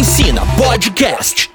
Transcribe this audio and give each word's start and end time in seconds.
Ensina 0.00 0.40
Podcast. 0.56 1.50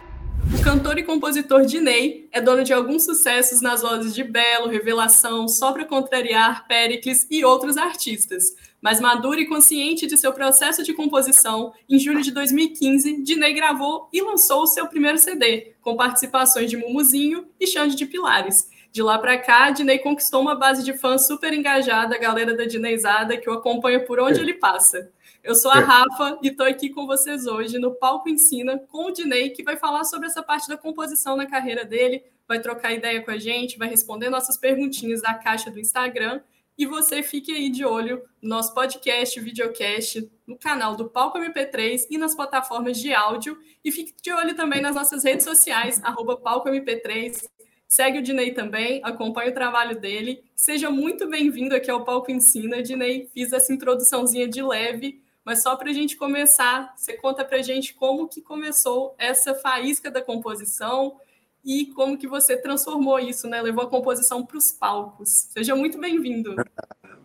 O 0.54 0.64
cantor 0.64 1.00
e 1.00 1.04
compositor 1.04 1.66
Dinei 1.66 2.30
é 2.32 2.40
dono 2.40 2.64
de 2.64 2.72
alguns 2.72 3.04
sucessos 3.04 3.60
nas 3.60 3.82
vozes 3.82 4.14
de 4.14 4.24
Belo, 4.24 4.70
Revelação, 4.70 5.48
Só 5.48 5.72
Pra 5.72 5.84
Contrariar, 5.84 6.68
Péricles 6.68 7.26
e 7.32 7.44
outros 7.44 7.76
artistas. 7.76 8.44
Mas 8.80 9.02
maduro 9.02 9.40
e 9.40 9.48
consciente 9.48 10.06
de 10.06 10.16
seu 10.16 10.32
processo 10.32 10.84
de 10.84 10.94
composição, 10.94 11.74
em 11.90 11.98
julho 11.98 12.22
de 12.22 12.32
2015, 12.32 13.24
Dinei 13.24 13.56
gravou 13.56 14.08
e 14.14 14.22
lançou 14.22 14.62
o 14.62 14.68
seu 14.68 14.86
primeiro 14.86 15.18
CD, 15.18 15.74
com 15.82 15.96
participações 15.96 16.70
de 16.70 16.78
Mumuzinho 16.78 17.48
e 17.60 17.66
Xande 17.66 17.96
de 17.96 18.06
Pilares. 18.06 18.70
De 18.92 19.02
lá 19.02 19.18
para 19.18 19.40
cá, 19.40 19.72
Dinei 19.72 19.98
conquistou 19.98 20.40
uma 20.40 20.54
base 20.54 20.84
de 20.84 20.96
fãs 20.96 21.26
super 21.26 21.52
engajada, 21.52 22.14
a 22.14 22.20
galera 22.20 22.56
da 22.56 22.66
Dineizada, 22.66 23.38
que 23.38 23.50
o 23.50 23.54
acompanha 23.54 24.06
por 24.06 24.20
onde 24.20 24.40
é. 24.40 24.44
ele 24.44 24.54
passa. 24.54 25.10
Eu 25.46 25.54
sou 25.54 25.70
a 25.70 25.78
é. 25.78 25.84
Rafa 25.84 26.40
e 26.42 26.48
estou 26.48 26.66
aqui 26.66 26.90
com 26.90 27.06
vocês 27.06 27.46
hoje 27.46 27.78
no 27.78 27.94
Palco 27.94 28.28
Ensina 28.28 28.80
com 28.80 29.06
o 29.06 29.12
Dinei, 29.12 29.52
que 29.52 29.62
vai 29.62 29.78
falar 29.78 30.04
sobre 30.04 30.26
essa 30.26 30.42
parte 30.42 30.68
da 30.68 30.76
composição 30.76 31.38
na 31.38 31.46
carreira 31.46 31.86
dele, 31.86 32.24
vai 32.48 32.60
trocar 32.60 32.94
ideia 32.94 33.22
com 33.24 33.30
a 33.30 33.38
gente, 33.38 33.78
vai 33.78 33.88
responder 33.88 34.28
nossas 34.28 34.58
perguntinhas 34.58 35.22
da 35.22 35.36
caixa 35.36 35.70
do 35.70 35.80
Instagram. 35.80 36.42
E 36.76 36.88
você 36.88 37.22
fique 37.22 37.52
aí 37.54 37.70
de 37.70 37.86
olho 37.86 38.24
no 38.42 38.50
nosso 38.50 38.74
podcast, 38.74 39.40
videocast, 39.40 40.28
no 40.48 40.58
canal 40.58 40.96
do 40.96 41.08
Palco 41.08 41.38
MP3 41.38 42.08
e 42.10 42.18
nas 42.18 42.34
plataformas 42.34 42.98
de 42.98 43.14
áudio. 43.14 43.56
E 43.84 43.92
fique 43.92 44.16
de 44.20 44.34
olho 44.34 44.56
também 44.56 44.82
nas 44.82 44.96
nossas 44.96 45.24
redes 45.24 45.46
sociais, 45.46 46.04
arroba 46.04 46.38
Palco 46.38 46.70
MP3. 46.70 47.48
Segue 47.88 48.18
o 48.18 48.24
Dinei 48.24 48.52
também, 48.52 49.00
acompanhe 49.04 49.52
o 49.52 49.54
trabalho 49.54 50.00
dele. 50.00 50.44
Seja 50.56 50.90
muito 50.90 51.30
bem-vindo 51.30 51.76
aqui 51.76 51.92
ao 51.92 52.04
Palco 52.04 52.32
Ensina. 52.32 52.82
Dinei, 52.82 53.30
fiz 53.32 53.54
essa 53.54 53.72
introduçãozinha 53.72 54.48
de 54.48 54.64
leve, 54.64 55.24
mas 55.46 55.62
só 55.62 55.76
para 55.76 55.92
a 55.92 55.94
gente 55.94 56.18
começar, 56.18 56.94
você 56.98 57.14
conta 57.14 57.46
para 57.46 57.60
a 57.60 57.62
gente 57.62 57.94
como 57.94 58.28
que 58.28 58.42
começou 58.42 59.14
essa 59.20 59.54
faísca 59.54 60.10
da 60.10 60.22
composição 60.22 61.18
e 61.64 61.86
como 61.88 62.18
que 62.18 62.28
você 62.28 62.58
transformou 62.58 63.20
isso, 63.20 63.48
né? 63.48 63.62
Levou 63.62 63.84
a 63.84 63.90
composição 63.90 64.44
para 64.44 64.58
os 64.58 64.72
palcos. 64.72 65.48
Seja 65.52 65.76
muito 65.76 66.00
bem-vindo. 66.00 66.56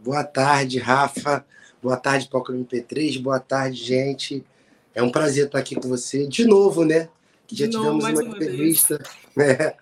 Boa 0.05 0.23
tarde, 0.23 0.79
Rafa. 0.79 1.45
Boa 1.83 1.97
tarde, 1.97 2.29
Palco 2.29 2.53
MP3. 2.53 3.23
Boa 3.23 3.41
tarde, 3.41 3.77
gente. 3.77 4.45
É 4.95 5.03
um 5.03 5.11
prazer 5.11 5.47
estar 5.47 5.59
aqui 5.59 5.75
com 5.75 5.89
você 5.89 6.27
de 6.27 6.45
novo, 6.45 6.85
né? 6.85 7.09
De 7.47 7.57
Já 7.57 7.67
novo, 7.67 7.99
tivemos 7.99 8.05
uma, 8.05 8.29
uma 8.29 8.37
entrevista. 8.37 9.03
Né? 9.37 9.75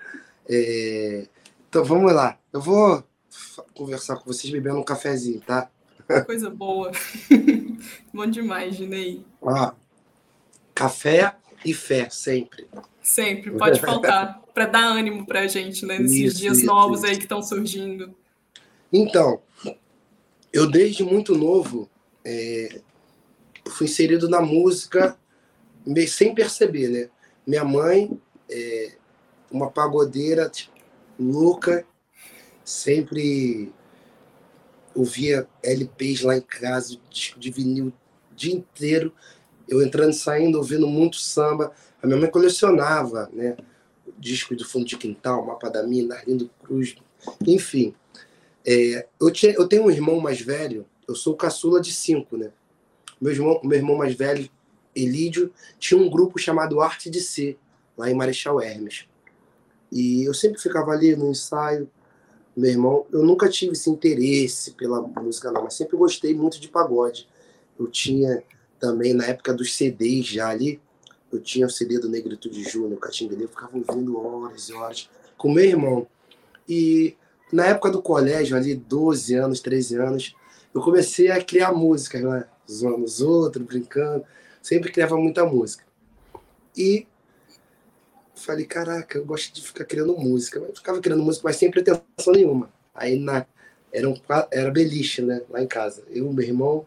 É... 0.48 1.27
Então 1.69 1.84
vamos 1.84 2.12
lá. 2.12 2.39
Eu 2.52 2.61
vou 2.61 3.02
conversar 3.75 4.17
com 4.17 4.25
vocês 4.25 4.52
bebendo 4.52 4.78
um 4.78 4.84
cafezinho, 4.84 5.41
tá? 5.41 5.70
Coisa 6.25 6.48
boa. 6.48 6.91
Bom 8.12 8.27
demais, 8.27 8.77
Ginei. 8.77 9.25
Ah, 9.47 9.75
café 10.75 11.34
e 11.64 11.75
fé, 11.75 12.09
sempre. 12.11 12.67
Sempre, 13.03 13.51
pode 13.53 13.81
faltar, 13.81 14.42
para 14.55 14.67
dar 14.67 14.84
ânimo 14.84 15.27
para 15.27 15.41
a 15.41 15.47
gente, 15.47 15.84
né? 15.84 15.98
Nesses 15.98 16.33
isso, 16.33 16.39
dias 16.39 16.59
isso, 16.59 16.67
novos 16.67 17.01
isso. 17.01 17.09
aí 17.09 17.17
que 17.17 17.25
estão 17.25 17.42
surgindo. 17.42 18.14
Então, 18.92 19.41
eu 20.53 20.70
desde 20.70 21.05
muito 21.05 21.36
novo 21.36 21.91
é, 22.25 22.81
fui 23.69 23.86
inserido 23.86 24.29
na 24.29 24.41
música 24.41 25.17
sem 26.06 26.34
perceber, 26.34 26.89
né? 26.89 27.11
Minha 27.47 27.64
mãe, 27.64 28.19
é, 28.51 28.92
uma 29.51 29.70
pagodeira 29.70 30.48
tipo, 30.48 30.73
louca, 31.19 31.86
sempre 32.64 33.73
ouvia 34.94 35.47
LPs 35.62 36.22
lá 36.22 36.36
em 36.36 36.41
casa, 36.41 36.97
disco 37.11 37.39
de 37.39 37.50
vinil 37.50 37.92
o 38.33 38.34
dia 38.34 38.55
inteiro, 38.55 39.12
eu 39.69 39.83
entrando 39.83 40.11
e 40.11 40.17
saindo, 40.17 40.58
ouvindo 40.58 40.86
muito 40.86 41.17
samba. 41.17 41.72
A 42.03 42.06
minha 42.06 42.19
mãe 42.19 42.30
colecionava, 42.30 43.28
né? 43.33 43.56
Disco 44.19 44.56
do 44.56 44.64
fundo 44.64 44.86
de 44.86 44.97
quintal, 44.97 45.45
Mapa 45.45 45.68
da 45.68 45.83
Mina, 45.83 46.14
Arlindo 46.14 46.51
Cruz, 46.62 46.96
enfim. 47.46 47.95
É, 48.67 49.07
eu, 49.20 49.30
tinha, 49.30 49.52
eu 49.52 49.67
tenho 49.68 49.85
um 49.85 49.90
irmão 49.90 50.20
mais 50.20 50.40
velho, 50.40 50.86
eu 51.07 51.14
sou 51.14 51.36
caçula 51.36 51.80
de 51.80 51.92
cinco, 51.92 52.36
né? 52.36 52.51
Meu 53.20 53.33
irmão, 53.33 53.61
meu 53.62 53.79
irmão 53.79 53.96
mais 53.96 54.14
velho, 54.14 54.48
Elídio, 54.95 55.52
tinha 55.79 56.01
um 56.01 56.08
grupo 56.08 56.39
chamado 56.39 56.80
Arte 56.80 57.11
de 57.11 57.20
Ser, 57.20 57.58
lá 57.96 58.11
em 58.11 58.14
Marechal 58.14 58.61
Hermes. 58.61 59.07
E 59.91 60.24
eu 60.24 60.35
sempre 60.35 60.61
ficava 60.61 60.92
ali 60.92 61.17
no 61.17 61.30
ensaio, 61.30 61.91
meu 62.58 62.70
irmão, 62.70 63.07
eu 63.13 63.23
nunca 63.23 63.48
tive 63.48 63.73
esse 63.73 63.89
interesse 63.89 64.73
pela 64.73 65.01
música, 65.01 65.51
não, 65.52 65.63
mas 65.63 65.74
sempre 65.74 65.96
gostei 65.96 66.35
muito 66.35 66.61
de 66.61 66.69
pagode. 66.69 67.29
Eu 67.79 67.86
tinha 67.86 68.42
também, 68.80 69.14
na 69.14 69.27
época 69.27 69.55
dos 69.55 69.74
CDs 69.74 70.27
já 70.27 70.48
ali, 70.48 70.80
eu 71.33 71.41
tinha 71.41 71.67
o 71.67 71.70
CD 71.70 71.98
do 71.98 72.08
Negritude 72.08 72.64
Júnior, 72.64 72.98
Catinguele, 72.98 73.45
eu 73.45 73.48
ficava 73.48 73.77
ouvindo 73.77 74.18
horas 74.18 74.68
e 74.68 74.73
horas 74.73 75.08
com 75.36 75.52
meu 75.52 75.64
irmão. 75.64 76.07
E 76.68 77.17
na 77.52 77.67
época 77.67 77.91
do 77.91 78.02
colégio, 78.02 78.57
ali, 78.57 78.74
12 78.74 79.35
anos, 79.35 79.61
13 79.61 79.97
anos, 79.97 80.35
eu 80.74 80.80
comecei 80.80 81.30
a 81.30 81.42
criar 81.42 81.73
música, 81.73 82.20
né? 82.20 82.45
zoando 82.70 83.05
os 83.05 83.20
outros, 83.20 83.64
brincando, 83.64 84.24
sempre 84.61 84.91
criava 84.91 85.17
muita 85.17 85.45
música. 85.45 85.85
E 86.77 87.07
falei, 88.38 88.64
caraca, 88.64 89.18
eu 89.18 89.24
gosto 89.24 89.52
de 89.54 89.62
ficar 89.62 89.84
criando 89.84 90.16
música. 90.16 90.58
Eu 90.58 90.74
ficava 90.74 91.00
criando 91.00 91.22
música, 91.22 91.46
mas 91.46 91.56
sem 91.56 91.70
pretensão 91.70 92.32
nenhuma. 92.32 92.70
Aí 92.94 93.18
na, 93.18 93.46
era, 93.92 94.08
um, 94.08 94.16
era 94.50 94.70
beliche, 94.70 95.22
né? 95.22 95.42
Lá 95.50 95.62
em 95.62 95.66
casa. 95.66 96.04
Eu, 96.08 96.32
meu 96.32 96.46
irmão, 96.46 96.86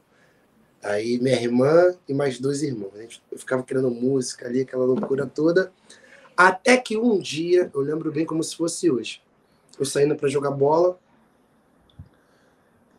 aí 0.84 1.19
minha 1.19 1.39
irmã 1.39 1.95
e 2.07 2.13
mais 2.13 2.39
dois 2.39 2.63
irmãos. 2.63 3.22
Eu 3.31 3.38
ficava 3.38 3.63
criando 3.63 3.89
música 3.91 4.47
ali, 4.47 4.62
aquela 4.62 4.85
loucura 4.85 5.25
toda. 5.28 5.72
Até 6.35 6.78
que 6.78 6.97
um 6.97 7.19
dia, 7.19 7.69
eu 7.73 7.81
lembro 7.81 8.12
bem 8.12 8.25
como 8.25 8.44
se 8.44 8.56
fosse 8.56 8.89
hoje. 8.89 9.22
Eu 9.78 9.85
saindo 9.85 10.16
para 10.16 10.29
jogar 10.29 10.51
bola, 10.51 10.97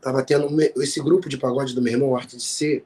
tava 0.00 0.22
tendo 0.22 0.48
esse 0.82 1.00
grupo 1.00 1.28
de 1.28 1.38
pagode 1.38 1.74
do 1.74 1.82
meu 1.82 1.92
irmão, 1.92 2.16
Arte 2.16 2.36
de 2.36 2.42
Ser, 2.42 2.84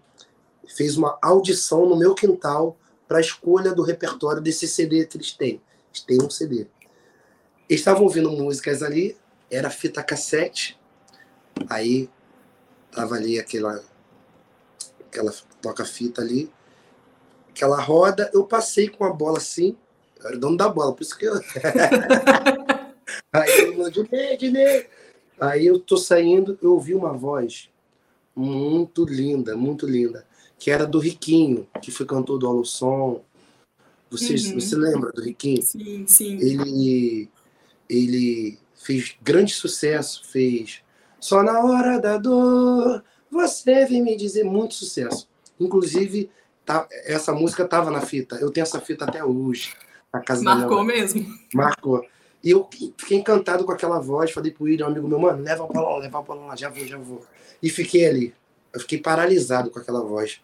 fez 0.67 0.97
uma 0.97 1.19
audição 1.23 1.89
no 1.89 1.97
meu 1.97 2.15
quintal 2.15 2.77
para 3.07 3.19
a 3.19 3.21
escolha 3.21 3.73
do 3.73 3.83
repertório 3.83 4.43
desse 4.43 4.67
CD 4.67 5.07
que 5.07 5.17
eles 5.17 5.33
têm. 5.33 5.61
Eles 5.91 6.01
têm 6.03 6.23
um 6.23 6.31
CD. 6.31 6.67
Estavam 7.69 8.05
ouvindo 8.05 8.31
músicas 8.31 8.83
ali, 8.83 9.17
era 9.51 9.71
fita 9.71 10.03
cassete, 10.03 10.79
aí 11.69 12.09
tava 12.91 13.15
ali 13.17 13.39
aquela, 13.39 13.83
aquela 15.07 15.33
toca-fita 15.61 16.23
ali, 16.23 16.53
aquela 17.49 17.81
roda, 17.81 18.31
eu 18.33 18.45
passei 18.45 18.89
com 18.89 19.05
a 19.05 19.13
bola 19.13 19.39
assim, 19.39 19.77
eu 20.21 20.29
era 20.29 20.39
dono 20.39 20.57
da 20.57 20.69
bola, 20.69 20.95
por 20.95 21.03
isso 21.03 21.19
que 21.19 21.27
eu. 21.27 21.35
aí 23.33 23.75
eu 23.77 24.37
Dinei. 24.39 24.89
Aí 25.39 25.67
eu 25.67 25.79
tô 25.79 25.97
saindo, 25.97 26.59
eu 26.63 26.73
ouvi 26.73 26.95
uma 26.95 27.13
voz 27.13 27.69
muito 28.35 29.05
linda, 29.05 29.57
muito 29.57 29.87
linda 29.87 30.27
que 30.59 30.71
era 30.71 30.87
do 30.87 30.99
Riquinho, 30.99 31.67
que 31.83 31.91
foi 31.91 32.07
cantor 32.07 32.39
do 32.39 32.49
Alusson. 32.49 33.23
Você, 34.11 34.35
uhum. 34.35 34.61
você 34.61 34.77
lembra 34.77 35.13
do 35.13 35.23
Riquinho? 35.23 35.63
Sim, 35.63 36.07
sim. 36.07 36.39
Ele, 36.39 37.29
ele 37.89 38.59
fez 38.75 39.17
grande 39.23 39.53
sucesso, 39.53 40.23
fez 40.27 40.83
Só 41.21 41.43
na 41.43 41.61
hora 41.65 41.99
da 41.99 42.17
dor, 42.17 43.03
você 43.31 43.85
vem 43.85 44.03
me 44.03 44.17
dizer 44.17 44.45
muito 44.45 44.75
sucesso. 44.75 45.29
Inclusive, 45.59 46.31
tá, 46.65 46.87
essa 47.05 47.33
música 47.33 47.65
estava 47.65 47.91
na 47.91 48.01
fita. 48.01 48.37
Eu 48.37 48.51
tenho 48.51 48.63
essa 48.63 48.81
fita 48.81 49.05
até 49.05 49.25
hoje. 49.25 49.75
Na 50.13 50.21
casa 50.21 50.43
Marcou 50.43 50.85
mesmo? 50.85 51.27
Marcou. 51.53 52.05
E 52.43 52.51
eu 52.51 52.69
fiquei 52.97 53.19
encantado 53.19 53.65
com 53.65 53.73
aquela 53.73 53.99
voz. 53.99 54.31
Falei 54.31 54.53
pro 54.53 54.65
William, 54.65 54.87
um 54.87 54.91
amigo 54.91 55.09
meu, 55.09 55.19
mano, 55.19 55.43
leva 55.43 55.67
pra 55.67 55.81
lá, 55.81 55.99
leva 55.99 56.23
pra 56.23 56.35
lá, 56.35 56.57
já 56.57 56.69
vou, 56.69 56.87
já 56.87 56.97
vou. 56.97 57.25
E 57.63 57.69
fiquei 57.69 58.07
ali. 58.07 58.35
Eu 58.77 58.81
fiquei 58.81 58.99
paralisado 58.99 59.71
com 59.71 59.79
aquela 59.79 60.03
voz. 60.03 60.39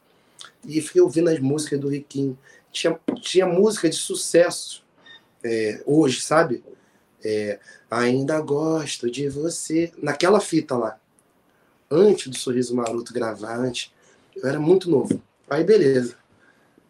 E 0.67 0.81
fiquei 0.81 1.03
ouvindo 1.03 1.29
as 1.29 1.39
músicas 1.39 1.79
do 1.79 1.89
Riquinho. 1.89 2.39
Tinha, 2.71 2.99
tinha 3.21 3.47
música 3.47 3.91
de 3.91 3.97
sucesso 3.97 4.83
é, 5.45 5.83
hoje, 5.85 6.23
sabe? 6.23 6.65
É, 7.23 7.61
Ainda 7.91 8.41
gosto 8.41 9.11
de 9.11 9.29
você. 9.29 9.93
Naquela 10.03 10.41
fita 10.41 10.75
lá. 10.75 10.99
Antes 11.91 12.29
do 12.29 12.37
Sorriso 12.39 12.75
Maroto 12.75 13.13
gravar, 13.13 13.59
antes, 13.59 13.93
eu 14.35 14.49
era 14.49 14.59
muito 14.59 14.89
novo. 14.89 15.21
Aí, 15.51 15.63
beleza. 15.63 16.17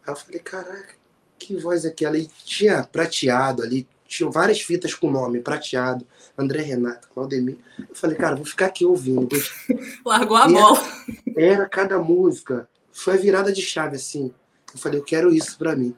Aí 0.07 0.13
eu 0.13 0.15
falei, 0.15 0.39
caraca, 0.39 0.95
que 1.37 1.57
voz 1.57 1.83
é 1.83 1.89
aquela? 1.89 2.17
E 2.17 2.27
tinha 2.45 2.83
prateado 2.83 3.61
ali, 3.63 3.85
tinha 4.07 4.29
várias 4.29 4.61
fitas 4.61 4.93
com 4.93 5.09
nome, 5.09 5.39
prateado, 5.39 6.05
André 6.37 6.61
Renato, 6.61 7.09
Claudemir. 7.09 7.57
Eu 7.79 7.95
falei, 7.95 8.15
cara, 8.15 8.35
vou 8.35 8.45
ficar 8.45 8.67
aqui 8.67 8.85
ouvindo. 8.85 9.35
Largou 10.05 10.37
a 10.37 10.47
bola. 10.47 10.79
Era, 11.35 11.53
era, 11.53 11.69
cada 11.69 11.99
música. 11.99 12.67
Foi 12.91 13.15
a 13.15 13.17
virada 13.17 13.51
de 13.51 13.61
chave, 13.61 13.95
assim. 13.95 14.33
Eu 14.73 14.79
falei, 14.79 14.99
eu 14.99 15.03
quero 15.03 15.33
isso 15.33 15.57
para 15.57 15.75
mim. 15.75 15.95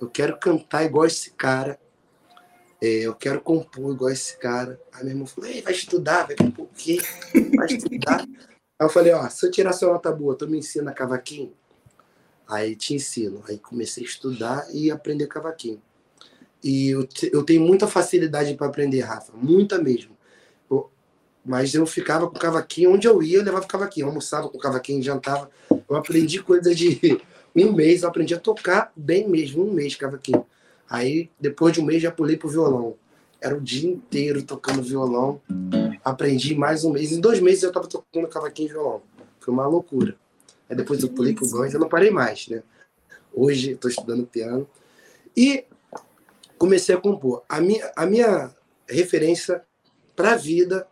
Eu 0.00 0.08
quero 0.08 0.38
cantar 0.38 0.84
igual 0.84 1.06
esse 1.06 1.30
cara. 1.30 1.78
É, 2.80 3.02
eu 3.02 3.14
quero 3.14 3.40
compor 3.40 3.92
igual 3.94 4.10
esse 4.10 4.36
cara. 4.38 4.80
Aí 4.92 5.04
meu 5.04 5.12
irmão 5.12 5.26
falou, 5.26 5.48
Ei, 5.48 5.62
vai 5.62 5.72
estudar, 5.72 6.26
vai 6.26 6.36
compor 6.36 6.64
o 6.64 6.70
quê? 6.74 6.98
Vai 7.56 7.66
estudar. 7.66 8.26
Aí 8.82 8.86
eu 8.86 8.88
falei, 8.88 9.12
ó, 9.12 9.28
se 9.28 9.46
eu 9.46 9.50
tirar 9.50 9.72
sua 9.72 9.92
nota 9.92 10.10
boa, 10.10 10.34
tu 10.36 10.48
me 10.48 10.58
ensina 10.58 10.92
cavaquinho? 10.92 11.52
Aí 12.48 12.74
te 12.74 12.94
ensino. 12.94 13.44
Aí 13.48 13.56
comecei 13.56 14.02
a 14.02 14.06
estudar 14.06 14.66
e 14.74 14.90
aprender 14.90 15.28
cavaquinho. 15.28 15.80
E 16.62 16.90
eu, 16.90 17.08
eu 17.32 17.42
tenho 17.42 17.60
muita 17.62 17.86
facilidade 17.86 18.54
para 18.54 18.66
aprender, 18.66 19.00
Rafa, 19.00 19.32
muita 19.34 19.78
mesmo. 19.78 20.16
Eu, 20.70 20.90
mas 21.44 21.74
eu 21.74 21.84
ficava 21.86 22.28
com 22.28 22.38
cavaquinho, 22.38 22.92
onde 22.92 23.08
eu 23.08 23.22
ia, 23.22 23.38
eu 23.38 23.44
levava 23.44 23.66
cavaquinho. 23.66 24.04
Eu 24.04 24.08
almoçava 24.08 24.48
com 24.48 24.58
cavaquinho, 24.58 25.02
jantava. 25.02 25.50
Eu 25.70 25.96
aprendi 25.96 26.42
coisa 26.42 26.74
de 26.74 27.20
um 27.56 27.72
mês, 27.72 28.02
eu 28.02 28.08
aprendi 28.08 28.34
a 28.34 28.38
tocar 28.38 28.92
bem 28.94 29.28
mesmo, 29.28 29.68
um 29.68 29.72
mês 29.72 29.96
cavaquinho. 29.96 30.46
Aí, 30.88 31.30
depois 31.40 31.72
de 31.72 31.80
um 31.80 31.84
mês, 31.84 32.02
já 32.02 32.10
pulei 32.10 32.36
pro 32.36 32.48
violão. 32.48 32.94
Era 33.40 33.56
o 33.56 33.60
dia 33.60 33.90
inteiro 33.90 34.42
tocando 34.42 34.82
violão. 34.82 35.40
Aprendi 36.04 36.54
mais 36.54 36.84
um 36.84 36.92
mês. 36.92 37.10
Em 37.10 37.20
dois 37.20 37.40
meses 37.40 37.62
eu 37.64 37.70
estava 37.70 37.88
tocando 37.88 38.28
cavaquinho 38.28 38.68
e 38.68 38.72
violão. 38.72 39.02
Foi 39.40 39.52
uma 39.52 39.66
loucura. 39.66 40.14
Aí 40.70 40.76
depois 40.76 41.02
eu 41.02 41.08
pulei 41.08 41.34
pro 41.34 41.48
banjo, 41.48 41.76
eu 41.76 41.80
não 41.80 41.88
parei 41.88 42.10
mais, 42.10 42.46
né? 42.46 42.62
Hoje 43.34 43.72
estou 43.72 43.90
estudando 43.90 44.24
piano. 44.26 44.68
E 45.36 45.64
comecei 46.62 46.94
a 46.94 46.98
compor. 46.98 47.42
A 47.48 47.60
minha, 47.60 47.90
a 47.96 48.06
minha 48.06 48.54
referência 48.88 49.64
para 50.14 50.34
a 50.34 50.36
vida 50.36 50.86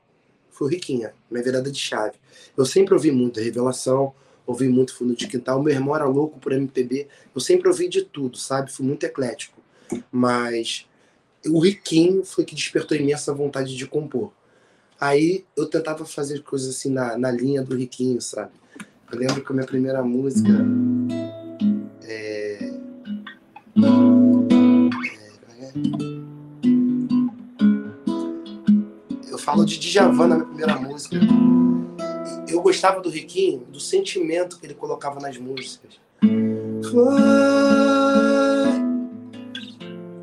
foi 0.50 0.72
Riquinha, 0.72 1.14
minha 1.30 1.44
virada 1.44 1.70
de 1.70 1.78
chave. 1.78 2.14
Eu 2.56 2.66
sempre 2.66 2.92
ouvi 2.92 3.12
muito 3.12 3.38
Revelação, 3.38 4.12
ouvi 4.44 4.68
muito 4.68 4.92
Fundo 4.92 5.14
de 5.14 5.28
Quintal. 5.28 5.62
Meu 5.62 5.72
irmão 5.72 5.94
era 5.94 6.06
louco 6.06 6.40
por 6.40 6.50
MPB. 6.50 7.06
Eu 7.32 7.40
sempre 7.40 7.68
ouvi 7.68 7.88
de 7.88 8.02
tudo, 8.02 8.36
sabe? 8.36 8.72
Fui 8.72 8.84
muito 8.84 9.04
eclético. 9.04 9.62
Mas 10.10 10.88
o 11.46 11.60
Riquinho 11.60 12.24
foi 12.24 12.44
que 12.44 12.56
despertou 12.56 12.96
em 12.96 13.04
mim 13.04 13.12
essa 13.12 13.32
vontade 13.32 13.76
de 13.76 13.86
compor. 13.86 14.32
Aí 15.00 15.44
eu 15.56 15.66
tentava 15.66 16.04
fazer 16.04 16.42
coisas 16.42 16.74
assim 16.74 16.90
na, 16.90 17.16
na 17.16 17.30
linha 17.30 17.62
do 17.62 17.76
Riquinho, 17.76 18.20
sabe? 18.20 18.50
Eu 19.12 19.20
lembro 19.20 19.44
que 19.44 19.52
a 19.52 19.54
minha 19.54 19.66
primeira 19.66 20.02
música. 20.02 20.50
Eu 29.28 29.38
falo 29.38 29.64
de 29.64 29.78
Djavan 29.78 30.26
na 30.26 30.34
minha 30.36 30.46
primeira 30.46 30.78
música. 30.78 31.16
Eu 32.48 32.60
gostava 32.62 33.00
do 33.00 33.08
Riquinho, 33.08 33.60
do 33.66 33.78
sentimento 33.78 34.58
que 34.58 34.66
ele 34.66 34.74
colocava 34.74 35.20
nas 35.20 35.38
músicas. 35.38 36.00
Foi 36.90 37.10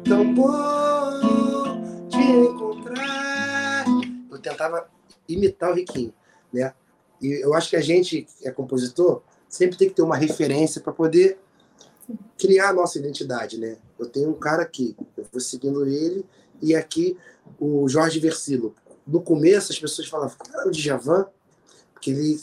tão 0.03 0.33
bom 0.33 2.07
te 2.09 2.17
encontrar. 2.17 3.85
Eu 4.29 4.39
tentava 4.39 4.89
imitar 5.27 5.71
o 5.71 5.75
Riquinho, 5.75 6.13
né? 6.51 6.73
E 7.21 7.43
eu 7.43 7.53
acho 7.53 7.69
que 7.69 7.75
a 7.75 7.81
gente, 7.81 8.23
que 8.23 8.47
é 8.47 8.51
compositor, 8.51 9.21
sempre 9.49 9.77
tem 9.77 9.89
que 9.89 9.95
ter 9.95 10.01
uma 10.01 10.17
referência 10.17 10.81
para 10.81 10.93
poder 10.93 11.39
criar 12.37 12.69
a 12.69 12.73
nossa 12.73 12.99
identidade, 12.99 13.57
né? 13.57 13.77
Eu 13.99 14.07
tenho 14.07 14.29
um 14.29 14.33
cara 14.33 14.63
aqui, 14.63 14.95
eu 15.17 15.25
vou 15.31 15.41
seguindo 15.41 15.85
ele, 15.85 16.25
e 16.61 16.75
aqui 16.75 17.17
o 17.59 17.87
Jorge 17.87 18.19
Versilo. 18.19 18.75
No 19.05 19.21
começo 19.21 19.71
as 19.71 19.79
pessoas 19.79 20.07
falavam, 20.07 20.37
cara, 20.37 20.67
o 20.67 20.71
Djavan, 20.71 21.27
porque 21.93 22.11
ele 22.11 22.39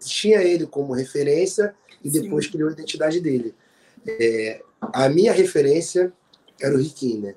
tinha 0.00 0.42
ele 0.42 0.66
como 0.66 0.92
referência 0.92 1.74
e 2.02 2.10
depois 2.10 2.46
Sim. 2.46 2.52
criou 2.52 2.68
a 2.68 2.72
identidade 2.72 3.20
dele. 3.20 3.54
É, 4.06 4.62
a 4.80 5.08
minha 5.08 5.32
referência 5.32 6.12
era 6.60 6.74
o 6.74 6.78
Riquinho, 6.78 7.22
né? 7.22 7.34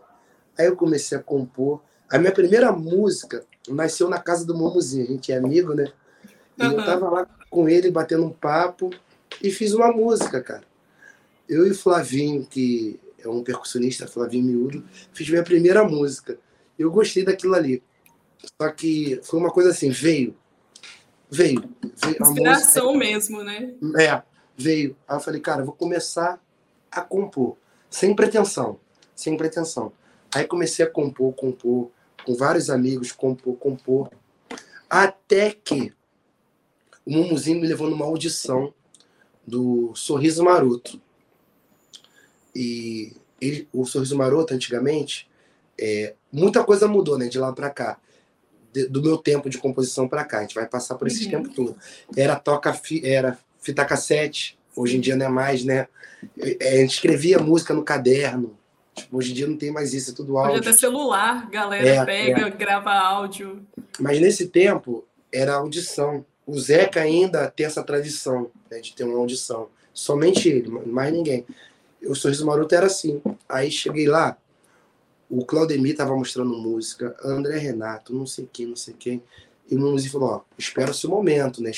Aí 0.57 0.67
eu 0.67 0.75
comecei 0.75 1.17
a 1.17 1.21
compor. 1.21 1.81
A 2.09 2.17
minha 2.17 2.31
primeira 2.31 2.71
música 2.71 3.45
nasceu 3.69 4.09
na 4.09 4.19
casa 4.19 4.45
do 4.45 4.55
Momuzinho, 4.55 5.05
a 5.05 5.11
gente 5.11 5.31
é 5.31 5.37
amigo, 5.37 5.73
né? 5.73 5.91
E 6.57 6.63
eu 6.63 6.77
tava 6.77 7.09
lá 7.09 7.25
com 7.49 7.67
ele 7.67 7.89
batendo 7.89 8.25
um 8.25 8.31
papo 8.31 8.89
e 9.41 9.51
fiz 9.51 9.73
uma 9.73 9.91
música, 9.91 10.41
cara. 10.41 10.63
Eu 11.47 11.67
e 11.67 11.71
o 11.71 11.75
Flavinho, 11.75 12.45
que 12.45 12.99
é 13.23 13.29
um 13.29 13.43
percussionista, 13.43 14.07
Flavinho 14.07 14.45
Miúdo, 14.45 14.83
fiz 15.13 15.29
minha 15.29 15.43
primeira 15.43 15.83
música. 15.83 16.39
Eu 16.77 16.91
gostei 16.91 17.23
daquilo 17.23 17.55
ali. 17.55 17.83
Só 18.59 18.69
que 18.71 19.19
foi 19.23 19.39
uma 19.39 19.51
coisa 19.51 19.69
assim, 19.69 19.89
veio. 19.89 20.35
Veio. 21.29 21.63
veio 21.81 22.17
Inspiração 22.19 22.93
música, 22.93 23.05
mesmo, 23.05 23.43
né? 23.43 23.73
É, 23.99 24.21
veio. 24.57 24.95
Aí 25.07 25.15
eu 25.15 25.19
falei, 25.21 25.39
cara, 25.39 25.61
eu 25.61 25.65
vou 25.65 25.75
começar 25.75 26.41
a 26.91 27.01
compor, 27.01 27.57
sem 27.89 28.15
pretensão 28.15 28.79
sem 29.21 29.37
pretensão. 29.37 29.93
Aí 30.33 30.45
comecei 30.45 30.83
a 30.83 30.89
compor, 30.89 31.33
compor, 31.33 31.91
com 32.25 32.35
vários 32.35 32.69
amigos, 32.69 33.11
compor, 33.11 33.55
compor. 33.57 34.09
Até 34.89 35.51
que 35.51 35.93
o 37.05 37.11
Mumuzinho 37.11 37.61
me 37.61 37.67
levou 37.67 37.89
numa 37.89 38.05
audição 38.05 38.73
do 39.45 39.93
Sorriso 39.95 40.43
Maroto. 40.43 41.01
E 42.55 43.13
ele, 43.39 43.67
o 43.73 43.85
Sorriso 43.85 44.17
Maroto, 44.17 44.53
antigamente, 44.53 45.29
é, 45.79 46.13
muita 46.31 46.63
coisa 46.63 46.87
mudou 46.87 47.17
né, 47.17 47.27
de 47.27 47.39
lá 47.39 47.51
para 47.51 47.69
cá. 47.69 47.97
De, 48.73 48.87
do 48.87 49.01
meu 49.01 49.17
tempo 49.17 49.49
de 49.49 49.57
composição 49.57 50.07
para 50.07 50.23
cá. 50.23 50.39
A 50.39 50.41
gente 50.41 50.55
vai 50.55 50.65
passar 50.65 50.95
por 50.95 51.07
esse 51.07 51.25
uhum. 51.25 51.31
tempo 51.31 51.49
todo. 51.49 51.75
Era 52.15 52.35
toca, 52.35 52.79
era 53.03 53.37
fita 53.59 53.83
cassete, 53.83 54.57
hoje 54.75 54.97
em 54.97 54.99
dia 54.99 55.15
não 55.15 55.25
é 55.25 55.29
mais, 55.29 55.63
né? 55.63 55.87
É, 56.37 56.75
a 56.75 56.77
gente 56.77 56.93
escrevia 56.93 57.39
música 57.39 57.73
no 57.73 57.83
caderno, 57.83 58.57
Tipo, 58.93 59.17
hoje 59.17 59.31
em 59.31 59.33
dia 59.33 59.47
não 59.47 59.57
tem 59.57 59.71
mais 59.71 59.93
isso, 59.93 60.11
é 60.11 60.13
tudo 60.13 60.37
áudio. 60.37 60.59
Hoje 60.59 60.69
até 60.69 60.77
celular, 60.77 61.49
galera 61.49 61.87
é, 61.87 62.05
pega, 62.05 62.47
é. 62.47 62.49
grava 62.49 62.91
áudio. 62.91 63.65
Mas 63.99 64.19
nesse 64.19 64.47
tempo 64.47 65.05
era 65.31 65.55
audição. 65.55 66.25
O 66.45 66.59
Zeca 66.59 66.99
ainda 66.99 67.49
tem 67.49 67.65
essa 67.65 67.83
tradição 67.83 68.51
né, 68.69 68.79
de 68.79 68.93
ter 68.93 69.03
uma 69.03 69.17
audição. 69.17 69.69
Somente 69.93 70.49
ele, 70.49 70.69
mais 70.69 71.13
ninguém. 71.13 71.45
O 72.07 72.15
Sorriso 72.15 72.45
Maroto 72.45 72.73
era 72.73 72.87
assim. 72.87 73.21
Aí 73.47 73.71
cheguei 73.71 74.07
lá, 74.07 74.37
o 75.29 75.45
Claudemir 75.45 75.95
tava 75.95 76.15
mostrando 76.15 76.57
música, 76.57 77.15
André 77.23 77.57
Renato, 77.57 78.13
não 78.13 78.25
sei 78.25 78.49
quem, 78.51 78.67
não 78.67 78.75
sei 78.75 78.93
quem. 78.97 79.23
E 79.69 79.75
o 79.75 79.79
músico 79.79 80.19
falou, 80.19 80.29
ó, 80.35 80.41
espera 80.57 80.91
o 80.91 80.93
seu 80.93 81.09
momento, 81.09 81.63
né? 81.63 81.71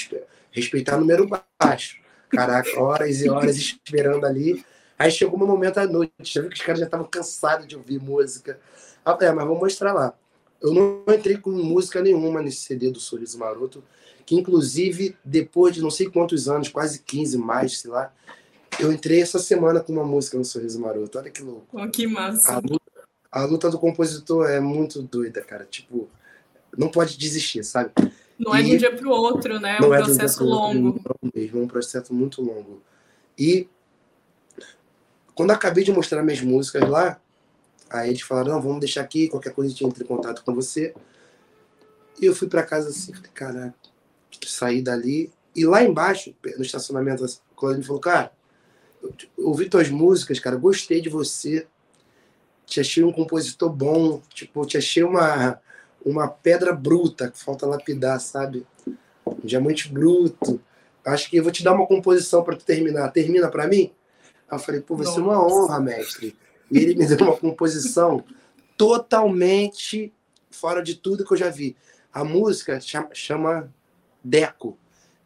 Respeitar 0.51 0.97
o 0.97 1.01
número 1.01 1.29
baixo. 1.59 2.01
Caraca, 2.29 2.79
horas 2.81 3.21
e 3.21 3.29
horas 3.29 3.55
esperando 3.57 4.25
ali. 4.25 4.65
Aí 4.97 5.11
chegou 5.11 5.39
um 5.39 5.45
momento 5.45 5.77
à 5.77 5.85
noite, 5.85 6.13
já 6.23 6.41
vi 6.41 6.49
que 6.49 6.55
os 6.55 6.61
caras 6.61 6.79
já 6.79 6.85
estavam 6.85 7.05
cansados 7.05 7.67
de 7.67 7.75
ouvir 7.75 8.01
música. 8.01 8.59
Ah, 9.05 9.15
é, 9.21 9.31
mas 9.31 9.45
vou 9.45 9.59
mostrar 9.59 9.93
lá. 9.93 10.13
Eu 10.59 10.73
não 10.73 11.03
entrei 11.13 11.37
com 11.37 11.51
música 11.51 12.01
nenhuma 12.01 12.41
nesse 12.41 12.61
CD 12.61 12.89
do 12.89 12.99
Sorriso 12.99 13.37
Maroto, 13.37 13.83
que 14.25 14.35
inclusive 14.35 15.15
depois 15.23 15.75
de 15.75 15.81
não 15.81 15.91
sei 15.91 16.09
quantos 16.09 16.47
anos, 16.47 16.69
quase 16.69 16.99
15 16.99 17.37
mais, 17.37 17.79
sei 17.79 17.91
lá, 17.91 18.13
eu 18.79 18.91
entrei 18.91 19.21
essa 19.21 19.39
semana 19.39 19.79
com 19.79 19.93
uma 19.93 20.03
música 20.03 20.37
no 20.37 20.45
Sorriso 20.45 20.79
Maroto. 20.79 21.17
Olha 21.17 21.29
que 21.29 21.41
louco. 21.41 21.67
Oh, 21.71 21.89
que 21.89 22.07
massa. 22.07 22.53
A 22.53 22.59
luta, 22.59 22.81
a 23.31 23.45
luta, 23.45 23.69
do 23.69 23.79
compositor 23.79 24.49
é 24.49 24.59
muito 24.59 25.01
doida, 25.01 25.41
cara. 25.41 25.65
Tipo, 25.65 26.09
não 26.77 26.89
pode 26.89 27.17
desistir, 27.17 27.63
sabe? 27.63 27.91
Não 28.37 28.55
e 28.55 28.59
é 28.59 28.63
de 28.63 28.73
um 28.73 28.77
dia 28.77 28.95
para 28.95 29.07
o 29.07 29.11
outro, 29.11 29.59
né? 29.59 29.77
É 29.79 29.85
um 29.85 29.89
processo 29.89 30.43
longo. 30.43 30.87
Outro, 30.87 31.15
mesmo, 31.33 31.59
é 31.59 31.63
um 31.63 31.67
processo 31.67 32.13
muito 32.13 32.41
longo. 32.41 32.81
E 33.37 33.67
quando 35.35 35.51
acabei 35.51 35.83
de 35.83 35.91
mostrar 35.91 36.23
minhas 36.23 36.41
músicas 36.41 36.87
lá, 36.87 37.19
aí 37.89 38.09
eles 38.09 38.21
falaram, 38.21 38.53
não, 38.53 38.61
vamos 38.61 38.79
deixar 38.79 39.01
aqui, 39.01 39.27
qualquer 39.27 39.53
coisa 39.53 39.69
a 39.69 39.71
gente 39.71 39.85
entra 39.85 40.03
em 40.03 40.07
contato 40.07 40.43
com 40.43 40.53
você. 40.53 40.93
E 42.21 42.25
eu 42.25 42.35
fui 42.35 42.47
para 42.47 42.63
casa 42.63 42.89
assim, 42.89 43.13
falei, 43.13 43.31
caraca, 43.33 43.75
saí 44.45 44.81
dali. 44.81 45.31
E 45.55 45.65
lá 45.65 45.83
embaixo, 45.83 46.35
no 46.57 46.63
estacionamento, 46.63 47.23
o 47.23 47.55
Claudinho 47.55 47.85
falou, 47.85 48.01
cara, 48.01 48.31
ouvi 49.37 49.69
tuas 49.69 49.89
músicas, 49.89 50.39
cara, 50.39 50.55
gostei 50.55 51.01
de 51.01 51.09
você. 51.09 51.67
Te 52.65 52.79
achei 52.79 53.03
um 53.03 53.11
compositor 53.11 53.69
bom, 53.69 54.21
tipo, 54.33 54.65
te 54.65 54.77
achei 54.77 55.03
uma, 55.03 55.59
uma 56.05 56.27
pedra 56.27 56.73
bruta, 56.73 57.29
que 57.29 57.37
falta 57.37 57.65
lapidar, 57.65 58.19
sabe? 58.19 58.65
Um 59.25 59.35
diamante 59.43 59.89
bruto. 59.89 60.61
Acho 61.05 61.29
que 61.29 61.37
eu 61.37 61.43
vou 61.43 61.51
te 61.51 61.63
dar 61.63 61.73
uma 61.73 61.85
composição 61.85 62.43
para 62.43 62.55
tu 62.55 62.63
terminar. 62.63 63.11
Termina 63.11 63.49
para 63.49 63.67
mim? 63.67 63.91
Aí 64.49 64.57
eu 64.57 64.59
falei, 64.59 64.81
pô, 64.81 64.95
vai 64.95 65.05
ser 65.05 65.19
uma 65.19 65.45
honra, 65.45 65.79
mestre. 65.79 66.35
E 66.71 66.77
ele 66.77 66.95
me 66.95 67.05
deu 67.05 67.17
uma 67.17 67.35
composição 67.35 68.23
totalmente 68.77 70.13
fora 70.49 70.81
de 70.81 70.95
tudo 70.95 71.25
que 71.25 71.33
eu 71.33 71.37
já 71.37 71.49
vi. 71.49 71.75
A 72.11 72.23
música 72.23 72.79
chama 73.11 73.73
Deco. 74.23 74.77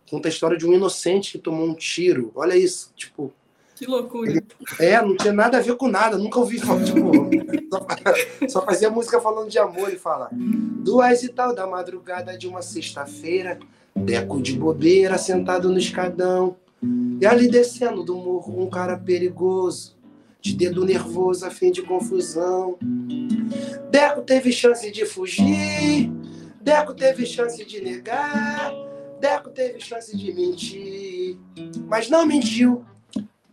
Conta 0.10 0.27
a 0.27 0.31
história 0.31 0.57
de 0.57 0.65
um 0.65 0.74
inocente 0.74 1.34
que 1.34 1.38
tomou 1.38 1.67
um 1.67 1.75
tiro. 1.75 2.31
Olha 2.34 2.55
isso, 2.55 2.91
tipo. 2.96 3.34
Que 3.77 3.86
loucura. 3.86 4.43
É, 4.79 5.00
não 5.00 5.15
tinha 5.15 5.31
nada 5.31 5.60
a 5.60 5.62
ver 5.62 5.75
com 5.75 5.88
nada. 5.88 6.17
Nunca 6.17 6.39
ouvi 6.39 6.57
falar, 6.57 6.84
tipo, 6.84 7.12
só, 7.69 8.50
só 8.50 8.65
fazia 8.65 8.89
música 8.89 9.22
falando 9.22 9.50
de 9.50 9.60
amor. 9.60 9.93
e 9.93 9.98
fala: 9.98 10.29
Duas 10.31 11.22
e 11.22 11.29
tal 11.29 11.53
da 11.53 11.67
madrugada 11.67 12.36
de 12.36 12.48
uma 12.48 12.63
sexta-feira, 12.63 13.60
Deco 13.96 14.41
de 14.41 14.53
bobeira, 14.53 15.15
sentado 15.19 15.69
no 15.69 15.77
escadão. 15.77 16.55
E 17.22 17.25
ali 17.25 17.48
descendo 17.48 18.03
do 18.03 18.15
morro 18.15 18.63
um 18.63 18.69
cara 18.69 18.98
perigoso, 18.98 19.96
de 20.41 20.55
dedo 20.55 20.84
nervoso 20.84 21.46
a 21.46 21.51
fim 21.51 21.72
de 21.72 21.84
confusão. 21.84 22.77
Deco 23.91 24.22
teve 24.22 24.51
chance 24.51 24.89
de 24.91 25.05
fugir, 25.05 26.12
Deco 26.62 26.96
teve 26.96 27.27
chance 27.27 27.63
de 27.63 27.79
negar, 27.79 28.74
Deco 29.19 29.51
teve 29.51 29.79
chance 29.79 30.17
de 30.17 30.34
mentir, 30.34 31.38
mas 31.88 32.10
não 32.10 32.25
mentiu. 32.25 32.84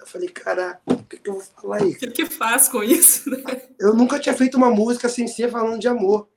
Eu 0.04 0.08
falei, 0.08 0.28
caraca, 0.28 0.82
o 0.84 1.02
que, 1.04 1.16
que 1.16 1.30
eu 1.30 1.32
vou 1.32 1.42
falar 1.42 1.78
aí? 1.78 1.92
O 1.92 1.96
que, 1.96 2.08
que 2.08 2.26
faz 2.26 2.68
com 2.68 2.84
isso? 2.84 3.30
Né? 3.30 3.42
Eu 3.80 3.94
nunca 3.94 4.20
tinha 4.20 4.34
feito 4.34 4.54
uma 4.54 4.70
música 4.70 5.08
sem 5.08 5.26
ser 5.26 5.50
falando 5.50 5.80
de 5.80 5.88
amor. 5.88 6.28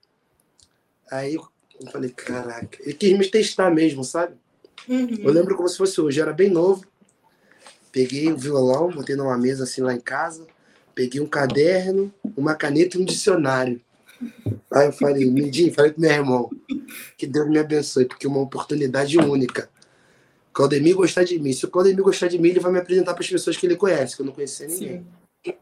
Aí 1.11 1.35
eu 1.35 1.45
falei, 1.91 2.09
caraca, 2.09 2.77
ele 2.79 2.93
quis 2.93 3.17
me 3.17 3.29
testar 3.29 3.69
mesmo, 3.69 4.05
sabe? 4.05 4.35
Uhum. 4.87 5.17
Eu 5.19 5.33
lembro 5.33 5.53
como 5.57 5.67
se 5.67 5.77
fosse 5.77 5.99
hoje, 5.99 6.17
eu 6.17 6.23
era 6.23 6.31
bem 6.31 6.49
novo. 6.49 6.85
Peguei 7.91 8.31
o 8.31 8.37
violão, 8.37 8.89
botei 8.89 9.17
numa 9.17 9.37
mesa 9.37 9.65
assim 9.65 9.81
lá 9.81 9.93
em 9.93 9.99
casa, 9.99 10.47
peguei 10.95 11.19
um 11.19 11.27
caderno, 11.27 12.13
uma 12.37 12.55
caneta 12.55 12.97
e 12.97 13.01
um 13.01 13.05
dicionário. 13.05 13.81
Aí 14.71 14.85
eu 14.87 14.93
falei, 14.93 15.29
Mindinho, 15.29 15.73
falei 15.73 15.91
pro 15.91 16.01
meu 16.01 16.11
irmão, 16.11 16.49
que 17.17 17.27
Deus 17.27 17.49
me 17.49 17.59
abençoe, 17.59 18.05
porque 18.05 18.25
é 18.27 18.29
uma 18.29 18.39
oportunidade 18.39 19.17
única. 19.17 19.69
Claudemir 20.57 20.95
gostar 20.95 21.23
de 21.23 21.37
mim. 21.37 21.53
Se 21.53 21.65
o 21.65 21.69
Claudemir 21.69 22.03
gostar 22.03 22.29
de 22.29 22.39
mim, 22.39 22.49
ele 22.49 22.59
vai 22.59 22.71
me 22.71 22.79
apresentar 22.79 23.13
para 23.13 23.23
as 23.23 23.29
pessoas 23.29 23.55
que 23.55 23.67
ele 23.67 23.75
conhece, 23.75 24.15
que 24.15 24.23
eu 24.23 24.25
não 24.25 24.33
conhecia 24.33 24.67
ninguém. 24.67 25.05
Sim. 25.45 25.53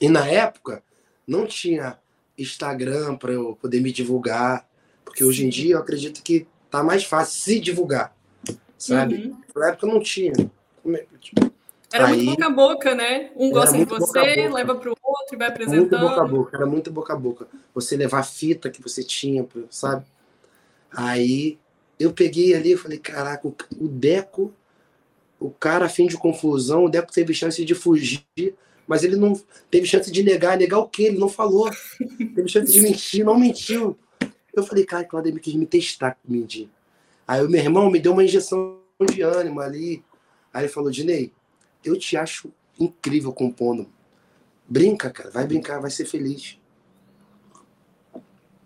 E 0.00 0.08
na 0.08 0.26
época, 0.26 0.82
não 1.24 1.46
tinha 1.46 1.96
Instagram 2.36 3.14
para 3.14 3.32
eu 3.32 3.54
poder 3.54 3.80
me 3.80 3.92
divulgar, 3.92 4.68
porque 5.04 5.22
Sim. 5.22 5.28
hoje 5.28 5.46
em 5.46 5.48
dia 5.48 5.74
eu 5.74 5.78
acredito 5.78 6.20
que 6.20 6.48
tá 6.68 6.82
mais 6.82 7.04
fácil 7.04 7.40
se 7.40 7.60
divulgar, 7.60 8.12
sabe? 8.76 9.14
Uhum. 9.28 9.40
Na 9.54 9.68
época 9.68 9.86
não 9.86 10.00
tinha. 10.00 10.32
É, 10.84 11.06
era 11.92 12.06
Aí, 12.08 12.24
muito 12.24 12.40
boca 12.40 12.46
a 12.46 12.50
boca, 12.50 12.94
né? 12.96 13.30
Um 13.36 13.52
gosta 13.52 13.78
de 13.78 13.84
você, 13.84 14.48
leva 14.48 14.74
para 14.74 14.90
o 14.90 14.96
outro 15.00 15.34
e 15.34 15.36
vai 15.36 15.46
apresentando. 15.46 15.96
Muito 15.96 16.08
boca 16.08 16.20
a 16.20 16.26
boca, 16.26 16.56
era 16.56 16.66
muito 16.66 16.90
boca 16.90 17.12
a 17.12 17.16
boca. 17.16 17.46
Você 17.72 17.96
levar 17.96 18.18
a 18.18 18.24
fita 18.24 18.68
que 18.68 18.82
você 18.82 19.04
tinha, 19.04 19.46
sabe? 19.70 20.04
Aí 20.90 21.56
eu 21.98 22.12
peguei 22.12 22.54
ali 22.54 22.72
e 22.72 22.76
falei, 22.76 22.98
caraca, 22.98 23.46
o 23.48 23.88
Deco, 23.88 24.52
o 25.38 25.50
cara 25.50 25.88
fim 25.88 26.06
de 26.06 26.16
confusão, 26.16 26.84
o 26.84 26.88
Deco 26.88 27.12
teve 27.12 27.34
chance 27.34 27.64
de 27.64 27.74
fugir, 27.74 28.24
mas 28.86 29.02
ele 29.02 29.16
não 29.16 29.40
teve 29.70 29.86
chance 29.86 30.10
de 30.10 30.22
negar. 30.22 30.56
Negar 30.56 30.78
o 30.78 30.88
quê? 30.88 31.04
Ele 31.04 31.18
não 31.18 31.28
falou. 31.28 31.70
teve 32.34 32.48
chance 32.48 32.72
de 32.72 32.80
mentir, 32.80 33.24
não 33.24 33.38
mentiu. 33.38 33.96
Eu 34.52 34.62
falei, 34.62 34.84
cara, 34.84 35.04
Claudemir 35.04 35.40
quis 35.40 35.54
me 35.54 35.66
testar 35.66 36.18
mentir. 36.26 36.68
Aí 37.26 37.44
o 37.44 37.48
meu 37.48 37.60
irmão 37.60 37.90
me 37.90 37.98
deu 37.98 38.12
uma 38.12 38.24
injeção 38.24 38.78
de 39.10 39.22
ânimo 39.22 39.60
ali. 39.60 40.04
Aí 40.52 40.64
ele 40.64 40.72
falou, 40.72 40.90
Dinei, 40.90 41.32
eu 41.84 41.98
te 41.98 42.16
acho 42.16 42.52
incrível 42.78 43.32
compondo. 43.32 43.88
Brinca, 44.68 45.10
cara, 45.10 45.30
vai 45.30 45.46
brincar, 45.46 45.80
vai 45.80 45.90
ser 45.90 46.04
feliz. 46.04 46.58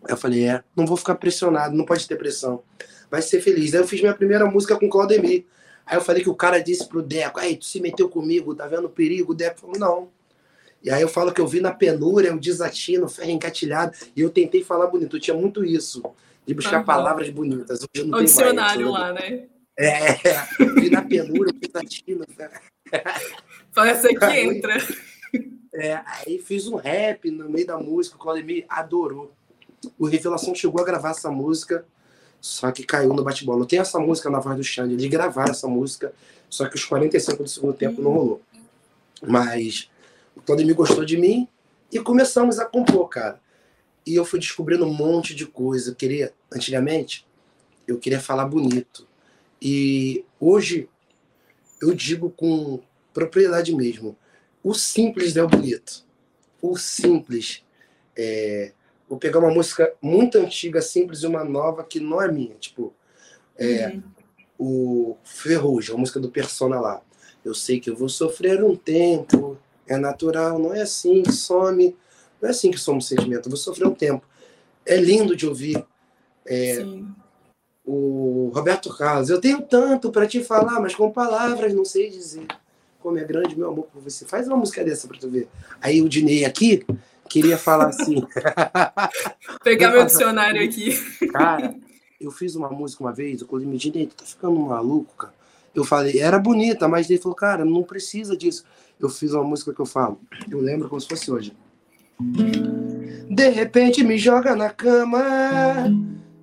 Eu 0.07 0.17
falei, 0.17 0.49
é, 0.49 0.63
não 0.77 0.87
vou 0.87 0.97
ficar 0.97 1.15
pressionado, 1.15 1.77
não 1.77 1.85
pode 1.85 2.07
ter 2.07 2.17
pressão. 2.17 2.63
Vai 3.11 3.23
ser 3.23 3.41
feliz. 3.41 3.75
Aí 3.75 3.81
eu 3.81 3.87
fiz 3.87 4.01
minha 4.01 4.15
primeira 4.15 4.47
música 4.47 4.77
com 4.77 4.87
o 4.87 4.91
Claudemir. 4.91 5.45
Aí 5.87 5.97
eu 5.97 6.03
falei 6.03 6.23
que 6.23 6.29
o 6.29 6.35
cara 6.35 6.59
disse 6.59 6.87
pro 6.87 7.03
Deco, 7.03 7.41
aí 7.41 7.57
tu 7.57 7.65
se 7.65 7.81
meteu 7.81 8.09
comigo, 8.09 8.55
tá 8.55 8.67
vendo 8.67 8.85
o 8.85 8.91
perigo? 8.91 9.33
O 9.33 9.35
Deco 9.35 9.61
falou, 9.61 9.79
não. 9.79 10.09
E 10.83 10.91
aí 10.91 11.03
eu 11.03 11.09
falo 11.09 11.33
que 11.33 11.41
eu 11.41 11.47
vi 11.47 11.61
na 11.61 11.73
penúria, 11.73 12.35
o 12.35 12.39
desatino, 12.39 13.09
ferro 13.09 13.31
encatilhado, 13.31 13.97
e 14.15 14.21
eu 14.21 14.31
tentei 14.31 14.63
falar 14.63 14.87
bonito. 14.87 15.17
Eu 15.17 15.21
tinha 15.21 15.37
muito 15.37 15.65
isso, 15.65 16.03
de 16.47 16.55
buscar 16.55 16.81
uhum. 16.81 16.85
palavras 16.85 17.29
bonitas. 17.31 17.81
Hoje 17.81 18.07
não 18.07 18.19
o 18.19 18.23
dicionário 18.23 18.93
mais, 18.93 19.01
lá, 19.01 19.13
né? 19.13 19.45
É, 19.79 20.15
vi 20.81 20.91
na 20.91 21.03
penúria, 21.03 21.53
o 21.53 21.59
desatino, 21.59 22.25
Parece 23.75 24.15
que 24.15 24.25
entra. 24.25 24.77
É, 25.73 26.01
aí 26.05 26.39
fiz 26.39 26.67
um 26.67 26.77
rap 26.77 27.31
no 27.31 27.49
meio 27.49 27.67
da 27.67 27.79
música, 27.79 28.17
o 28.17 28.19
Claudemir 28.19 28.65
adorou. 28.69 29.33
O 29.99 30.07
Revelação 30.07 30.55
chegou 30.55 30.81
a 30.81 30.85
gravar 30.85 31.11
essa 31.11 31.31
música, 31.31 31.85
só 32.41 32.71
que 32.71 32.85
caiu 32.85 33.13
no 33.13 33.23
bate-bola. 33.23 33.67
Tenho 33.67 33.83
essa 33.83 33.99
música 33.99 34.31
na 34.31 34.41
voz 34.41 34.57
do 34.57 34.65
Xande, 34.65 34.97
de 34.97 35.09
gravar 35.09 35.51
essa 35.51 35.69
música, 35.69 36.13
só 36.49 36.69
que 36.69 36.77
os 36.77 36.85
45 36.85 37.43
do 37.43 37.49
segundo 37.49 37.75
tempo 37.75 38.03
não 38.03 38.13
rolou. 38.13 38.43
Mas 39.27 39.91
o 40.37 40.41
Claudemir 40.41 40.75
gostou 40.75 41.05
de 41.05 41.17
mim 41.17 41.49
e 41.93 41.99
começamos 41.99 42.59
a 42.59 42.65
compor, 42.65 43.09
cara. 43.09 43.41
E 44.07 44.15
eu 44.15 44.25
fui 44.25 44.39
descobrindo 44.39 44.87
um 44.87 44.93
monte 44.93 45.35
de 45.35 45.47
coisa. 45.47 45.91
Eu 45.91 45.95
queria, 45.95 46.33
antigamente, 46.53 47.27
eu 47.87 47.99
queria 47.99 48.21
falar 48.21 48.47
bonito. 48.47 49.07
E 49.61 50.25
hoje 50.41 50.89
eu 51.81 51.95
digo 51.95 52.31
com 52.31 52.81
propriedade 53.13 53.75
mesmo, 53.75 54.17
o 54.63 54.75
simples 54.75 55.37
é 55.37 55.43
o 55.43 55.49
bonito. 55.49 56.05
O 56.61 56.77
simples. 56.77 57.65
É... 58.17 58.73
Vou 59.09 59.19
pegar 59.19 59.39
uma 59.39 59.51
música 59.51 59.93
muito 60.03 60.39
antiga, 60.39 60.83
simples, 60.83 61.23
e 61.23 61.27
uma 61.27 61.45
nova 61.45 61.83
que 61.83 61.99
não 61.99 62.21
é 62.21 62.31
minha. 62.31 62.55
Tipo, 62.57 62.93
é, 63.57 63.89
uhum. 63.89 64.03
o 64.59 65.17
Ferrugem, 65.25 65.95
a 65.95 65.99
música 65.99 66.21
do 66.21 66.31
Persona 66.31 66.79
lá. 66.79 67.01
Eu 67.45 67.55
sei 67.55 67.81
que 67.81 67.89
eu 67.89 67.97
vou 67.97 68.09
sofrer 68.09 68.63
um 68.63 68.77
tempo, 68.77 69.57
é 69.87 69.97
natural, 69.97 70.59
não 70.59 70.75
é 70.75 70.83
assim 70.83 71.23
que 71.23 71.33
some, 71.33 71.97
não 72.41 72.49
é 72.49 72.53
assim 72.53 72.71
que 72.71 72.79
somos 72.79 73.09
sentimento, 73.09 73.47
eu 73.47 73.51
vou 73.51 73.57
sofrer 73.57 73.87
um 73.87 73.95
tempo. 73.95 74.27
É 74.85 74.97
lindo 74.97 75.35
de 75.35 75.47
ouvir. 75.47 75.85
É, 76.47 76.85
o 77.85 78.51
Roberto 78.55 78.95
Carlos, 78.95 79.31
eu 79.31 79.41
tenho 79.41 79.63
tanto 79.63 80.11
para 80.11 80.27
te 80.27 80.45
falar, 80.45 80.81
mas 80.81 80.95
com 80.95 81.11
palavras 81.11 81.73
não 81.73 81.85
sei 81.85 82.11
dizer. 82.11 82.47
Como 83.01 83.19
é 83.19 83.25
grande 83.25 83.57
meu 83.57 83.71
amor 83.71 83.87
por 83.87 84.03
você. 84.03 84.27
Faz 84.27 84.47
uma 84.47 84.57
música 84.57 84.85
dessa 84.85 85.09
para 85.09 85.19
tu 85.19 85.31
ver. 85.31 85.49
Aí 85.81 86.03
o 86.03 86.09
Dinei 86.09 86.45
aqui 86.45 86.85
queria 87.29 87.59
falar 87.59 87.89
assim. 87.89 88.27
Pegar 89.63 89.91
meu 89.91 90.05
dicionário 90.05 90.63
aqui. 90.63 90.97
Cara, 91.29 91.75
eu 92.21 92.31
fiz 92.31 92.57
uma 92.57 92.69
música 92.69 93.03
uma 93.03 93.13
vez, 93.13 93.41
eu 93.41 93.47
falei, 93.47 93.67
Dinei, 93.77 94.07
tu 94.07 94.17
tá 94.17 94.25
ficando 94.25 94.59
maluco, 94.59 95.15
cara. 95.17 95.35
Eu 95.75 95.85
falei, 95.85 96.19
era 96.19 96.39
bonita, 96.39 96.89
mas 96.89 97.09
ele 97.09 97.21
falou, 97.21 97.37
cara, 97.37 97.65
não 97.65 97.83
precisa 97.83 98.37
disso. 98.37 98.65
Eu 98.99 99.09
fiz 99.09 99.33
uma 99.33 99.45
música 99.45 99.73
que 99.73 99.81
eu 99.81 99.87
falo, 99.87 100.21
eu 100.51 100.61
lembro 100.61 100.89
como 100.89 101.01
se 101.01 101.09
fosse 101.09 101.31
hoje. 101.31 101.57
De 103.31 103.49
repente 103.51 104.03
me 104.03 104.19
joga 104.19 104.57
na 104.57 104.71
cama 104.71 105.23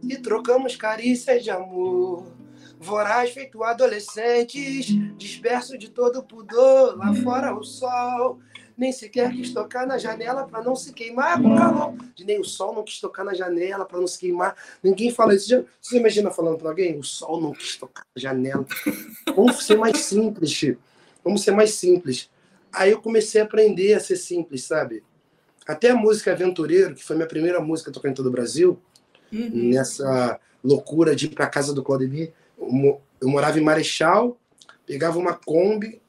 e 0.01 0.15
trocamos 0.17 0.75
carícias 0.75 1.43
de 1.43 1.49
amor. 1.49 2.33
Voraz 2.79 3.31
feito 3.31 3.63
adolescentes, 3.63 4.85
disperso 5.17 5.77
de 5.77 5.89
todo 5.89 6.23
pudor, 6.23 6.97
lá 6.97 7.13
fora 7.15 7.53
o 7.53 7.63
sol. 7.63 8.39
Nem 8.77 8.91
sequer 8.91 9.31
quis 9.31 9.53
tocar 9.53 9.87
na 9.87 9.97
janela 9.97 10.45
para 10.45 10.61
não 10.61 10.75
se 10.75 10.91
queimar 10.91 11.41
com 11.41 11.55
calor. 11.55 11.95
De 12.13 12.25
nem 12.25 12.39
o 12.39 12.43
sol 12.43 12.73
não 12.75 12.83
quis 12.83 12.99
tocar 12.99 13.23
na 13.23 13.33
janela 13.33 13.85
para 13.85 13.99
não 13.99 14.07
se 14.07 14.19
queimar. 14.19 14.55
Ninguém 14.83 15.11
fala 15.11 15.33
isso. 15.33 15.65
Você 15.81 15.97
imagina 15.97 16.29
falando 16.29 16.57
para 16.57 16.69
alguém? 16.69 16.99
O 16.99 17.03
sol 17.03 17.39
não 17.39 17.53
quis 17.53 17.77
tocar 17.77 18.05
na 18.15 18.21
janela. 18.21 18.65
Vamos 19.33 19.63
ser 19.65 19.77
mais 19.77 19.97
simples, 19.99 20.51
Chico. 20.51 20.81
Vamos 21.23 21.41
ser 21.41 21.51
mais 21.51 21.73
simples. 21.75 22.29
Aí 22.71 22.91
eu 22.91 23.01
comecei 23.01 23.39
a 23.39 23.45
aprender 23.45 23.93
a 23.93 23.99
ser 24.01 24.17
simples, 24.17 24.65
sabe? 24.65 25.01
Até 25.65 25.91
a 25.91 25.95
música 25.95 26.33
Aventureiro, 26.33 26.93
que 26.93 27.03
foi 27.03 27.15
minha 27.15 27.27
primeira 27.27 27.61
música 27.61 27.91
tocando 27.91 28.11
em 28.11 28.15
todo 28.15 28.27
o 28.27 28.31
Brasil, 28.31 28.77
uhum. 29.31 29.69
nessa 29.69 30.39
loucura 30.61 31.15
de 31.15 31.27
ir 31.27 31.29
para 31.29 31.47
casa 31.47 31.73
do 31.73 31.81
Claudemir. 31.81 32.33
Eu 33.21 33.29
morava 33.29 33.57
em 33.57 33.63
Marechal, 33.63 34.37
pegava 34.85 35.17
uma 35.17 35.33
Kombi 35.33 36.01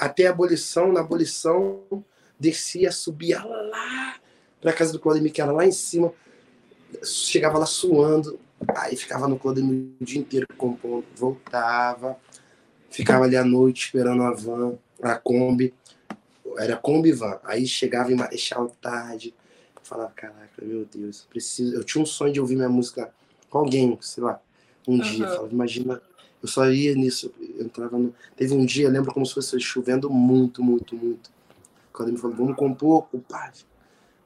até 0.00 0.26
a 0.26 0.30
abolição, 0.30 0.92
na 0.92 1.00
abolição 1.00 1.82
descia, 2.38 2.90
subia 2.90 3.44
lá 3.44 4.16
para 4.60 4.72
casa 4.72 4.92
do 4.92 4.98
Claudemir, 4.98 5.32
que 5.32 5.42
era 5.42 5.52
lá 5.52 5.66
em 5.66 5.72
cima, 5.72 6.12
chegava 7.04 7.58
lá 7.58 7.66
suando, 7.66 8.40
aí 8.74 8.96
ficava 8.96 9.28
no 9.28 9.38
Claudemir 9.38 9.90
o 10.00 10.04
dia 10.04 10.18
inteiro 10.18 10.46
compondo, 10.56 11.04
voltava, 11.14 12.16
ficava 12.90 13.24
ali 13.24 13.36
à 13.36 13.44
noite 13.44 13.86
esperando 13.86 14.22
a 14.22 14.32
van, 14.32 14.78
a 15.02 15.16
Kombi, 15.16 15.74
era 16.56 16.76
Kombi 16.76 17.12
van, 17.12 17.38
aí 17.44 17.66
chegava 17.66 18.10
em 18.10 18.16
Marechal 18.16 18.74
tarde, 18.80 19.34
falava, 19.82 20.12
caraca, 20.16 20.62
meu 20.62 20.86
Deus, 20.86 21.26
preciso. 21.28 21.74
Eu 21.74 21.84
tinha 21.84 22.00
um 22.00 22.06
sonho 22.06 22.32
de 22.32 22.40
ouvir 22.40 22.56
minha 22.56 22.68
música 22.68 23.12
com 23.50 23.58
alguém, 23.58 23.98
sei 24.00 24.22
lá, 24.22 24.40
um 24.86 24.94
uhum. 24.94 25.00
dia. 25.00 25.26
Falava, 25.26 25.48
imagina, 25.52 26.00
eu 26.42 26.48
só 26.48 26.70
ia 26.70 26.94
nisso, 26.94 27.32
entrava 27.58 27.98
no... 27.98 28.14
Teve 28.36 28.54
um 28.54 28.64
dia, 28.64 28.88
lembro 28.88 29.12
como 29.12 29.26
se 29.26 29.34
fosse 29.34 29.58
chovendo 29.60 30.08
muito, 30.08 30.62
muito, 30.62 30.96
muito. 30.96 31.30
Quando 31.92 32.08
ele 32.08 32.16
me 32.16 32.20
falou, 32.20 32.36
vamos 32.36 32.56
compor, 32.56 33.06
pai, 33.28 33.52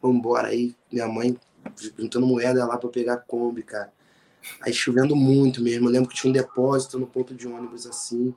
vamos 0.00 0.18
embora. 0.18 0.49
Aí 0.49 0.75
minha 0.92 1.09
mãe 1.09 1.37
juntando 1.99 2.26
moeda 2.26 2.64
lá 2.64 2.76
para 2.76 2.88
pegar 2.88 3.14
a 3.14 3.18
Kombi, 3.18 3.62
cara. 3.62 3.92
Aí 4.61 4.73
chovendo 4.73 5.16
muito 5.16 5.62
mesmo. 5.62 5.88
Eu 5.88 5.92
lembro 5.92 6.09
que 6.09 6.14
tinha 6.14 6.30
um 6.30 6.35
depósito 6.35 6.99
no 6.99 7.06
ponto 7.06 7.35
de 7.35 7.49
ônibus 7.49 7.87
assim. 7.87 8.35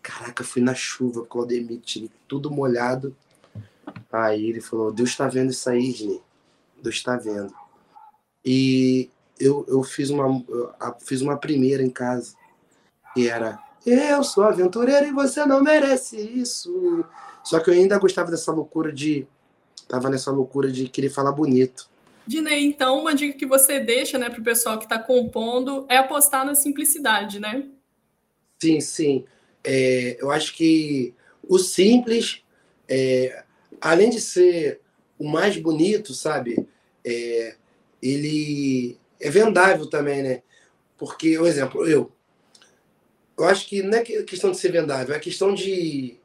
Caraca, 0.00 0.42
fui 0.44 0.62
na 0.62 0.74
chuva, 0.74 1.26
Claudemir, 1.26 1.80
tudo 2.26 2.50
molhado. 2.50 3.14
Aí 4.10 4.48
ele 4.48 4.60
falou: 4.60 4.92
Deus 4.92 5.14
tá 5.16 5.26
vendo 5.28 5.50
isso 5.50 5.68
aí, 5.68 5.90
Gini 5.90 6.22
do 6.82 6.90
Está 6.90 7.16
Vendo. 7.16 7.52
E 8.44 9.10
eu, 9.38 9.64
eu 9.68 9.82
fiz, 9.82 10.10
uma, 10.10 10.44
eu 10.48 10.72
fiz 11.00 11.20
uma 11.20 11.36
primeira 11.36 11.82
em 11.82 11.90
casa, 11.90 12.34
e 13.16 13.28
era 13.28 13.58
Eu 13.84 14.22
sou 14.22 14.44
aventureiro 14.44 15.06
e 15.06 15.12
você 15.12 15.44
não 15.46 15.62
merece 15.62 16.16
isso. 16.16 17.04
Só 17.42 17.58
que 17.60 17.70
eu 17.70 17.74
ainda 17.74 17.98
gostava 17.98 18.30
dessa 18.30 18.52
loucura 18.52 18.92
de. 18.92 19.26
Tava 19.88 20.08
nessa 20.08 20.30
loucura 20.30 20.70
de 20.70 20.88
querer 20.88 21.10
falar 21.10 21.32
bonito. 21.32 21.88
Dinei, 22.26 22.64
então, 22.64 23.00
uma 23.00 23.14
dica 23.14 23.36
que 23.36 23.46
você 23.46 23.80
deixa 23.80 24.16
né, 24.16 24.30
para 24.30 24.40
o 24.40 24.44
pessoal 24.44 24.78
que 24.78 24.84
está 24.84 24.98
compondo 24.98 25.84
é 25.88 25.96
apostar 25.96 26.44
na 26.44 26.54
simplicidade, 26.54 27.40
né? 27.40 27.66
Sim, 28.62 28.80
sim. 28.80 29.24
É, 29.64 30.16
eu 30.20 30.30
acho 30.30 30.54
que 30.54 31.12
o 31.48 31.58
simples, 31.58 32.42
é, 32.88 33.42
além 33.80 34.10
de 34.10 34.20
ser 34.20 34.80
o 35.18 35.28
mais 35.28 35.56
bonito, 35.56 36.14
sabe? 36.14 36.66
É, 37.04 37.56
ele 38.02 38.96
é 39.18 39.28
vendável 39.28 39.86
também, 39.86 40.22
né? 40.22 40.42
Porque, 40.96 41.36
por 41.36 41.46
exemplo, 41.46 41.86
eu. 41.86 42.12
Eu 43.40 43.46
acho 43.46 43.66
que 43.66 43.82
não 43.82 43.96
é 43.96 44.02
questão 44.02 44.50
de 44.50 44.58
ser 44.58 44.70
vendável, 44.70 45.14
é 45.14 45.18
questão 45.18 45.54
de, 45.54 46.18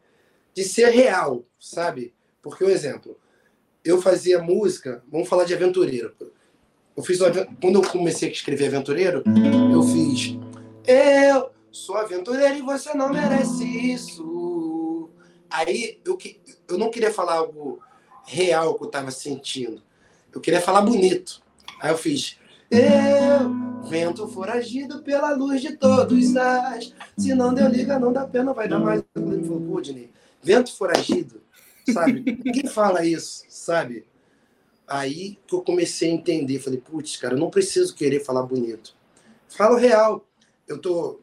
de 0.53 0.63
ser 0.65 0.89
real, 0.89 1.45
sabe? 1.57 2.13
Porque, 2.41 2.63
por 2.65 2.71
exemplo, 2.71 3.17
eu 3.85 4.01
fazia 4.01 4.43
música, 4.43 5.01
vamos 5.09 5.29
falar 5.29 5.45
de 5.45 5.53
aventureiro. 5.53 6.13
Eu 6.95 7.03
fiz 7.03 7.19
quando 7.61 7.81
eu 7.81 7.89
comecei 7.89 8.27
a 8.27 8.31
escrever 8.31 8.67
aventureiro, 8.67 9.23
eu 9.73 9.81
fiz 9.83 10.37
eu 10.87 11.51
sou 11.71 11.97
aventureiro 11.97 12.57
e 12.57 12.61
você 12.61 12.93
não 12.93 13.09
merece 13.09 13.65
isso. 13.65 15.09
Aí 15.49 15.99
eu, 16.05 16.17
eu 16.67 16.77
não 16.77 16.91
queria 16.91 17.13
falar 17.13 17.35
algo 17.35 17.81
real 18.25 18.75
que 18.75 18.83
eu 18.83 18.87
estava 18.87 19.09
sentindo. 19.09 19.81
Eu 20.33 20.41
queria 20.41 20.61
falar 20.61 20.81
bonito. 20.81 21.41
Aí 21.79 21.91
eu 21.91 21.97
fiz 21.97 22.37
eu, 22.69 23.83
vento 23.87 24.27
foragido 24.27 25.01
pela 25.01 25.33
luz 25.35 25.61
de 25.61 25.75
todos 25.77 26.35
as. 26.35 26.93
Se 27.17 27.33
não 27.35 27.53
deu 27.53 27.67
liga, 27.67 27.99
não 27.99 28.11
dá 28.11 28.27
não 28.43 28.53
vai 28.53 28.67
dar 28.67 28.79
mais. 28.79 29.03
Vento 30.41 30.75
foragido, 30.75 31.41
sabe? 31.91 32.23
Quem 32.23 32.67
fala 32.67 33.05
isso, 33.05 33.43
sabe? 33.49 34.05
Aí 34.87 35.39
que 35.47 35.55
eu 35.55 35.61
comecei 35.61 36.11
a 36.11 36.13
entender, 36.13 36.59
falei, 36.59 36.79
putz, 36.79 37.17
cara, 37.17 37.33
eu 37.33 37.39
não 37.39 37.49
preciso 37.49 37.95
querer 37.95 38.23
falar 38.23 38.43
bonito. 38.43 38.93
Falo 39.49 39.75
real 39.75 40.23
eu 40.67 40.77
tô. 40.77 41.19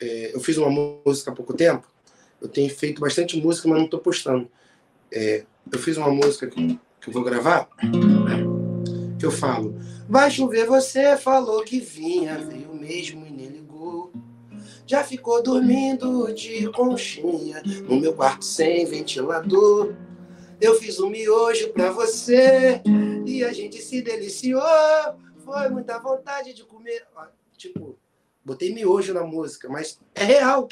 É, 0.00 0.34
eu 0.34 0.40
fiz 0.40 0.56
uma 0.56 0.70
música 0.70 1.30
há 1.30 1.34
pouco 1.34 1.54
tempo. 1.54 1.86
Eu 2.40 2.48
tenho 2.48 2.70
feito 2.70 3.00
bastante 3.00 3.36
música, 3.40 3.68
mas 3.68 3.78
não 3.78 3.84
estou 3.84 4.00
postando. 4.00 4.50
É, 5.12 5.44
eu 5.70 5.78
fiz 5.78 5.96
uma 5.96 6.10
música 6.10 6.46
que, 6.46 6.78
que 7.00 7.08
eu 7.08 7.12
vou 7.12 7.22
gravar, 7.22 7.68
que 9.20 9.26
eu 9.26 9.30
falo. 9.30 9.78
Vai 10.08 10.30
chover, 10.30 10.66
você 10.66 11.16
falou 11.16 11.62
que 11.62 11.78
vinha, 11.78 12.38
veio 12.38 12.74
mesmo 12.74 13.24
e 13.26 13.30
nem 13.30 13.48
ligou. 13.48 14.10
Já 14.86 15.04
ficou 15.04 15.42
dormindo 15.42 16.32
de 16.32 16.68
conchinha 16.72 17.62
no 17.86 18.00
meu 18.00 18.14
quarto 18.14 18.44
sem 18.44 18.84
ventilador. 18.86 19.94
Eu 20.60 20.74
fiz 20.74 20.98
um 20.98 21.08
miojo 21.08 21.68
pra 21.68 21.92
você 21.92 22.82
e 23.24 23.44
a 23.44 23.52
gente 23.52 23.80
se 23.80 24.02
deliciou. 24.02 24.62
Foi 25.44 25.68
muita 25.68 25.98
vontade 25.98 26.52
de 26.54 26.64
comer. 26.64 27.06
Tipo, 27.56 27.96
Botei 28.44 28.72
miojo 28.72 29.12
na 29.12 29.22
música, 29.22 29.68
mas 29.68 30.00
é 30.14 30.24
real. 30.24 30.66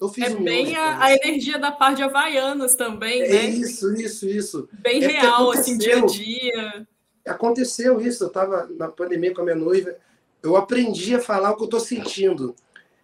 Eu 0.00 0.08
fiz 0.08 0.24
é 0.24 0.30
um 0.30 0.42
bem 0.42 0.74
a, 0.74 1.04
a, 1.04 1.14
energia 1.14 1.58
da 1.58 1.70
parte 1.70 1.98
de 1.98 2.02
Havaianas 2.02 2.74
também, 2.74 3.20
é 3.20 3.28
né? 3.28 3.44
Isso, 3.50 3.92
isso, 3.94 4.26
isso. 4.26 4.68
Bem 4.72 5.04
é 5.04 5.06
real, 5.06 5.50
assim, 5.50 5.76
dia 5.76 5.98
a 5.98 6.06
dia. 6.06 6.88
Aconteceu 7.26 8.00
isso. 8.00 8.24
Eu 8.24 8.28
estava 8.28 8.68
na 8.76 8.88
pandemia 8.88 9.34
com 9.34 9.42
a 9.42 9.44
minha 9.44 9.56
noiva. 9.56 9.94
Eu 10.42 10.56
aprendi 10.56 11.14
a 11.14 11.20
falar 11.20 11.50
o 11.50 11.56
que 11.56 11.62
eu 11.62 11.66
estou 11.66 11.80
sentindo. 11.80 12.54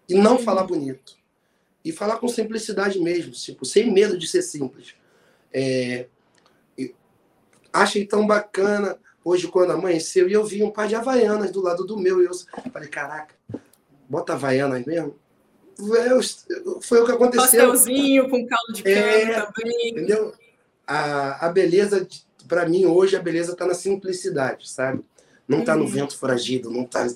E 0.09 0.15
não 0.15 0.39
falar 0.39 0.63
bonito. 0.63 1.17
E 1.83 1.91
falar 1.91 2.17
com 2.17 2.27
simplicidade 2.27 2.99
mesmo, 2.99 3.31
tipo, 3.31 3.65
sem 3.65 3.91
medo 3.91 4.17
de 4.17 4.27
ser 4.27 4.41
simples. 4.41 4.95
É, 5.53 6.07
achei 7.71 8.05
tão 8.05 8.25
bacana 8.25 8.97
hoje 9.23 9.47
quando 9.47 9.71
amanheceu 9.71 10.29
e 10.29 10.33
eu 10.33 10.43
vi 10.43 10.63
um 10.63 10.71
par 10.71 10.87
de 10.87 10.95
Havaianas 10.95 11.51
do 11.51 11.61
lado 11.61 11.85
do 11.85 11.97
meu. 11.97 12.21
E 12.21 12.25
eu 12.25 12.31
falei, 12.71 12.89
caraca, 12.89 13.35
bota 14.09 14.33
Havaianas 14.33 14.85
mesmo. 14.85 15.15
Foi 16.81 17.01
o 17.01 17.05
que 17.05 17.11
aconteceu. 17.11 17.69
Pastelzinho 17.69 18.29
com 18.29 18.45
caldo 18.47 18.73
de 18.73 18.89
é, 18.89 19.25
cana 19.25 19.51
também. 19.53 19.89
Entendeu? 19.91 20.33
A, 20.85 21.45
a 21.45 21.49
beleza, 21.49 22.07
para 22.47 22.67
mim, 22.67 22.85
hoje, 22.85 23.15
a 23.15 23.21
beleza 23.21 23.53
está 23.53 23.65
na 23.65 23.73
simplicidade, 23.73 24.69
sabe? 24.69 25.03
Não 25.47 25.59
está 25.59 25.73
uhum. 25.73 25.83
no 25.83 25.87
vento 25.87 26.17
foragido, 26.17 26.69
não 26.69 26.83
está. 26.83 27.07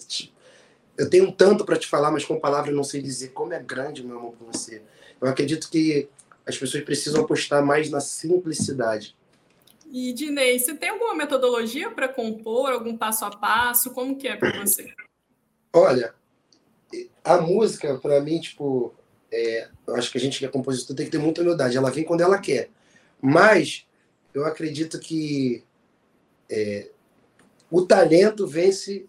Eu 0.98 1.10
tenho 1.10 1.32
tanto 1.32 1.66
para 1.66 1.78
te 1.78 1.88
falar, 1.88 2.12
mas 2.12 2.26
com 2.26 2.40
palavras 2.40 2.76
não 2.76 2.84
sei 2.84 3.02
dizer 3.02 3.30
como 3.30 3.54
é 3.54 3.60
grande 3.60 4.04
meu 4.06 4.18
amor 4.18 4.34
por 4.34 4.48
você. 4.48 4.82
Eu 5.20 5.28
acredito 5.28 5.70
que 5.70 6.08
as 6.46 6.58
pessoas 6.58 6.84
precisam 6.84 7.22
apostar 7.22 7.64
mais 7.64 7.90
na 7.90 8.00
simplicidade. 8.00 9.16
E, 9.92 10.14
Dinei, 10.14 10.58
você 10.58 10.74
tem 10.74 10.90
alguma 10.90 11.14
metodologia 11.14 11.92
para 11.92 12.08
compor, 12.08 12.72
algum 12.72 12.98
passo 12.98 13.26
a 13.26 13.30
passo? 13.30 13.92
Como 13.92 14.18
que 14.18 14.28
é 14.28 14.36
para 14.36 14.60
você? 14.62 14.94
Olha, 15.74 16.14
a 17.24 17.38
música, 17.38 17.98
para 17.98 18.22
mim, 18.22 18.40
tipo, 18.40 18.94
é, 19.32 19.68
eu 19.86 19.96
acho 19.96 20.12
que 20.12 20.18
a 20.18 20.22
gente 20.22 20.40
que 20.40 20.46
é 20.46 20.50
compositor 20.50 20.96
tem 20.96 21.06
que 21.06 21.12
ter 21.12 21.18
muita 21.18 21.42
humildade. 21.42 21.78
Ela 21.78 21.92
vem 21.92 22.04
quando 22.04 22.22
ela 22.22 22.38
quer. 22.38 22.70
Mas 23.22 23.86
eu 24.34 24.46
acredito 24.46 25.00
que 25.00 25.64
é, 26.50 26.90
o 27.70 27.84
talento 27.84 28.46
vence. 28.46 29.06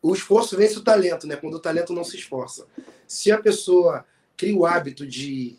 O 0.00 0.14
esforço 0.14 0.56
vence 0.56 0.78
o 0.78 0.82
talento, 0.82 1.26
né? 1.26 1.36
Quando 1.36 1.54
o 1.54 1.60
talento 1.60 1.92
não 1.92 2.04
se 2.04 2.16
esforça. 2.16 2.66
Se 3.06 3.30
a 3.32 3.38
pessoa 3.38 4.04
cria 4.36 4.56
o 4.56 4.64
hábito 4.64 5.06
de, 5.06 5.56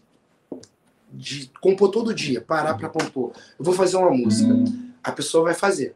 de 1.12 1.52
compor 1.62 1.92
todo 1.92 2.14
dia, 2.14 2.42
parar 2.42 2.76
para 2.76 2.90
compor, 2.90 3.34
eu 3.58 3.66
vou 3.66 3.74
fazer 3.74 3.98
uma 3.98 4.12
música, 4.12 4.54
a 5.04 5.12
pessoa 5.12 5.44
vai 5.44 5.54
fazer, 5.54 5.94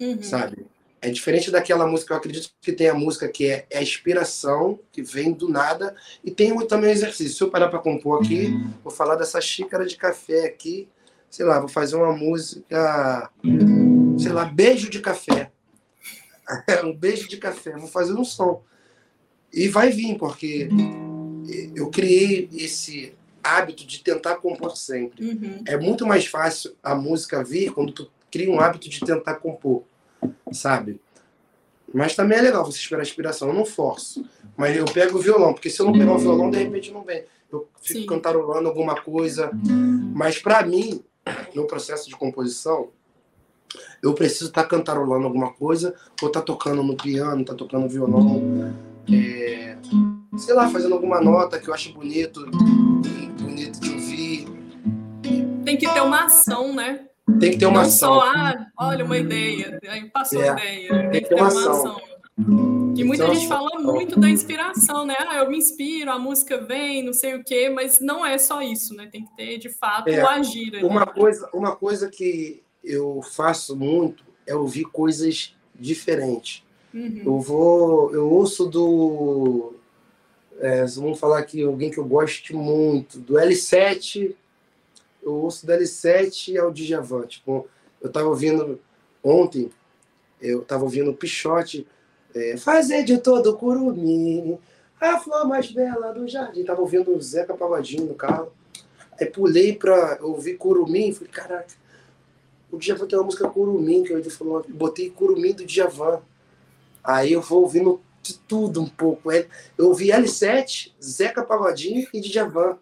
uhum. 0.00 0.22
sabe? 0.22 0.64
É 1.02 1.10
diferente 1.10 1.50
daquela 1.50 1.86
música, 1.86 2.14
eu 2.14 2.18
acredito 2.18 2.50
que 2.62 2.72
tem 2.72 2.88
a 2.88 2.94
música 2.94 3.28
que 3.28 3.46
é, 3.46 3.66
é 3.68 3.78
a 3.78 3.82
inspiração, 3.82 4.78
que 4.90 5.02
vem 5.02 5.32
do 5.32 5.48
nada, 5.48 5.94
e 6.22 6.30
tem 6.30 6.56
também 6.66 6.90
o 6.90 6.92
exercício. 6.92 7.36
Se 7.36 7.42
eu 7.42 7.50
parar 7.50 7.68
para 7.68 7.80
compor 7.80 8.22
aqui, 8.22 8.46
uhum. 8.46 8.72
vou 8.82 8.92
falar 8.92 9.16
dessa 9.16 9.40
xícara 9.40 9.84
de 9.84 9.96
café 9.96 10.46
aqui, 10.46 10.88
sei 11.34 11.44
lá, 11.44 11.58
vou 11.58 11.68
fazer 11.68 11.96
uma 11.96 12.12
música, 12.12 13.28
sei 14.16 14.30
lá, 14.30 14.44
beijo 14.44 14.88
de 14.88 15.00
café. 15.00 15.50
um 16.84 16.94
beijo 16.94 17.28
de 17.28 17.38
café, 17.38 17.72
vou 17.76 17.88
fazer 17.88 18.12
um 18.12 18.24
som. 18.24 18.62
E 19.52 19.66
vai 19.66 19.90
vir, 19.90 20.16
porque 20.16 20.68
eu 21.74 21.90
criei 21.90 22.48
esse 22.52 23.14
hábito 23.42 23.84
de 23.84 23.98
tentar 23.98 24.36
compor 24.36 24.76
sempre. 24.76 25.24
Uhum. 25.26 25.64
É 25.66 25.76
muito 25.76 26.06
mais 26.06 26.24
fácil 26.24 26.76
a 26.80 26.94
música 26.94 27.42
vir 27.42 27.72
quando 27.72 27.92
tu 27.92 28.08
cria 28.30 28.48
um 28.48 28.60
hábito 28.60 28.88
de 28.88 29.00
tentar 29.00 29.34
compor 29.34 29.82
sabe? 30.52 31.00
Mas 31.92 32.14
também 32.14 32.38
é 32.38 32.42
legal 32.42 32.64
você 32.64 32.78
esperar 32.78 33.00
a 33.00 33.02
inspiração. 33.02 33.48
Eu 33.48 33.54
não 33.54 33.64
forço. 33.64 34.24
Mas 34.56 34.76
eu 34.76 34.84
pego 34.84 35.18
o 35.18 35.20
violão, 35.20 35.52
porque 35.52 35.68
se 35.68 35.80
eu 35.80 35.86
não 35.86 35.92
pegar 35.92 36.12
o 36.12 36.18
violão, 36.18 36.48
de 36.48 36.58
repente 36.58 36.92
não 36.92 37.02
vem. 37.02 37.24
Eu 37.50 37.68
fico 37.80 38.00
Sim. 38.00 38.06
cantarolando 38.06 38.68
alguma 38.68 39.00
coisa. 39.00 39.50
Mas 40.14 40.38
para 40.38 40.64
mim, 40.64 41.02
no 41.54 41.66
processo 41.66 42.08
de 42.08 42.16
composição, 42.16 42.90
eu 44.02 44.14
preciso 44.14 44.46
estar 44.46 44.62
tá 44.62 44.68
cantarolando 44.68 45.26
alguma 45.26 45.52
coisa, 45.52 45.94
ou 46.20 46.28
estar 46.28 46.40
tá 46.40 46.46
tocando 46.46 46.82
no 46.82 46.96
piano, 46.96 47.40
estar 47.40 47.52
tá 47.52 47.58
tocando 47.58 47.88
violão. 47.88 48.74
É, 49.10 49.76
sei 50.36 50.54
lá, 50.54 50.68
fazendo 50.68 50.94
alguma 50.94 51.20
nota 51.20 51.58
que 51.58 51.68
eu 51.68 51.74
acho 51.74 51.92
bonito, 51.92 52.46
bonito 53.40 53.80
de 53.80 53.90
ouvir. 53.90 54.48
Tem 55.64 55.76
que 55.76 55.88
ter 55.88 56.00
uma 56.00 56.24
ação, 56.24 56.74
né? 56.74 57.06
Tem 57.40 57.52
que 57.52 57.58
ter 57.58 57.66
uma 57.66 57.80
Não 57.80 57.88
ação. 57.88 58.14
Só, 58.14 58.20
ah, 58.20 58.66
olha, 58.78 59.04
uma 59.04 59.16
ideia, 59.16 59.78
aí 59.88 60.10
passou 60.10 60.42
é, 60.42 60.50
a 60.50 60.52
ideia. 60.52 60.88
Tem, 60.88 61.10
tem 61.10 61.22
que 61.22 61.28
ter 61.28 61.34
uma 61.34 61.48
ação. 61.48 61.72
ação. 61.72 62.13
E 62.36 63.04
muita 63.04 63.24
então, 63.24 63.34
gente 63.34 63.48
fala 63.48 63.78
muito 63.80 64.18
da 64.18 64.28
inspiração, 64.28 65.06
né? 65.06 65.14
Ah, 65.20 65.36
eu 65.36 65.50
me 65.50 65.58
inspiro, 65.58 66.10
a 66.10 66.18
música 66.18 66.58
vem, 66.58 67.04
não 67.04 67.12
sei 67.12 67.34
o 67.34 67.44
quê, 67.44 67.68
mas 67.68 68.00
não 68.00 68.26
é 68.26 68.36
só 68.38 68.60
isso, 68.60 68.94
né? 68.94 69.08
Tem 69.10 69.24
que 69.24 69.36
ter, 69.36 69.58
de 69.58 69.68
fato, 69.68 70.08
é, 70.08 70.22
o 70.22 70.28
agir. 70.28 70.84
Uma 70.84 71.06
coisa, 71.06 71.48
uma 71.52 71.76
coisa 71.76 72.08
que 72.08 72.62
eu 72.82 73.22
faço 73.22 73.76
muito 73.76 74.24
é 74.46 74.54
ouvir 74.54 74.84
coisas 74.84 75.54
diferentes. 75.74 76.64
Uhum. 76.92 77.22
Eu 77.24 77.40
vou, 77.40 78.12
eu 78.12 78.28
ouço 78.28 78.66
do, 78.66 79.74
é, 80.58 80.84
vamos 80.86 81.18
falar 81.18 81.38
aqui, 81.38 81.62
alguém 81.62 81.90
que 81.90 81.98
eu 81.98 82.04
gosto 82.04 82.56
muito, 82.56 83.18
do 83.20 83.34
L7 83.34 84.34
eu 85.24 85.34
ouço 85.34 85.66
da 85.66 85.76
L7 85.78 86.58
ao 86.58 86.70
Djavan. 86.70 87.26
Tipo, 87.26 87.66
eu 88.00 88.08
estava 88.08 88.28
ouvindo 88.28 88.78
ontem, 89.22 89.70
eu 90.40 90.60
estava 90.60 90.84
ouvindo 90.84 91.10
o 91.10 91.16
Pichote, 91.16 91.86
é, 92.34 92.56
fazer 92.56 93.04
de 93.04 93.18
todo 93.18 93.56
curumim, 93.56 94.58
a 95.00 95.18
flor 95.18 95.46
mais 95.46 95.70
bela 95.70 96.12
do 96.12 96.26
jardim. 96.26 96.64
Tava 96.64 96.80
ouvindo 96.80 97.14
o 97.14 97.20
Zeca 97.20 97.54
Pagodinho 97.54 98.06
no 98.06 98.14
carro. 98.14 98.52
Aí 99.20 99.26
pulei 99.26 99.74
para 99.74 100.18
ouvir 100.22 100.56
Curumim, 100.56 101.12
falei, 101.12 101.30
caraca, 101.30 101.66
o 102.70 102.78
Djavan 102.78 103.06
tem 103.06 103.18
uma 103.18 103.26
música 103.26 103.48
Curumim, 103.48 104.02
que 104.02 104.12
eu 104.12 104.30
falou, 104.30 104.64
botei 104.68 105.08
Curumim 105.10 105.52
do 105.52 105.64
Djavan. 105.64 106.20
Aí 107.02 107.32
eu 107.32 107.40
vou 107.40 107.62
ouvindo 107.62 108.00
de 108.22 108.34
tudo 108.38 108.80
um 108.80 108.88
pouco. 108.88 109.30
Eu 109.30 109.88
ouvi 109.88 110.08
L7, 110.08 110.90
Zeca 111.02 111.44
Pagodinho 111.44 112.08
e 112.12 112.20
Djavan. 112.20 112.76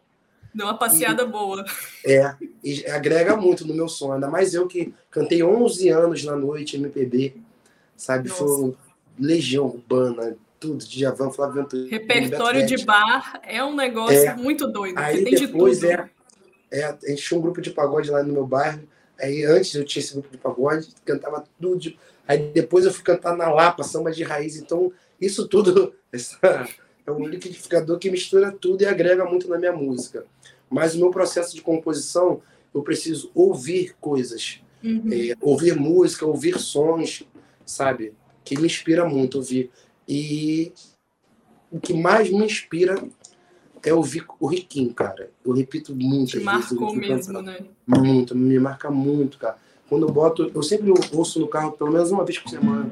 Deu 0.54 0.66
uma 0.66 0.78
passeada 0.78 1.24
e, 1.24 1.26
boa. 1.26 1.64
É, 2.04 2.34
e 2.62 2.86
agrega 2.86 3.36
muito 3.36 3.66
no 3.66 3.74
meu 3.74 3.88
som. 3.88 4.12
Ainda 4.12 4.28
mais 4.28 4.54
eu 4.54 4.66
que 4.66 4.94
cantei 5.10 5.42
11 5.42 5.88
anos 5.88 6.24
na 6.24 6.36
noite 6.36 6.76
MPB, 6.76 7.36
sabe? 7.96 8.28
Nossa. 8.28 8.44
Foi 8.44 8.74
Legião 9.18 9.66
Urbana, 9.66 10.36
tudo, 10.62 10.84
Djavan, 10.84 11.30
Flávio 11.30 11.62
Ventura. 11.62 11.88
Repertório 11.88 12.64
de 12.64 12.84
bar 12.84 13.40
é 13.44 13.64
um 13.64 13.74
negócio 13.74 14.16
é, 14.16 14.36
muito 14.36 14.68
doido. 14.68 14.96
Aí 14.96 15.24
depois 15.24 15.80
de 15.80 15.88
é 15.88 16.08
É, 16.70 16.84
a 16.84 16.98
gente 17.08 17.22
tinha 17.22 17.38
um 17.38 17.42
grupo 17.42 17.60
de 17.60 17.70
pagode 17.70 18.10
lá 18.10 18.22
no 18.22 18.32
meu 18.32 18.46
bairro. 18.46 18.82
Aí 19.20 19.44
antes 19.44 19.74
eu 19.74 19.84
tinha 19.84 20.02
esse 20.02 20.12
grupo 20.12 20.30
de 20.30 20.38
pagode, 20.38 20.88
cantava 21.04 21.44
tudo. 21.60 21.78
De... 21.78 21.98
Aí 22.26 22.50
depois 22.52 22.84
eu 22.84 22.92
fui 22.92 23.02
cantar 23.02 23.36
na 23.36 23.52
Lapa, 23.52 23.82
samba 23.82 24.12
de 24.12 24.22
raiz. 24.22 24.56
Então, 24.56 24.92
isso 25.20 25.48
tudo 25.48 25.94
essa, 26.12 26.38
é 27.06 27.10
um 27.10 27.26
liquidificador 27.26 27.98
que 27.98 28.10
mistura 28.10 28.52
tudo 28.52 28.82
e 28.82 28.86
agrega 28.86 29.24
muito 29.24 29.48
na 29.48 29.58
minha 29.58 29.72
música. 29.72 30.24
Mas 30.70 30.94
o 30.94 30.98
meu 30.98 31.10
processo 31.10 31.54
de 31.54 31.60
composição, 31.60 32.40
eu 32.72 32.82
preciso 32.82 33.30
ouvir 33.34 33.94
coisas. 34.00 34.60
Uhum. 34.82 35.08
É, 35.12 35.36
ouvir 35.40 35.76
música, 35.76 36.24
ouvir 36.24 36.58
sons, 36.58 37.24
sabe? 37.66 38.14
Que 38.44 38.58
me 38.58 38.66
inspira 38.66 39.08
muito 39.08 39.36
ouvir. 39.36 39.70
E 40.08 40.72
o 41.70 41.80
que 41.80 41.94
mais 41.94 42.30
me 42.30 42.44
inspira 42.44 43.02
é 43.82 43.92
ouvir 43.92 44.24
o 44.38 44.46
Riquinho, 44.46 44.92
cara. 44.92 45.30
Eu 45.44 45.52
repito 45.52 45.94
muito. 45.94 46.38
Te 46.38 46.40
marcou 46.40 46.94
mesmo, 46.94 47.42
né? 47.42 47.58
Muito, 47.86 48.36
me 48.36 48.58
marca 48.58 48.90
muito, 48.90 49.38
cara. 49.38 49.56
Quando 49.88 50.06
eu 50.06 50.12
boto, 50.12 50.50
eu 50.54 50.62
sempre 50.62 50.92
ouço 51.12 51.38
no 51.38 51.48
carro 51.48 51.72
pelo 51.72 51.92
menos 51.92 52.10
uma 52.10 52.24
vez 52.24 52.38
por 52.38 52.48
semana 52.48 52.90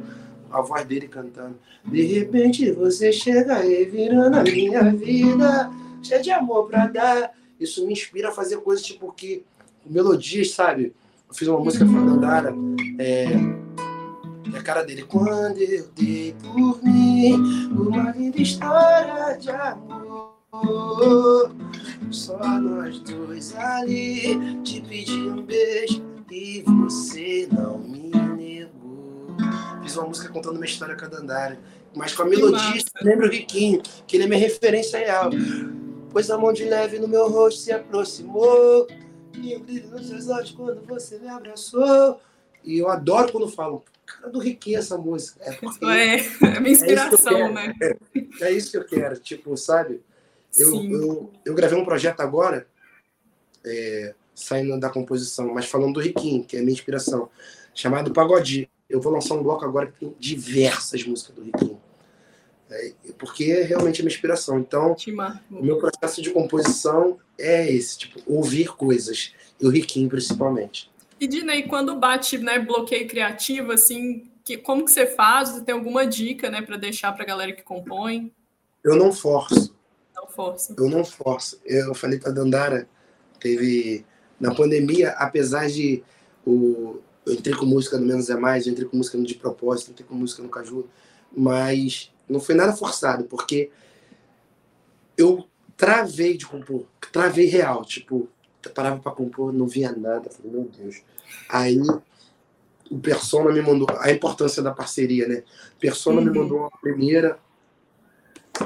a 0.50 0.60
voz 0.60 0.84
dele 0.84 1.08
cantando. 1.08 1.56
De 1.84 2.02
repente 2.02 2.70
você 2.72 3.12
chega 3.12 3.56
aí 3.56 3.84
virando 3.84 4.36
a 4.36 4.42
minha 4.42 4.92
vida, 4.92 5.70
cheia 6.02 6.20
de 6.20 6.30
amor 6.30 6.66
pra 6.66 6.86
dar. 6.86 7.32
Isso 7.58 7.86
me 7.86 7.92
inspira 7.92 8.28
a 8.28 8.32
fazer 8.32 8.58
coisas 8.58 8.84
tipo 8.84 9.12
que 9.12 9.44
melodias, 9.86 10.50
sabe? 10.50 10.92
Eu 11.28 11.34
fiz 11.34 11.46
uma 11.48 11.60
música 11.60 11.86
Fernandara, 11.86 12.52
é, 12.98 13.28
é 14.52 14.58
a 14.58 14.62
cara 14.62 14.82
dele. 14.82 15.04
Quando 15.04 15.58
eu 15.58 15.88
dei 15.94 16.34
por 16.42 16.82
mim, 16.82 17.34
uma 17.70 18.10
linda 18.12 18.40
história 18.40 19.36
de 19.36 19.50
amor. 19.50 20.30
Só 22.10 22.38
nós 22.58 22.98
dois 23.00 23.54
ali, 23.56 24.60
te 24.62 24.80
pedi 24.80 25.12
um 25.12 25.42
beijo 25.42 26.02
e 26.30 26.62
você 26.62 27.48
não 27.52 27.78
me 27.78 28.10
negou. 28.10 29.26
Fiz 29.82 29.96
uma 29.96 30.08
música 30.08 30.28
contando 30.28 30.56
uma 30.56 30.64
história 30.64 30.96
com 30.96 31.04
a 31.04 31.08
Dandara, 31.08 31.58
mas 31.94 32.14
com 32.14 32.22
a 32.22 32.26
melodia, 32.26 32.82
lembra 33.02 33.26
o 33.26 33.30
Riquinho, 33.30 33.80
que 34.06 34.16
ele 34.16 34.24
é 34.24 34.26
minha 34.26 34.40
referência 34.40 34.98
real. 34.98 35.30
Pois 36.10 36.30
a 36.30 36.36
mão 36.36 36.52
de 36.52 36.64
leve 36.64 36.98
no 36.98 37.06
meu 37.06 37.28
rosto 37.28 37.60
se 37.60 37.72
aproximou, 37.72 38.88
e 39.34 39.54
o 39.54 39.60
brilho 39.60 39.90
nos 39.90 40.08
seus 40.08 40.28
olhos 40.28 40.50
quando 40.50 40.84
você 40.86 41.18
me 41.18 41.28
abraçou. 41.28 42.20
E 42.64 42.78
eu 42.78 42.88
adoro 42.88 43.32
quando 43.32 43.48
falam, 43.48 43.82
cara 44.10 44.28
do 44.30 44.38
Riquinho 44.38 44.78
essa 44.78 44.96
música. 44.96 45.40
É, 45.44 46.16
é, 46.16 46.56
é 46.56 46.60
minha 46.60 46.72
inspiração, 46.72 47.32
é 47.32 47.52
né? 47.52 47.74
É, 47.80 47.96
é, 48.42 48.52
isso 48.52 48.70
que 48.70 48.76
eu 48.76 48.84
quero, 48.84 49.18
tipo, 49.18 49.56
sabe? 49.56 50.00
Eu, 50.56 50.74
eu, 50.84 51.32
eu, 51.44 51.54
gravei 51.54 51.78
um 51.78 51.84
projeto 51.84 52.20
agora, 52.20 52.66
é, 53.64 54.14
saindo 54.34 54.78
da 54.80 54.90
composição, 54.90 55.52
mas 55.54 55.66
falando 55.66 55.94
do 55.94 56.00
Riquinho, 56.00 56.44
que 56.44 56.56
é 56.56 56.60
a 56.60 56.62
minha 56.62 56.74
inspiração, 56.74 57.30
chamado 57.74 58.12
Pagodi. 58.12 58.68
Eu 58.88 59.00
vou 59.00 59.12
lançar 59.12 59.34
um 59.34 59.42
bloco 59.42 59.64
agora 59.64 59.86
que 59.86 60.00
tem 60.00 60.14
diversas 60.18 61.04
músicas 61.04 61.36
do 61.36 61.42
Riquinho. 61.42 61.80
É, 62.68 62.92
porque 63.18 63.44
é 63.44 63.62
realmente 63.62 64.00
a 64.00 64.04
minha 64.04 64.12
inspiração. 64.12 64.58
Então, 64.58 64.96
o 65.50 65.62
meu 65.62 65.78
processo 65.78 66.20
de 66.20 66.30
composição 66.30 67.18
é 67.38 67.70
esse, 67.72 67.98
tipo, 67.98 68.20
ouvir 68.26 68.68
coisas. 68.74 69.32
E 69.60 69.66
o 69.66 69.70
Riquinho, 69.70 70.08
principalmente. 70.08 70.90
E, 71.20 71.26
Dinei, 71.26 71.64
quando 71.64 71.94
bate 71.96 72.38
né, 72.38 72.58
bloqueio 72.58 73.06
criativo, 73.06 73.72
assim, 73.72 74.30
que, 74.42 74.56
como 74.56 74.86
que 74.86 74.90
você 74.90 75.06
faz? 75.06 75.50
Você 75.50 75.60
tem 75.60 75.74
alguma 75.74 76.06
dica, 76.06 76.50
né, 76.50 76.62
para 76.62 76.78
deixar 76.78 77.12
para 77.12 77.24
a 77.24 77.26
galera 77.26 77.52
que 77.52 77.62
compõe? 77.62 78.32
Eu 78.82 78.96
não 78.96 79.12
forço. 79.12 79.76
Não 80.16 80.26
forço. 80.26 80.74
Eu 80.78 80.88
não 80.88 81.04
forço. 81.04 81.60
Eu 81.64 81.94
falei 81.94 82.18
para 82.18 82.32
Dandara, 82.32 82.88
teve 83.38 84.04
na 84.40 84.54
pandemia, 84.54 85.10
apesar 85.10 85.68
de 85.68 86.02
o, 86.46 86.98
eu 87.26 87.34
entrei 87.34 87.54
com 87.54 87.66
música 87.66 87.98
no 87.98 88.06
Menos 88.06 88.30
é 88.30 88.36
Mais, 88.36 88.66
eu 88.66 88.72
entrei 88.72 88.88
com 88.88 88.96
música 88.96 89.18
no 89.18 89.24
De 89.24 89.34
Propósito, 89.34 89.90
entrei 89.90 90.06
com 90.06 90.14
música 90.14 90.42
no 90.42 90.48
Caju, 90.48 90.88
mas 91.30 92.10
não 92.26 92.40
foi 92.40 92.54
nada 92.54 92.72
forçado, 92.72 93.24
porque 93.24 93.70
eu 95.18 95.46
travei 95.76 96.36
de 96.38 96.46
compor, 96.46 96.86
travei 97.12 97.46
real, 97.46 97.84
tipo, 97.84 98.28
parava 98.68 99.00
para 99.00 99.12
compor, 99.12 99.52
não 99.52 99.66
via 99.66 99.92
nada, 99.92 100.30
falei, 100.30 100.52
meu 100.52 100.70
Deus. 100.78 101.02
Aí 101.48 101.80
o 102.90 102.98
Persona 102.98 103.52
me 103.52 103.62
mandou, 103.62 103.86
a 103.98 104.10
importância 104.10 104.62
da 104.62 104.72
parceria, 104.72 105.26
né? 105.26 105.42
Persona 105.78 106.20
uhum. 106.20 106.26
me 106.26 106.38
mandou 106.38 106.58
uma 106.58 106.70
primeira, 106.70 107.38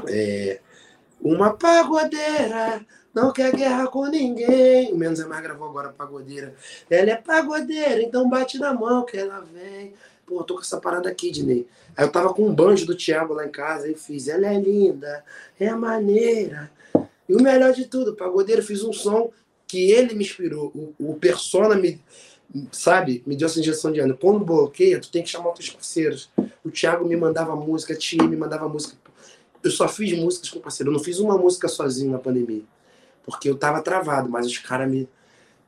é, 0.09 0.61
uma 1.21 1.55
pagodeira 1.55 2.85
não 3.15 3.33
quer 3.33 3.55
guerra 3.55 3.87
com 3.87 4.07
ninguém. 4.07 4.93
O 4.93 4.97
Menos 4.97 5.21
é 5.21 5.27
Mais 5.27 5.43
gravou 5.43 5.69
agora 5.69 5.91
Pagodeira. 5.91 6.55
Ela 6.91 7.11
é 7.13 7.17
pagodeira, 7.17 8.03
então 8.03 8.29
bate 8.29 8.59
na 8.59 8.75
mão 8.75 9.05
que 9.05 9.17
ela 9.17 9.41
vem. 9.41 9.95
Pô, 10.27 10.41
eu 10.41 10.43
tô 10.43 10.55
com 10.57 10.63
essa 10.63 10.81
parada 10.81 11.09
aqui, 11.09 11.31
Dinei. 11.31 11.69
Aí 11.97 12.05
eu 12.05 12.11
tava 12.11 12.35
com 12.35 12.49
um 12.49 12.55
banjo 12.55 12.85
do 12.85 12.97
Thiago 12.97 13.35
lá 13.35 13.47
em 13.47 13.51
casa, 13.51 13.89
e 13.89 13.95
fiz, 13.95 14.27
ela 14.27 14.47
é 14.47 14.59
linda, 14.59 15.25
é 15.61 15.71
maneira. 15.71 16.71
E 17.29 17.37
o 17.37 17.43
melhor 17.43 17.73
de 17.73 17.87
tudo, 17.87 18.17
Pagodeira, 18.17 18.63
fiz 18.63 18.83
um 18.83 18.93
som 18.93 19.31
que 19.75 19.91
ele 19.91 20.15
me 20.15 20.25
inspirou. 20.25 20.73
O, 20.75 21.11
o 21.11 21.15
Persona 21.15 21.75
me, 21.75 22.01
sabe, 22.71 23.23
me 23.27 23.37
deu 23.37 23.47
essa 23.47 23.59
injeção 23.59 23.91
de 23.91 24.01
ano. 24.01 24.17
Quando 24.17 24.45
bloqueia, 24.45 25.01
tu 25.01 25.11
tem 25.11 25.23
que 25.23 25.31
chamar 25.31 25.49
outros 25.49 25.71
parceiros. 25.71 26.31
O 26.65 26.71
Thiago 26.71 27.07
me 27.07 27.17
mandava 27.17 27.57
música, 27.57 27.95
a 27.95 27.97
Tia 27.97 28.23
me 28.23 28.37
mandava 28.37 28.69
música. 28.69 28.97
Eu 29.63 29.71
só 29.71 29.89
fiz 29.89 30.17
músicas 30.17 30.51
com 30.51 30.61
parceiro. 30.61 30.91
Eu 30.91 30.95
não 30.95 31.03
fiz 31.03 31.19
uma 31.19 31.37
música 31.39 31.69
sozinho 31.69 32.13
na 32.13 32.19
pandemia 32.19 32.63
porque 33.25 33.49
eu 33.49 33.57
tava 33.57 33.81
travado, 33.81 34.29
mas 34.29 34.47
os 34.47 34.59
caras 34.59 34.91
me, 34.91 35.09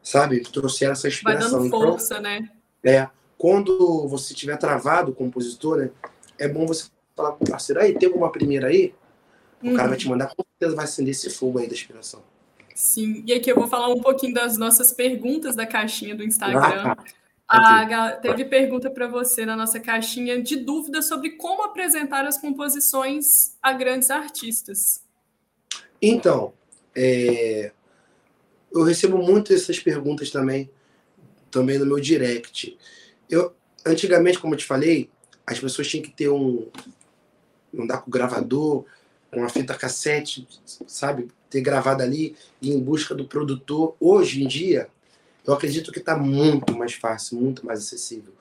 sabe, 0.03 0.41
trouxeram 0.41 0.93
essa 0.93 1.09
inspiração. 1.09 1.51
Vai 1.51 1.59
dando 1.59 1.67
então, 1.67 1.81
força, 1.81 2.15
então, 2.15 2.23
né? 2.23 2.51
É, 2.85 3.09
quando 3.39 4.07
você 4.07 4.33
estiver 4.33 4.57
travado, 4.57 5.13
compositor, 5.13 5.79
né, 5.79 5.91
é 6.39 6.47
bom 6.47 6.67
você 6.67 6.89
falar 7.17 7.33
com 7.33 7.45
o 7.45 7.51
parceiro, 7.51 7.81
aí, 7.81 7.95
tem 7.95 8.09
alguma 8.09 8.31
primeira 8.31 8.69
aí? 8.69 8.95
O 9.63 9.75
cara 9.75 9.89
vai 9.89 9.97
te 9.97 10.05
uhum. 10.05 10.13
mandar, 10.13 10.29
com 10.29 10.45
certeza 10.53 10.77
vai 10.77 10.85
acender 10.85 11.13
esse 11.13 11.31
fogo 11.31 11.59
aí 11.59 11.67
da 11.67 11.73
inspiração. 11.73 12.23
Sim, 12.77 13.25
e 13.27 13.33
aqui 13.33 13.51
eu 13.51 13.57
vou 13.57 13.67
falar 13.67 13.89
um 13.89 14.03
pouquinho 14.03 14.35
das 14.35 14.59
nossas 14.59 14.93
perguntas 14.93 15.57
da 15.57 15.67
caixinha 15.67 16.15
do 16.15 16.23
Instagram. 16.23 16.95
Ah, 17.49 17.87
tá. 17.87 18.13
teve 18.17 18.45
pergunta 18.45 18.91
para 18.91 19.09
você 19.09 19.47
na 19.47 19.57
nossa 19.57 19.81
caixinha 19.81 20.43
de 20.43 20.57
dúvidas 20.57 21.09
sobre 21.09 21.31
como 21.31 21.63
apresentar 21.63 22.27
as 22.27 22.37
composições 22.37 23.57
a 23.63 23.73
grandes 23.73 24.11
artistas. 24.11 25.03
Então, 26.03 26.53
é, 26.95 27.73
eu 28.71 28.83
recebo 28.83 29.17
muito 29.17 29.55
essas 29.55 29.81
perguntas 29.81 30.31
também, 30.31 30.69
também 31.51 31.79
no 31.79 31.87
meu 31.87 31.99
direct. 31.99 32.77
Eu, 33.31 33.55
antigamente, 33.87 34.39
como 34.39 34.53
eu 34.53 34.59
te 34.59 34.67
falei, 34.67 35.09
as 35.47 35.59
pessoas 35.59 35.89
tinham 35.89 36.05
que 36.05 36.11
ter 36.11 36.29
um, 36.29 36.69
um 37.73 37.89
com 37.89 38.11
gravador, 38.11 38.85
uma 39.33 39.49
fita 39.49 39.75
cassete, 39.75 40.47
sabe? 40.87 41.29
Ter 41.49 41.61
gravado 41.61 42.03
ali 42.03 42.35
e 42.61 42.73
em 42.73 42.81
busca 42.81 43.15
do 43.15 43.25
produtor. 43.25 43.95
Hoje 44.01 44.43
em 44.43 44.47
dia, 44.47 44.89
eu 45.47 45.55
acredito 45.55 45.93
que 45.93 46.01
está 46.01 46.17
muito 46.17 46.77
mais 46.77 46.95
fácil, 46.95 47.39
muito 47.39 47.65
mais 47.65 47.81
acessível. 47.81 48.33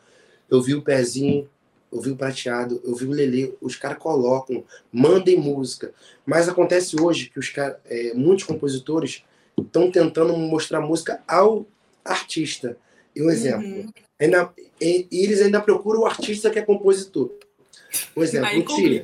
Eu 0.49 0.61
vi 0.61 0.73
o 0.73 0.81
pezinho, 0.81 1.47
eu 1.91 2.01
vi 2.01 2.11
o 2.11 2.15
prateado, 2.15 2.81
eu 2.83 2.95
vi 2.95 3.05
o 3.05 3.11
Lele, 3.11 3.55
os 3.61 3.75
caras 3.75 3.97
colocam, 3.97 4.63
mandem 4.91 5.37
música. 5.37 5.93
Mas 6.25 6.49
acontece 6.49 6.99
hoje 6.99 7.29
que 7.29 7.39
os 7.39 7.49
cara, 7.49 7.79
é, 7.85 8.13
muitos 8.13 8.43
compositores 8.43 9.23
estão 9.57 9.89
tentando 9.91 10.35
mostrar 10.35 10.81
música 10.81 11.23
ao 11.27 11.65
artista. 12.03 12.77
E 13.15 13.21
um 13.21 13.29
exemplo, 13.29 13.65
uhum. 13.65 13.89
ainda, 14.19 14.51
e, 14.81 15.07
e, 15.09 15.23
eles 15.23 15.41
ainda 15.41 15.61
procuram 15.61 16.01
o 16.01 16.05
artista 16.05 16.49
que 16.49 16.59
é 16.59 16.61
compositor. 16.61 17.31
Um 18.15 18.21
exemplo, 18.21 18.59
o 18.59 18.65
Tia. 18.75 19.03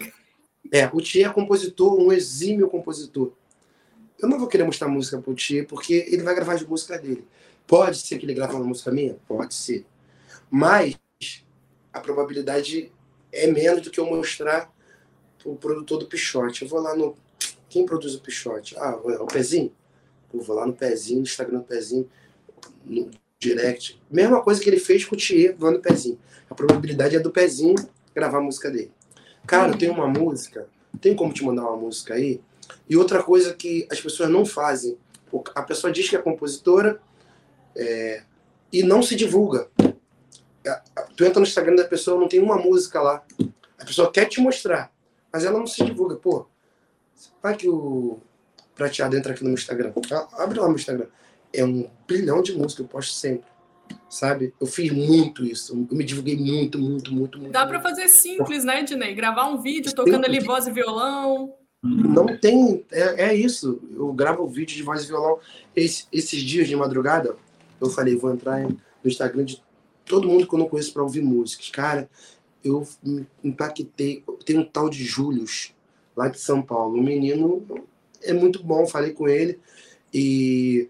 É, 0.72 0.90
o 0.92 1.00
Tia 1.00 1.28
é 1.28 1.30
compositor, 1.30 1.98
um 1.98 2.12
exímio 2.12 2.68
compositor. 2.68 3.32
Eu 4.22 4.30
não 4.30 4.38
vou 4.38 4.48
querer 4.48 4.64
mostrar 4.64 4.88
música 4.88 5.20
pro 5.20 5.34
Tia, 5.34 5.66
porque 5.66 6.06
ele 6.08 6.22
vai 6.22 6.36
gravar 6.36 6.54
as 6.54 6.64
músicas 6.64 7.02
dele. 7.02 7.26
Pode 7.66 7.98
ser 7.98 8.18
que 8.18 8.26
ele 8.26 8.34
grave 8.34 8.54
uma 8.54 8.66
música 8.66 8.92
minha? 8.92 9.18
Pode 9.28 9.54
ser. 9.54 9.86
Mas 10.50 10.96
a 11.92 12.00
probabilidade 12.00 12.92
é 13.32 13.48
menos 13.48 13.82
do 13.82 13.90
que 13.90 14.00
eu 14.00 14.06
mostrar 14.06 14.72
o 15.44 15.56
produtor 15.56 16.00
do 16.00 16.06
Pichote. 16.06 16.62
Eu 16.64 16.68
vou 16.68 16.80
lá 16.80 16.96
no. 16.96 17.16
Quem 17.70 17.86
produz 17.86 18.14
o 18.14 18.22
Pichote? 18.22 18.76
Ah, 18.78 19.00
é 19.06 19.18
o 19.18 19.26
Pezinho? 19.26 19.72
Eu 20.34 20.42
vou 20.42 20.56
lá 20.56 20.66
no 20.66 20.74
Pezinho, 20.74 21.20
no 21.20 21.24
Instagram 21.24 21.60
do 21.60 21.66
Pezinho, 21.66 22.10
no 22.86 23.10
direct. 23.40 24.00
Mesma 24.10 24.42
coisa 24.42 24.62
que 24.62 24.70
ele 24.70 24.80
fez 24.80 25.04
com 25.04 25.16
o 25.16 25.18
Thier, 25.18 25.56
vou 25.58 25.72
no 25.72 25.80
Pezinho. 25.80 26.20
A 26.50 26.54
probabilidade 26.54 27.16
é 27.16 27.20
do 27.20 27.32
Pezinho 27.32 27.76
gravar 28.14 28.38
a 28.38 28.42
música 28.42 28.70
dele. 28.70 28.92
Cara, 29.48 29.76
tem 29.76 29.90
uma 29.90 30.08
música, 30.08 30.68
tem 31.00 31.16
como 31.16 31.34
te 31.34 31.44
mandar 31.44 31.64
uma 31.64 31.78
música 31.78 32.14
aí? 32.14 32.40
E 32.90 32.98
outra 32.98 33.24
coisa 33.24 33.54
que 33.54 33.88
as 33.92 34.00
pessoas 34.00 34.30
não 34.30 34.46
fazem. 34.46 34.98
A 35.56 35.64
pessoa 35.64 35.92
diz 35.92 36.10
que 36.10 36.16
é 36.16 36.20
compositora 36.20 37.02
é, 37.76 38.24
e 38.72 38.84
não 38.84 39.02
se 39.02 39.16
divulga 39.16 39.70
tu 41.16 41.26
entra 41.26 41.40
no 41.40 41.46
Instagram 41.46 41.76
da 41.76 41.86
pessoa, 41.86 42.20
não 42.20 42.28
tem 42.28 42.40
uma 42.40 42.58
música 42.58 43.02
lá. 43.02 43.24
A 43.80 43.86
pessoa 43.86 44.12
quer 44.12 44.26
te 44.26 44.40
mostrar, 44.40 44.92
mas 45.32 45.44
ela 45.44 45.58
não 45.58 45.68
se 45.68 45.84
divulga. 45.84 46.16
Pô, 46.16 46.46
vai 47.42 47.56
que 47.56 47.68
o 47.68 48.20
prateado 48.76 49.16
entra 49.16 49.34
aqui 49.34 49.44
no 49.44 49.50
meu 49.50 49.58
Instagram. 49.58 49.92
Abre 50.34 50.60
lá 50.60 50.68
meu 50.68 50.76
Instagram. 50.76 51.08
é 51.54 51.66
um 51.66 51.90
bilhão 52.08 52.42
de 52.42 52.54
músicas, 52.54 52.80
eu 52.80 52.88
posto 52.88 53.14
sempre. 53.14 53.50
Sabe? 54.10 54.54
Eu 54.60 54.68
fiz 54.68 54.92
muito 54.92 55.44
isso. 55.44 55.74
Eu 55.74 55.98
me 55.98 56.04
divulguei 56.04 56.38
muito, 56.38 56.80
muito, 56.80 57.14
muito, 57.14 57.38
muito. 57.38 57.52
Dá 57.52 57.66
para 57.66 57.82
fazer 57.82 58.08
simples, 58.08 58.64
né, 58.64 58.84
Dinei? 58.84 59.14
Gravar 59.14 59.48
um 59.48 59.62
vídeo 59.62 59.94
tocando 59.94 60.26
ali 60.26 60.40
voz 60.40 60.66
e 60.66 60.72
violão. 60.72 61.54
Não 61.84 62.38
tem. 62.38 62.86
É, 62.92 63.30
é 63.30 63.36
isso. 63.36 63.82
Eu 63.92 64.14
gravo 64.14 64.48
vídeo 64.48 64.76
de 64.76 64.84
voz 64.84 65.04
e 65.04 65.08
violão. 65.08 65.40
Esse, 65.76 66.06
esses 66.12 66.42
dias 66.42 66.68
de 66.68 66.76
madrugada, 66.76 67.36
eu 67.80 67.90
falei, 67.90 68.16
vou 68.16 68.32
entrar 68.32 68.62
no 68.62 68.78
Instagram 69.04 69.46
de 69.46 69.62
todo 70.06 70.28
mundo 70.28 70.48
que 70.48 70.54
eu 70.54 70.60
não 70.60 70.70
conheço 70.70 70.94
para 70.94 71.04
ouvir 71.04 71.22
músicas. 71.22 71.70
Cara, 71.70 72.10
eu 72.64 72.88
me 73.04 73.26
impactei. 73.44 74.24
Tem 74.46 74.60
um 74.60 74.66
tal 74.66 74.90
de 74.90 75.04
Július, 75.04 75.74
lá 76.16 76.28
de 76.28 76.40
São 76.40 76.62
Paulo. 76.62 77.00
O 77.00 77.04
menino 77.04 77.66
é 78.22 78.34
muito 78.34 78.64
bom, 78.64 78.86
falei 78.86 79.14
com 79.14 79.28
ele. 79.28 79.60
E 80.14 80.88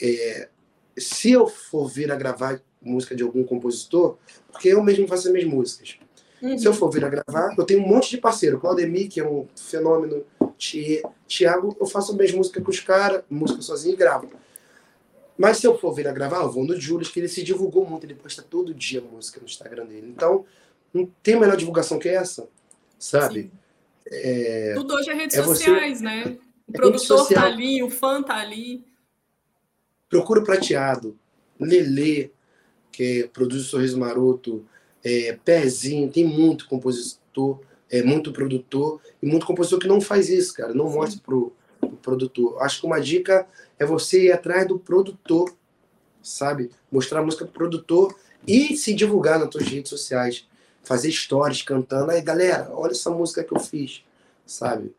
é, 0.00 0.48
se 0.96 1.30
eu 1.30 1.46
for 1.46 1.88
vir 1.88 2.10
a 2.10 2.16
gravar 2.16 2.62
música 2.80 3.14
de 3.14 3.22
algum 3.22 3.44
compositor, 3.44 4.16
porque 4.50 4.68
eu 4.68 4.82
mesmo 4.82 5.06
faço 5.06 5.28
as 5.28 5.32
minhas 5.32 5.48
músicas. 5.48 5.98
Uhum. 6.42 6.58
Se 6.58 6.66
eu 6.66 6.74
for 6.74 6.90
vir 6.90 7.04
a 7.04 7.08
gravar, 7.08 7.54
eu 7.56 7.64
tenho 7.64 7.80
um 7.80 7.86
monte 7.86 8.10
de 8.10 8.18
parceiro. 8.18 8.58
Claudemir, 8.58 9.08
que 9.08 9.20
é 9.20 9.26
um 9.26 9.46
fenômeno. 9.54 10.24
Tiago, 11.26 11.76
eu 11.80 11.86
faço 11.86 12.14
minhas 12.16 12.32
músicas 12.32 12.62
com 12.62 12.70
os 12.70 12.80
caras, 12.80 13.22
música 13.30 13.62
sozinho 13.62 13.94
e 13.94 13.96
gravo. 13.96 14.28
Mas 15.38 15.58
se 15.58 15.66
eu 15.66 15.78
for 15.78 15.92
vir 15.92 16.06
a 16.06 16.12
gravar, 16.12 16.42
eu 16.42 16.50
vou 16.50 16.64
no 16.64 16.78
Julius, 16.78 17.10
que 17.10 17.20
ele 17.20 17.28
se 17.28 17.42
divulgou 17.42 17.88
muito, 17.88 18.04
ele 18.04 18.14
posta 18.14 18.42
todo 18.42 18.74
dia 18.74 19.00
música 19.00 19.40
no 19.40 19.46
Instagram 19.46 19.86
dele. 19.86 20.12
Então, 20.14 20.44
não 20.92 21.08
tem 21.22 21.38
melhor 21.38 21.56
divulgação 21.56 21.98
que 21.98 22.08
essa, 22.08 22.48
sabe? 22.98 23.50
É, 24.06 24.74
Tudo 24.74 24.94
hoje 24.94 25.10
é 25.10 25.14
redes 25.14 25.36
é 25.36 25.42
sociais, 25.42 25.98
você... 25.98 26.04
né? 26.04 26.38
O 26.66 26.72
é 26.72 26.76
produtor 26.76 27.28
tá 27.28 27.44
ali, 27.44 27.82
o 27.82 27.90
fã 27.90 28.22
tá 28.22 28.36
ali. 28.36 28.84
Procura 30.08 30.40
o 30.40 30.44
Prateado, 30.44 31.18
Lelê, 31.58 32.30
que 32.90 33.28
produz 33.32 33.62
o 33.62 33.64
Sorriso 33.64 33.98
Maroto, 33.98 34.64
é, 35.04 35.38
Pezinho, 35.44 36.10
tem 36.10 36.24
muito 36.24 36.66
compositor, 36.68 37.60
é, 37.90 38.02
muito 38.02 38.32
produtor 38.32 39.00
e 39.22 39.26
muito 39.26 39.46
compositor 39.46 39.78
que 39.78 39.88
não 39.88 40.00
faz 40.00 40.28
isso, 40.28 40.54
cara, 40.54 40.72
não 40.72 40.88
mostra 40.90 41.20
pro, 41.24 41.52
pro 41.80 41.90
produtor. 41.90 42.62
Acho 42.62 42.80
que 42.80 42.86
uma 42.86 43.00
dica 43.00 43.46
é 43.78 43.84
você 43.84 44.24
ir 44.24 44.32
atrás 44.32 44.66
do 44.66 44.78
produtor, 44.78 45.54
sabe? 46.22 46.70
Mostrar 46.90 47.20
a 47.20 47.24
música 47.24 47.44
pro 47.44 47.54
produtor 47.54 48.14
e 48.46 48.76
se 48.76 48.94
divulgar 48.94 49.38
nas 49.38 49.50
suas 49.52 49.66
redes 49.66 49.90
sociais. 49.90 50.46
Fazer 50.84 51.12
stories 51.12 51.62
cantando. 51.62 52.10
Aí, 52.10 52.20
galera, 52.20 52.68
olha 52.72 52.90
essa 52.90 53.10
música 53.10 53.44
que 53.44 53.54
eu 53.54 53.60
fiz, 53.60 54.02
sabe? 54.44 54.92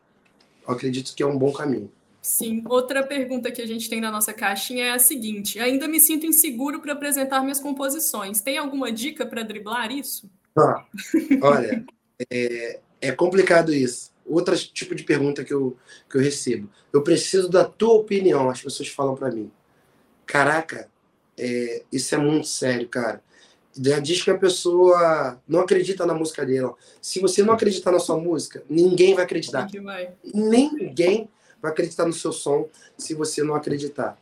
Eu 0.66 0.72
acredito 0.72 1.14
que 1.14 1.22
é 1.22 1.26
um 1.26 1.36
bom 1.36 1.52
caminho. 1.52 1.90
Sim. 2.24 2.64
Outra 2.70 3.06
pergunta 3.06 3.52
que 3.52 3.60
a 3.60 3.66
gente 3.66 3.86
tem 3.86 4.00
na 4.00 4.10
nossa 4.10 4.32
caixinha 4.32 4.86
é 4.86 4.90
a 4.92 4.98
seguinte: 4.98 5.60
ainda 5.60 5.86
me 5.86 6.00
sinto 6.00 6.24
inseguro 6.24 6.80
para 6.80 6.94
apresentar 6.94 7.42
minhas 7.42 7.60
composições. 7.60 8.40
Tem 8.40 8.56
alguma 8.56 8.90
dica 8.90 9.26
para 9.26 9.42
driblar 9.42 9.92
isso? 9.92 10.30
Ah, 10.56 10.86
olha, 11.42 11.84
é, 12.32 12.80
é 12.98 13.12
complicado 13.12 13.74
isso. 13.74 14.10
Outro 14.24 14.56
tipo 14.56 14.94
de 14.94 15.04
pergunta 15.04 15.44
que 15.44 15.52
eu, 15.52 15.76
que 16.08 16.16
eu 16.16 16.22
recebo. 16.22 16.70
Eu 16.90 17.02
preciso 17.02 17.46
da 17.50 17.62
tua 17.62 17.92
opinião, 17.92 18.48
as 18.48 18.62
pessoas 18.62 18.88
falam 18.88 19.14
para 19.14 19.30
mim. 19.30 19.52
Caraca, 20.24 20.88
é, 21.36 21.82
isso 21.92 22.14
é 22.14 22.18
muito 22.18 22.46
sério, 22.46 22.88
cara. 22.88 23.22
Diz 23.76 24.22
que 24.22 24.30
a 24.30 24.38
pessoa 24.38 25.38
não 25.46 25.60
acredita 25.60 26.06
na 26.06 26.14
música 26.14 26.46
dela. 26.46 26.74
Se 27.02 27.20
você 27.20 27.42
não 27.42 27.52
acreditar 27.52 27.92
na 27.92 27.98
sua 27.98 28.16
música, 28.16 28.62
ninguém 28.70 29.14
vai 29.14 29.24
acreditar. 29.24 29.66
Ninguém 29.66 29.82
vai 29.82 31.28
acreditar 31.70 32.06
no 32.06 32.12
seu 32.12 32.32
som 32.32 32.68
se 32.96 33.14
você 33.14 33.42
não 33.42 33.54
acreditar. 33.54 34.18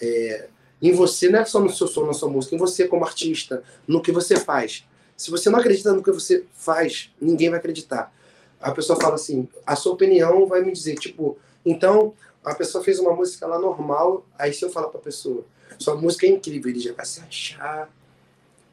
É, 0.00 0.48
em 0.80 0.92
você, 0.92 1.28
não 1.28 1.38
é 1.38 1.44
só 1.44 1.60
no 1.60 1.70
seu 1.70 1.86
som, 1.86 2.04
na 2.04 2.12
sua 2.12 2.28
música, 2.28 2.54
em 2.56 2.58
você 2.58 2.88
como 2.88 3.04
artista, 3.04 3.62
no 3.86 4.02
que 4.02 4.10
você 4.10 4.36
faz. 4.36 4.84
Se 5.16 5.30
você 5.30 5.48
não 5.48 5.60
acredita 5.60 5.92
no 5.92 6.02
que 6.02 6.10
você 6.10 6.44
faz, 6.52 7.12
ninguém 7.20 7.50
vai 7.50 7.60
acreditar. 7.60 8.12
A 8.60 8.72
pessoa 8.72 9.00
fala 9.00 9.14
assim, 9.14 9.48
a 9.64 9.76
sua 9.76 9.92
opinião 9.92 10.46
vai 10.46 10.62
me 10.62 10.72
dizer, 10.72 10.96
tipo, 10.96 11.38
então 11.64 12.14
a 12.44 12.54
pessoa 12.54 12.82
fez 12.82 12.98
uma 12.98 13.14
música 13.14 13.46
lá 13.46 13.58
normal, 13.58 14.26
aí 14.36 14.52
se 14.52 14.64
eu 14.64 14.70
falar 14.70 14.88
pra 14.88 15.00
pessoa, 15.00 15.44
sua 15.78 15.94
música 15.94 16.26
é 16.26 16.30
incrível, 16.30 16.70
ele 16.70 16.80
já 16.80 16.92
vai 16.92 17.06
se 17.06 17.20
achar. 17.20 17.88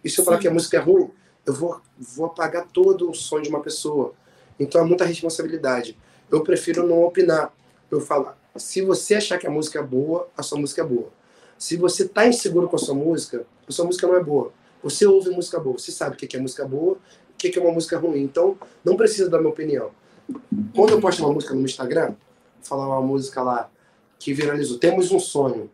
E 0.04 0.10
se 0.10 0.19
eu 0.19 0.24
Sim. 0.24 0.26
falar 0.26 0.39
que 0.39 0.48
a 0.48 0.52
música 0.52 0.78
é 0.78 0.80
ruim, 0.80 1.12
eu 1.45 1.54
vou, 1.54 1.80
vou 1.98 2.26
apagar 2.26 2.67
todo 2.67 3.10
o 3.10 3.13
som 3.13 3.41
de 3.41 3.50
uma 3.50 3.62
pessoa. 3.62 4.13
Então 4.60 4.82
é 4.82 4.84
muita 4.84 5.06
responsabilidade. 5.06 5.98
Eu 6.32 6.41
prefiro 6.41 6.88
não 6.88 7.04
opinar 7.04 7.54
eu 7.91 8.02
falo, 8.02 8.30
se 8.56 8.82
você 8.82 9.15
achar 9.15 9.38
que 9.38 9.47
a 9.47 9.49
música 9.49 9.80
é 9.80 9.84
boa, 9.84 10.28
a 10.38 10.43
sua 10.43 10.60
música 10.60 10.82
é 10.82 10.86
boa. 10.86 11.10
Se 11.58 11.75
você 11.75 12.08
tá 12.08 12.28
inseguro 12.28 12.69
com 12.69 12.75
a 12.75 12.80
sua 12.80 12.95
música, 12.95 13.45
a 13.67 13.71
sua 13.71 13.86
música 13.86 14.08
não 14.08 14.15
é 14.15 14.23
boa. 14.23 14.52
Você 14.82 15.06
ouve 15.06 15.30
música 15.30 15.60
boa, 15.60 15.78
você 15.78 15.91
sabe 15.91 16.15
o 16.15 16.17
que 16.17 16.36
é 16.36 16.39
música 16.39 16.65
boa, 16.65 16.93
o 16.93 17.38
que 17.38 17.58
é 17.58 17.62
uma 17.62 17.71
música 17.71 17.97
ruim. 17.97 18.21
Então, 18.21 18.58
não 18.84 18.95
precisa 18.95 19.30
dar 19.30 19.39
minha 19.39 19.49
opinião. 19.49 19.91
Quando 20.73 20.91
eu 20.91 21.02
posto 21.02 21.23
uma 21.23 21.34
música 21.34 21.54
no 21.54 21.65
Instagram, 21.65 22.13
falar 22.62 22.88
uma 22.88 23.02
música 23.02 23.41
lá 23.41 23.69
que 24.17 24.34
viralizou, 24.34 24.78
temos 24.78 25.12
um 25.12 25.19
sonho. 25.19 25.69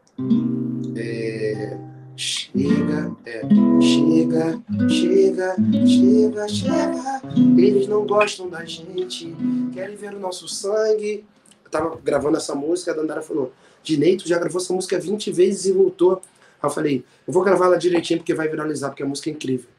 É... 0.95 1.77
Chega, 2.17 3.11
é, 3.25 3.41
chega, 3.81 4.61
chega, 4.87 5.55
chega, 5.85 6.47
chega. 6.47 7.21
Eles 7.57 7.89
não 7.89 8.07
gostam 8.07 8.49
da 8.49 8.63
gente, 8.63 9.35
querem 9.73 9.97
ver 9.97 10.13
o 10.13 10.19
nosso 10.19 10.47
sangue 10.47 11.25
tava 11.69 11.99
gravando 12.03 12.37
essa 12.37 12.55
música, 12.55 12.91
a 12.91 12.95
Dandara 12.95 13.21
falou, 13.21 13.51
Dinei, 13.83 14.17
tu 14.17 14.27
já 14.27 14.39
gravou 14.39 14.59
essa 14.59 14.73
música 14.73 14.99
20 14.99 15.31
vezes 15.31 15.65
e 15.65 15.71
voltou. 15.71 16.21
Aí 16.61 16.69
eu 16.69 16.69
falei, 16.69 17.05
eu 17.27 17.33
vou 17.33 17.43
gravar 17.43 17.65
ela 17.65 17.77
direitinho 17.77 18.19
porque 18.19 18.33
vai 18.33 18.47
viralizar, 18.47 18.89
porque 18.89 19.03
a 19.03 19.05
música 19.05 19.29
é 19.29 19.33
incrível. 19.33 19.69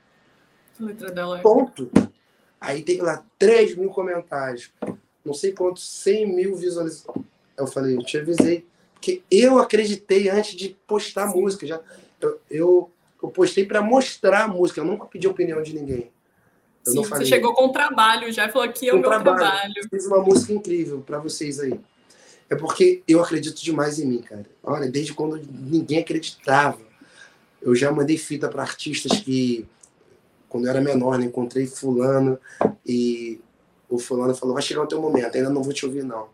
A 0.81 0.85
letra 0.85 1.11
dela 1.11 1.39
é... 1.39 1.43
Ponto. 1.43 1.91
Aí 2.61 2.83
tem 2.83 3.01
lá 3.01 3.25
3 3.39 3.77
mil 3.77 3.91
comentários, 3.91 4.71
não 5.25 5.35
sei 5.35 5.53
quantos, 5.53 5.89
100 5.89 6.35
mil 6.35 6.57
visualizações. 6.57 7.25
Eu 7.57 7.67
falei, 7.67 7.97
eu 7.97 8.03
te 8.03 8.19
avisei. 8.19 8.65
Porque 8.95 9.23
eu 9.31 9.59
acreditei 9.59 10.29
antes 10.29 10.55
de 10.55 10.77
postar 10.87 11.25
a 11.25 11.27
música. 11.27 11.67
Já, 11.67 11.81
eu, 12.21 12.41
eu, 12.51 12.91
eu 13.23 13.29
postei 13.29 13.65
para 13.65 13.83
mostrar 13.83 14.45
a 14.45 14.49
música, 14.49 14.81
eu 14.81 14.85
nunca 14.85 15.07
pedi 15.07 15.27
opinião 15.27 15.63
de 15.63 15.75
ninguém. 15.75 16.11
Eu 16.87 16.93
Sim, 16.93 17.03
você 17.03 17.25
chegou 17.25 17.53
com 17.53 17.71
trabalho, 17.71 18.33
já 18.33 18.49
falou 18.49 18.69
que 18.73 18.89
é 18.89 18.95
o 18.95 18.99
meu 18.99 19.11
trabalho. 19.11 19.39
trabalho. 19.39 19.75
Fiz 19.91 20.07
uma 20.07 20.23
música 20.23 20.53
incrível 20.53 21.01
para 21.01 21.19
vocês 21.19 21.59
aí. 21.59 21.79
É 22.49 22.55
porque 22.55 23.03
eu 23.09 23.21
acredito 23.21 23.61
demais 23.61 23.99
em 23.99 24.07
mim, 24.07 24.23
cara. 24.23 24.47
Olha, 24.63 24.89
desde 24.89 25.13
quando 25.13 25.37
ninguém 25.51 25.99
acreditava. 25.99 26.79
Eu 27.61 27.75
já 27.75 27.91
mandei 27.91 28.17
fita 28.17 28.49
para 28.49 28.63
artistas 28.63 29.19
que, 29.19 29.67
quando 30.49 30.67
eu 30.67 30.71
era 30.71 30.81
menor, 30.81 31.19
né, 31.19 31.27
encontrei 31.27 31.67
fulano 31.67 32.39
e 32.87 33.41
o 33.89 33.99
fulano 33.99 34.33
falou, 34.37 34.55
vai 34.55 34.63
chegar 34.63 34.83
o 34.83 34.87
teu 34.87 35.03
momento, 35.03 35.35
ainda 35.35 35.51
não 35.51 35.65
vou 35.65 35.73
te 35.73 35.85
ouvir, 35.85 36.05
não. 36.05 36.29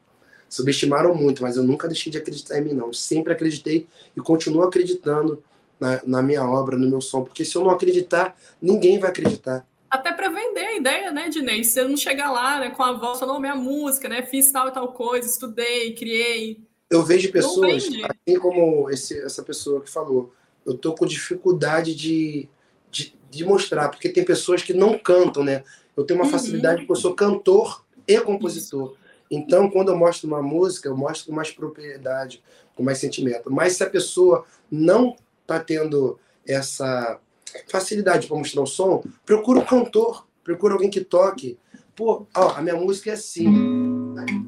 Subestimaram 0.50 1.14
muito, 1.14 1.42
mas 1.42 1.56
eu 1.56 1.62
nunca 1.62 1.88
deixei 1.88 2.12
de 2.12 2.18
acreditar 2.18 2.58
em 2.58 2.64
mim, 2.64 2.74
não. 2.74 2.92
sempre 2.92 3.32
acreditei 3.32 3.86
e 4.14 4.20
continuo 4.20 4.64
acreditando 4.64 5.42
na, 5.80 6.02
na 6.04 6.22
minha 6.22 6.44
obra, 6.44 6.76
no 6.76 6.86
meu 6.90 7.00
som. 7.00 7.24
Porque 7.24 7.42
se 7.42 7.56
eu 7.56 7.64
não 7.64 7.70
acreditar, 7.70 8.36
ninguém 8.60 8.98
vai 8.98 9.08
acreditar 9.08 9.66
até 9.92 10.10
para 10.10 10.30
vender 10.30 10.64
a 10.64 10.74
ideia, 10.74 11.12
né, 11.12 11.28
Dinei? 11.28 11.62
Se 11.62 11.78
eu 11.78 11.86
não 11.86 11.98
chegar 11.98 12.32
lá 12.32 12.58
né, 12.58 12.70
com 12.70 12.82
a 12.82 12.94
voz, 12.94 13.20
falando, 13.20 13.38
minha 13.40 13.54
música, 13.54 14.08
né? 14.08 14.22
Fiz 14.22 14.50
tal 14.50 14.68
e 14.68 14.70
tal 14.72 14.90
coisa, 14.90 15.28
estudei, 15.28 15.94
criei. 15.94 16.62
Eu 16.88 17.02
vejo 17.02 17.30
pessoas, 17.30 17.84
assim 17.84 18.38
como 18.38 18.88
esse, 18.88 19.20
essa 19.20 19.42
pessoa 19.42 19.82
que 19.82 19.90
falou, 19.90 20.32
eu 20.64 20.78
tô 20.78 20.94
com 20.94 21.04
dificuldade 21.04 21.94
de, 21.94 22.48
de, 22.90 23.14
de, 23.30 23.44
mostrar, 23.44 23.90
porque 23.90 24.08
tem 24.08 24.24
pessoas 24.24 24.62
que 24.62 24.72
não 24.72 24.98
cantam, 24.98 25.44
né? 25.44 25.62
Eu 25.94 26.04
tenho 26.04 26.18
uma 26.18 26.24
uhum. 26.24 26.32
facilidade 26.32 26.78
porque 26.80 26.92
eu 26.92 26.96
sou 26.96 27.14
cantor 27.14 27.84
e 28.08 28.18
compositor. 28.18 28.96
Então, 29.30 29.68
quando 29.68 29.90
eu 29.90 29.96
mostro 29.96 30.26
uma 30.26 30.42
música, 30.42 30.88
eu 30.88 30.96
mostro 30.96 31.26
com 31.26 31.32
mais 31.34 31.50
propriedade, 31.50 32.42
com 32.74 32.82
mais 32.82 32.96
sentimento. 32.96 33.50
Mas 33.50 33.76
se 33.76 33.84
a 33.84 33.90
pessoa 33.90 34.46
não 34.70 35.16
tá 35.46 35.60
tendo 35.60 36.18
essa 36.46 37.20
facilidade 37.68 38.26
para 38.26 38.36
mostrar 38.36 38.62
o 38.62 38.66
som, 38.66 39.02
procura 39.24 39.60
um 39.60 39.64
cantor, 39.64 40.26
procura 40.42 40.74
alguém 40.74 40.90
que 40.90 41.00
toque. 41.00 41.58
Pô, 41.94 42.26
ó, 42.34 42.50
a 42.50 42.62
minha 42.62 42.76
música 42.76 43.10
é 43.10 43.14
assim. 43.14 43.46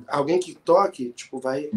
Alguém 0.08 0.38
que 0.38 0.54
toque, 0.54 1.10
tipo, 1.10 1.38
vai. 1.38 1.70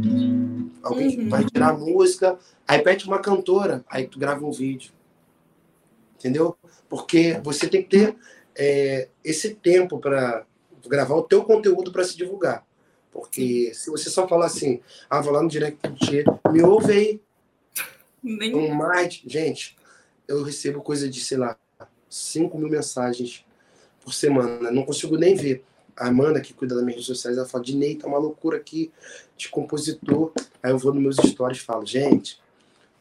Alguém 0.82 1.10
que 1.10 1.26
vai 1.28 1.44
tirar 1.44 1.70
a 1.70 1.78
música, 1.78 2.38
aí 2.68 2.82
pede 2.82 3.06
uma 3.06 3.20
cantora, 3.20 3.84
aí 3.90 4.08
tu 4.08 4.18
grava 4.18 4.46
um 4.46 4.52
vídeo. 4.52 4.92
Entendeu? 6.16 6.58
Porque 6.90 7.40
você 7.44 7.68
tem 7.68 7.84
que 7.84 7.90
ter 7.90 8.16
é, 8.56 9.10
esse 9.24 9.54
tempo 9.56 10.00
para 10.00 10.46
gravar 10.88 11.16
o 11.16 11.24
teu 11.24 11.44
conteúdo 11.44 11.92
para 11.92 12.04
se 12.04 12.18
divulgar. 12.18 12.66
Porque 13.12 13.72
se 13.74 13.90
você 13.90 14.10
só 14.10 14.28
falar 14.28 14.46
assim, 14.46 14.82
ah, 15.10 15.22
vou 15.22 15.34
lá 15.34 15.42
no 15.42 15.50
direct 15.50 15.80
me 16.52 16.62
ouve 16.62 16.92
aí. 16.92 17.22
Nem... 18.24 18.56
Um 18.56 18.74
mais, 18.74 19.22
gente, 19.26 19.77
eu 20.28 20.44
recebo 20.44 20.82
coisa 20.82 21.10
de, 21.10 21.20
sei 21.20 21.38
lá, 21.38 21.58
5 22.10 22.58
mil 22.58 22.70
mensagens 22.70 23.46
por 24.04 24.14
semana. 24.14 24.72
Não 24.72 24.84
consigo 24.84 25.18
nem 25.18 25.36
ver. 25.36 25.64
A 25.96 26.08
Amanda, 26.08 26.40
que 26.40 26.54
cuida 26.54 26.76
das 26.76 26.84
minhas 26.84 26.98
redes 26.98 27.08
sociais, 27.08 27.38
ela 27.38 27.48
fala: 27.48 27.64
Dinei, 27.64 27.96
tá 27.96 28.08
uma 28.08 28.20
loucura 28.20 28.58
aqui 28.58 28.92
de 29.36 29.50
compositor. 29.50 30.32
Aí 30.62 30.72
eu 30.72 30.78
vou 30.78 30.94
nos 30.94 31.02
meus 31.02 31.16
stories 31.32 31.58
e 31.60 31.64
falo: 31.64 31.86
gente, 31.86 32.40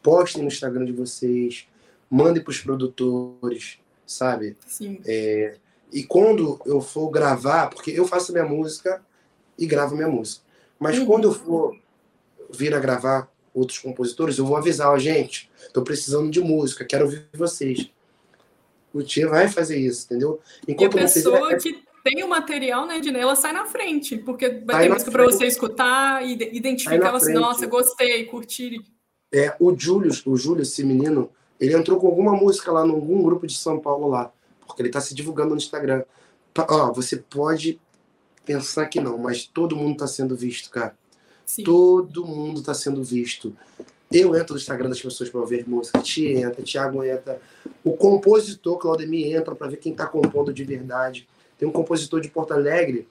postem 0.03 0.43
no 0.43 0.49
Instagram 0.49 0.85
de 0.87 0.93
vocês, 0.93 1.69
mandem 2.09 2.43
para 2.43 2.51
os 2.51 2.61
produtores, 2.61 3.79
sabe? 4.07 4.57
Sim. 4.67 5.01
É, 5.05 5.57
e 5.93 6.05
quando 6.05 6.61
eu 6.65 6.81
for 6.81 7.11
gravar, 7.11 7.69
porque 7.69 7.91
eu 7.91 8.07
faço 8.07 8.33
minha 8.33 8.45
música 8.47 9.05
e 9.59 9.67
gravo 9.67 9.95
minha 9.95 10.09
música, 10.09 10.43
mas 10.79 10.99
Uhum. 10.99 11.07
quando 11.07 11.25
eu 11.25 11.33
for 11.35 11.79
vir 12.51 12.75
a 12.75 12.81
gravar 12.81 13.31
outros 13.57 13.79
compositores, 13.79 14.37
eu 14.37 14.45
vou 14.45 14.57
avisar, 14.57 14.90
ó, 14.90 14.99
gente, 14.99 15.51
tô 15.73 15.83
precisando 15.83 16.31
de 16.31 16.40
música, 16.40 16.85
quero 16.85 17.07
ouvir 17.07 17.27
vocês. 17.33 17.90
O 18.92 19.03
Tia 19.03 19.29
vai 19.29 19.49
fazer 19.49 19.79
isso, 19.79 20.05
entendeu? 20.05 20.40
E 20.69 20.73
a 20.73 20.75
Enquanto 20.75 20.97
não 20.97 21.09
fizer, 21.09 21.31
pessoa 21.31 21.57
que 21.57 21.83
tem 22.05 22.23
o 22.23 22.29
material, 22.29 22.87
né, 22.87 23.01
Dinei, 23.01 23.23
ela 23.23 23.35
sai 23.35 23.53
na 23.53 23.64
frente, 23.64 24.19
porque 24.19 24.49
vai 24.49 24.77
Sai 24.77 24.85
ter 24.85 24.92
música 24.92 25.11
para 25.11 25.25
você 25.25 25.47
escutar 25.47 26.25
e 26.25 26.33
identificar 26.57 27.14
assim, 27.14 27.27
frente. 27.27 27.40
nossa, 27.40 27.66
gostei, 27.66 28.25
curti. 28.27 28.81
É, 29.33 29.57
o 29.59 29.75
Júlio, 29.77 30.12
o 30.27 30.37
Júlio, 30.37 30.62
esse 30.62 30.85
menino, 30.85 31.31
ele 31.59 31.75
entrou 31.75 31.99
com 31.99 32.07
alguma 32.07 32.33
música 32.33 32.71
lá 32.71 32.87
em 32.87 32.90
algum 32.90 33.23
grupo 33.23 33.47
de 33.47 33.57
São 33.57 33.81
Paulo 33.81 34.09
lá, 34.09 34.31
porque 34.66 34.83
ele 34.83 34.90
tá 34.90 35.01
se 35.01 35.14
divulgando 35.14 35.51
no 35.51 35.57
Instagram. 35.57 36.05
Ó, 36.69 36.92
você 36.92 37.16
pode 37.16 37.81
pensar 38.45 38.87
que 38.87 39.01
não, 39.01 39.19
mas 39.19 39.45
todo 39.45 39.77
mundo 39.77 39.97
tá 39.97 40.07
sendo 40.07 40.37
visto, 40.37 40.71
cara. 40.71 40.97
Sim. 41.47 41.63
Todo 41.65 42.27
mundo 42.27 42.61
tá 42.63 42.75
sendo 42.75 43.03
visto. 43.03 43.57
Eu 44.13 44.37
entro 44.37 44.55
no 44.55 44.61
Instagram 44.61 44.89
das 44.89 45.01
pessoas 45.01 45.31
para 45.31 45.41
ver 45.47 45.69
música, 45.69 45.99
Ti 46.01 46.27
entra, 46.29 46.63
Thiago 46.63 47.03
entra, 47.03 47.41
o 47.85 47.93
compositor 47.97 48.77
Claudemir 48.79 49.35
entra 49.35 49.55
para 49.55 49.69
ver 49.69 49.77
quem 49.79 49.95
tá 49.95 50.07
compondo 50.07 50.53
de 50.53 50.65
verdade. 50.65 51.27
Tem 51.59 51.67
um 51.69 51.73
compositor 51.73 52.21
de 52.21 52.29
Porto 52.29 52.53
Alegre, 52.53 53.09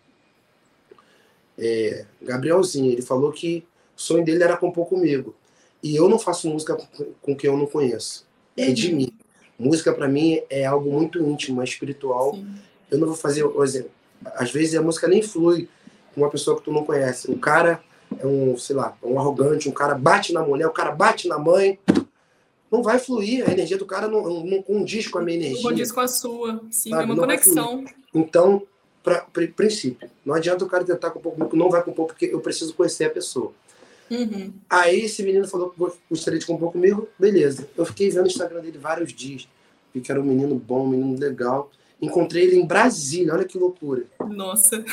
é, 1.58 2.06
Gabrielzinho, 2.22 2.92
ele 2.92 3.02
falou 3.02 3.32
que 3.32 3.66
o 3.98 4.02
sonho 4.02 4.24
dele 4.26 4.44
era 4.44 4.58
compor 4.58 4.88
comigo. 4.88 5.36
E 5.82 5.96
eu 5.96 6.10
não 6.10 6.18
faço 6.20 6.50
música 6.50 6.76
com- 7.22 7.36
quem 7.36 7.50
eu 7.50 7.58
não 7.58 7.66
conheço. 7.66 8.26
É 8.58 8.72
de 8.72 8.90
Uhum. 8.90 8.96
mim. 8.98 9.14
Música 9.58 9.94
para 9.94 10.08
mim 10.08 10.42
é 10.50 10.66
algo 10.66 10.92
muito 10.92 11.20
íntimo, 11.22 11.62
é 11.62 11.64
espiritual. 11.64 12.34
Sim. 12.36 12.56
Eu 12.92 12.98
não 12.98 13.08
vou 13.08 13.16
fazer, 13.16 13.48
por 13.48 13.64
exemplo, 13.64 13.92
às 14.36 14.52
vezes 14.52 14.76
a 14.76 14.82
música 14.82 15.08
nem 15.08 15.22
flui 15.22 15.70
com 16.14 16.22
uma 16.22 16.30
pessoa 16.30 16.58
que 16.58 16.64
tu 16.64 16.72
não 16.72 16.84
conhece. 16.84 17.30
O 17.32 17.38
cara 17.38 17.82
é 18.20 18.26
um, 18.26 18.58
sei 18.58 18.76
lá, 18.76 18.98
um 19.04 19.20
arrogante, 19.20 19.68
um 19.70 19.72
cara 19.72 19.96
bate 19.96 20.34
na 20.34 20.42
mulher, 20.44 20.68
o 20.68 20.72
cara 20.72 20.92
bate 20.92 21.28
na 21.28 21.38
mãe. 21.40 21.80
Não 22.72 22.82
vai 22.84 23.00
fluir, 23.00 23.48
a 23.48 23.52
energia 23.54 23.78
do 23.78 23.86
cara 23.86 24.08
não, 24.08 24.44
não 24.44 24.62
condiz 24.62 25.08
com 25.08 25.20
a 25.20 25.22
minha 25.22 25.38
Não 25.38 25.46
energia. 25.46 25.64
condiz 25.70 25.92
com 25.92 26.02
a 26.02 26.08
sua. 26.08 26.62
Sim, 26.72 26.90
Sabe, 26.90 27.04
é 27.04 27.06
uma 27.06 27.16
não 27.16 27.22
conexão. 27.24 27.86
Então, 28.14 28.64
pra, 29.04 29.22
pri- 29.22 29.48
princípio, 29.50 30.10
não 30.26 30.34
adianta 30.36 30.66
o 30.66 30.68
cara 30.68 30.84
tentar 30.84 31.12
compor 31.12 31.34
comigo, 31.34 31.56
não 31.56 31.70
vai 31.70 31.84
compor 31.84 32.08
porque 32.08 32.26
eu 32.26 32.42
preciso 32.42 32.74
conhecer 32.74 33.06
a 33.06 33.10
pessoa. 33.10 33.54
Uhum. 34.10 34.52
Aí 34.70 35.02
esse 35.06 35.24
menino 35.24 35.48
falou 35.48 35.70
que 35.70 35.80
gostaria 36.10 36.40
de 36.40 36.46
compor 36.46 36.72
comigo, 36.72 37.08
beleza. 37.18 37.68
Eu 37.78 37.86
fiquei 37.86 38.10
vendo 38.10 38.26
o 38.26 38.28
Instagram 38.28 38.62
dele 38.62 38.78
vários 38.78 39.14
dias, 39.14 39.48
vi 39.94 40.02
que 40.02 40.12
era 40.12 40.20
um 40.20 40.24
menino 40.26 40.56
bom, 40.56 40.86
um 40.86 40.90
menino 40.90 41.18
legal. 41.20 41.72
Encontrei 42.02 42.44
ele 42.44 42.58
em 42.58 42.66
Brasília, 42.66 43.34
olha 43.34 43.46
que 43.46 43.58
loucura. 43.58 44.04
Nossa. 44.28 44.84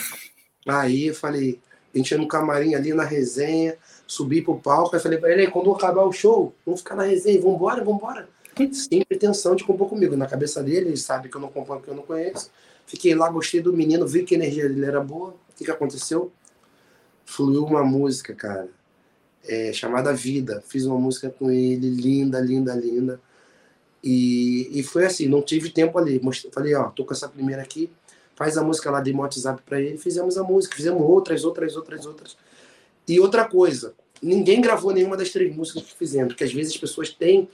Aí 0.66 1.08
eu 1.08 1.14
falei, 1.14 1.58
a 1.94 1.98
gente 1.98 2.10
ia 2.10 2.18
no 2.18 2.26
camarim 2.26 2.74
ali 2.74 2.92
na 2.94 3.04
resenha, 3.04 3.76
subi 4.06 4.42
pro 4.42 4.58
palco, 4.58 4.94
aí 4.96 5.02
falei 5.02 5.18
pra 5.18 5.30
ele, 5.30 5.42
"Ei, 5.42 5.48
quando 5.48 5.70
acabar 5.72 6.04
o 6.04 6.12
show, 6.12 6.54
vamos 6.64 6.80
ficar 6.80 6.96
na 6.96 7.02
resenha, 7.04 7.40
vambora, 7.40 7.84
vambora. 7.84 8.28
Sem 8.72 9.04
pretensão 9.04 9.54
de 9.56 9.64
compor 9.64 9.88
comigo. 9.88 10.16
Na 10.16 10.26
cabeça 10.26 10.62
dele, 10.62 10.88
ele 10.90 10.96
sabe 10.96 11.28
que 11.28 11.36
eu 11.36 11.40
não 11.40 11.48
compor 11.48 11.76
porque 11.76 11.90
eu 11.90 11.94
não 11.94 12.02
conheço. 12.02 12.50
Fiquei 12.86 13.14
lá, 13.14 13.30
gostei 13.30 13.60
do 13.60 13.72
menino, 13.72 14.06
vi 14.06 14.24
que 14.24 14.34
a 14.34 14.38
energia 14.38 14.68
dele 14.68 14.84
era 14.84 15.00
boa. 15.00 15.30
O 15.30 15.56
que, 15.56 15.64
que 15.64 15.70
aconteceu? 15.70 16.30
Fluiu 17.24 17.64
uma 17.64 17.82
música, 17.82 18.34
cara, 18.34 18.68
é, 19.46 19.72
chamada 19.72 20.12
Vida. 20.12 20.62
Fiz 20.66 20.84
uma 20.84 20.98
música 20.98 21.30
com 21.30 21.50
ele, 21.50 21.88
linda, 21.88 22.40
linda, 22.40 22.74
linda. 22.74 23.20
E, 24.04 24.68
e 24.78 24.82
foi 24.82 25.06
assim, 25.06 25.28
não 25.28 25.40
tive 25.40 25.70
tempo 25.70 25.98
ali. 25.98 26.20
Mostrei, 26.20 26.52
falei, 26.52 26.74
ó, 26.74 26.90
tô 26.90 27.04
com 27.04 27.14
essa 27.14 27.28
primeira 27.28 27.62
aqui, 27.62 27.90
faz 28.42 28.58
a 28.58 28.64
música 28.64 28.90
lá, 28.90 29.00
um 29.06 29.18
WhatsApp 29.20 29.62
pra 29.64 29.80
ele, 29.80 29.96
fizemos 29.96 30.36
a 30.36 30.42
música, 30.42 30.74
fizemos 30.74 31.00
outras, 31.00 31.44
outras, 31.44 31.76
outras, 31.76 32.04
outras. 32.04 32.36
E 33.06 33.20
outra 33.20 33.44
coisa, 33.44 33.94
ninguém 34.20 34.60
gravou 34.60 34.92
nenhuma 34.92 35.16
das 35.16 35.30
três 35.30 35.54
músicas 35.54 35.84
que 35.84 35.94
fizemos, 35.94 36.32
porque 36.32 36.42
às 36.42 36.52
vezes 36.52 36.72
as 36.72 36.78
pessoas 36.80 37.10
têm 37.10 37.48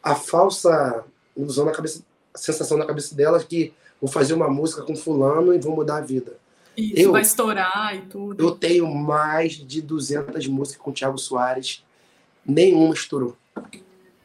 a 0.00 0.14
falsa 0.14 1.04
ilusão 1.36 1.64
na 1.64 1.72
cabeça, 1.72 2.04
a 2.32 2.38
sensação 2.38 2.78
na 2.78 2.86
cabeça 2.86 3.12
delas 3.12 3.42
que 3.42 3.72
vou 4.00 4.08
fazer 4.08 4.34
uma 4.34 4.48
música 4.48 4.82
com 4.82 4.94
fulano 4.94 5.52
e 5.52 5.58
vou 5.58 5.74
mudar 5.74 5.96
a 5.96 6.00
vida. 6.00 6.38
Isso 6.76 7.00
Eu- 7.00 7.10
vai 7.12 7.22
estourar 7.22 7.96
e 7.96 8.02
tudo. 8.02 8.40
Eu 8.40 8.52
tenho 8.52 8.86
mais 8.86 9.54
de 9.54 9.82
200 9.82 10.46
músicas 10.46 10.80
com 10.80 10.92
o 10.92 10.94
Thiago 10.94 11.18
Soares, 11.18 11.84
nenhuma 12.46 12.94
estourou. 12.94 13.36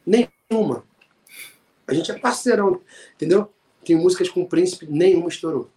Nenhuma. 0.05 0.83
A 1.87 1.95
gente 1.95 2.11
é 2.11 2.19
parceirão, 2.19 2.79
entendeu? 3.15 3.51
Tem 3.83 3.95
músicas 3.95 4.29
com 4.29 4.43
o 4.43 4.47
Príncipe, 4.47 4.85
nenhuma 4.87 5.29
estourou. 5.29 5.67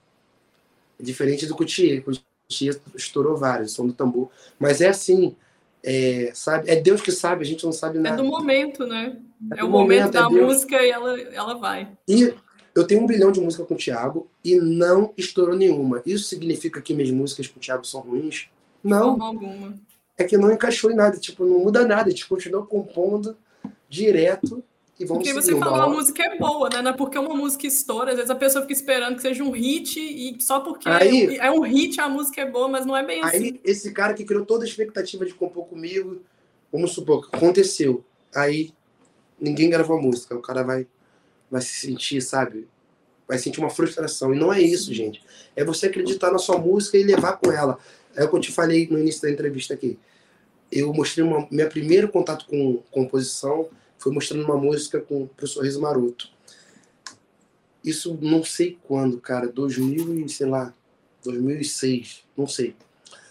É 0.99 1.03
diferente 1.03 1.47
do 1.47 1.55
Coutier, 1.55 2.01
o 2.01 2.03
Coutier 2.05 2.81
estourou 2.95 3.37
várias, 3.37 3.73
som 3.73 3.87
do 3.87 3.93
tambor. 3.93 4.31
Mas 4.59 4.81
é 4.81 4.89
assim, 4.89 5.37
é, 5.83 6.31
sabe? 6.35 6.69
É 6.71 6.77
Deus 6.77 7.01
que 7.01 7.13
sabe, 7.13 7.43
a 7.43 7.47
gente 7.47 7.65
não 7.65 7.73
sabe 7.73 7.99
É 7.99 8.01
nada. 8.01 8.17
do 8.17 8.25
momento, 8.25 8.87
né? 8.87 9.17
É, 9.53 9.57
do 9.61 9.67
o 9.67 9.71
momento, 9.71 10.05
momento, 10.05 10.09
é 10.09 10.21
da 10.21 10.29
Deus. 10.29 10.47
música 10.47 10.83
e 10.83 10.91
ela, 10.91 11.21
ela 11.21 11.55
vai. 11.55 11.89
E 12.09 12.35
eu 12.75 12.87
tenho 12.87 13.03
um 13.03 13.07
bilhão 13.07 13.31
de 13.33 13.41
música 13.41 13.65
com 13.65 13.75
o 13.75 13.79
Thiago 13.79 14.29
e 14.45 14.57
não 14.57 15.13
estourou 15.17 15.57
nenhuma. 15.57 16.03
Isso 16.05 16.25
significa 16.25 16.81
que 16.81 16.95
minhas 16.95 17.11
músicas 17.11 17.47
com 17.47 17.59
o 17.59 17.63
Thiago 17.63 17.85
são 17.85 18.01
ruins? 18.01 18.49
Não, 18.83 19.11
forma 19.11 19.27
alguma. 19.27 19.75
é 20.17 20.25
que 20.25 20.37
não 20.37 20.53
encaixou 20.53 20.91
em 20.91 20.95
nada, 20.95 21.17
tipo, 21.19 21.45
não 21.45 21.61
muda 21.61 21.87
nada, 21.87 22.09
a 22.09 22.11
gente 22.11 22.27
continua 22.29 22.65
compondo 22.67 23.37
direto 23.89 24.63
e 24.99 25.05
vamos 25.05 25.23
Porque 25.23 25.33
você 25.33 25.57
falou, 25.57 25.81
a 25.81 25.89
música 25.89 26.25
é 26.25 26.37
boa, 26.37 26.69
né? 26.69 26.83
Não 26.83 26.91
é 26.91 26.95
porque 26.95 27.17
uma 27.17 27.35
música 27.35 27.67
estoura, 27.69 28.11
às 28.11 28.17
vezes 28.17 28.31
a 28.31 28.35
pessoa 28.35 28.63
fica 28.63 28.73
esperando 28.75 29.15
que 29.15 29.23
seja 29.23 29.45
um 29.45 29.53
hit 29.53 30.01
e 30.01 30.37
só 30.43 30.59
porque 30.59 30.89
Aí- 30.89 31.37
é 31.37 31.51
um 31.53 31.61
hit 31.61 32.01
a 32.01 32.09
música 32.09 32.41
é 32.41 32.51
boa, 32.51 32.69
mas 32.69 32.85
não 32.85 32.97
é 32.97 33.07
bem 33.07 33.23
assim. 33.23 33.37
Aí, 33.37 33.61
esse 33.65 33.93
cara 33.93 34.13
que 34.13 34.25
criou 34.25 34.45
toda 34.45 34.65
a 34.65 34.69
expectativa 34.69 35.25
de 35.25 35.33
compor 35.35 35.67
comigo, 35.67 36.21
vamos 36.73 36.93
supor 36.93 37.31
que 37.31 37.37
aconteceu. 37.37 38.05
Aí, 38.35 38.73
ninguém 39.41 39.71
gravou 39.71 39.97
a 39.97 40.03
música. 40.03 40.35
O 40.35 40.43
cara 40.43 40.65
vai, 40.65 40.85
vai 41.49 41.63
se 41.63 41.75
sentir, 41.75 42.21
sabe? 42.21 42.67
Vai 43.27 43.39
sentir 43.39 43.61
uma 43.61 43.71
frustração. 43.71 44.35
E 44.35 44.39
não 44.39 44.53
é 44.53 44.61
isso, 44.61 44.93
gente. 44.93 45.23
É 45.55 45.63
você 45.63 45.87
acreditar 45.87 46.33
na 46.33 46.39
sua 46.39 46.59
música 46.59 46.99
e 46.99 47.05
levar 47.05 47.37
com 47.37 47.53
ela. 47.53 47.79
É 48.17 48.25
o 48.25 48.29
que 48.29 48.35
eu 48.35 48.41
te 48.41 48.51
falei 48.51 48.89
no 48.91 48.99
início 48.99 49.23
da 49.23 49.31
entrevista 49.31 49.75
aqui. 49.75 49.97
Eu 50.73 50.93
mostrei 50.93 51.25
uma, 51.25 51.47
meu 51.53 51.69
primeiro 51.69 52.09
contato 52.09 52.47
com 52.47 52.83
composição 52.91 53.69
foi 53.99 54.13
mostrando 54.13 54.45
uma 54.45 54.57
música 54.57 55.01
com 55.01 55.29
o 55.41 55.47
Sorriso 55.47 55.81
Maroto. 55.81 56.31
Isso 57.85 58.19
não 58.21 58.43
sei 58.43 58.79
quando, 58.87 59.21
cara, 59.21 59.49
2000 59.49 60.25
e 60.25 60.29
sei 60.29 60.47
lá, 60.47 60.75
2006, 61.25 62.25
não 62.37 62.47
sei. 62.47 62.75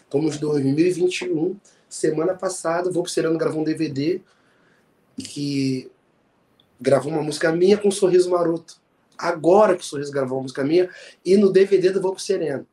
Estamos 0.03 0.35
em 0.35 0.39
2021. 0.39 1.57
Semana 1.89 2.33
passada, 2.33 2.91
vou 2.91 3.03
pro 3.03 3.11
Sereno 3.11 3.37
gravar 3.37 3.57
um 3.57 3.63
DVD 3.63 4.21
que 5.17 5.89
gravou 6.79 7.11
uma 7.11 7.23
música 7.23 7.51
minha 7.51 7.77
com 7.77 7.87
um 7.87 7.91
sorriso 7.91 8.29
maroto. 8.29 8.79
Agora 9.17 9.75
que 9.75 9.81
o 9.81 9.85
Sorriso 9.85 10.11
gravou 10.11 10.37
uma 10.37 10.43
música 10.43 10.63
minha 10.63 10.89
e 11.25 11.35
no 11.37 11.51
DVD 11.51 11.89
do 11.89 12.01
Vou 12.01 12.13
pro 12.13 12.21
Sereno. 12.21 12.67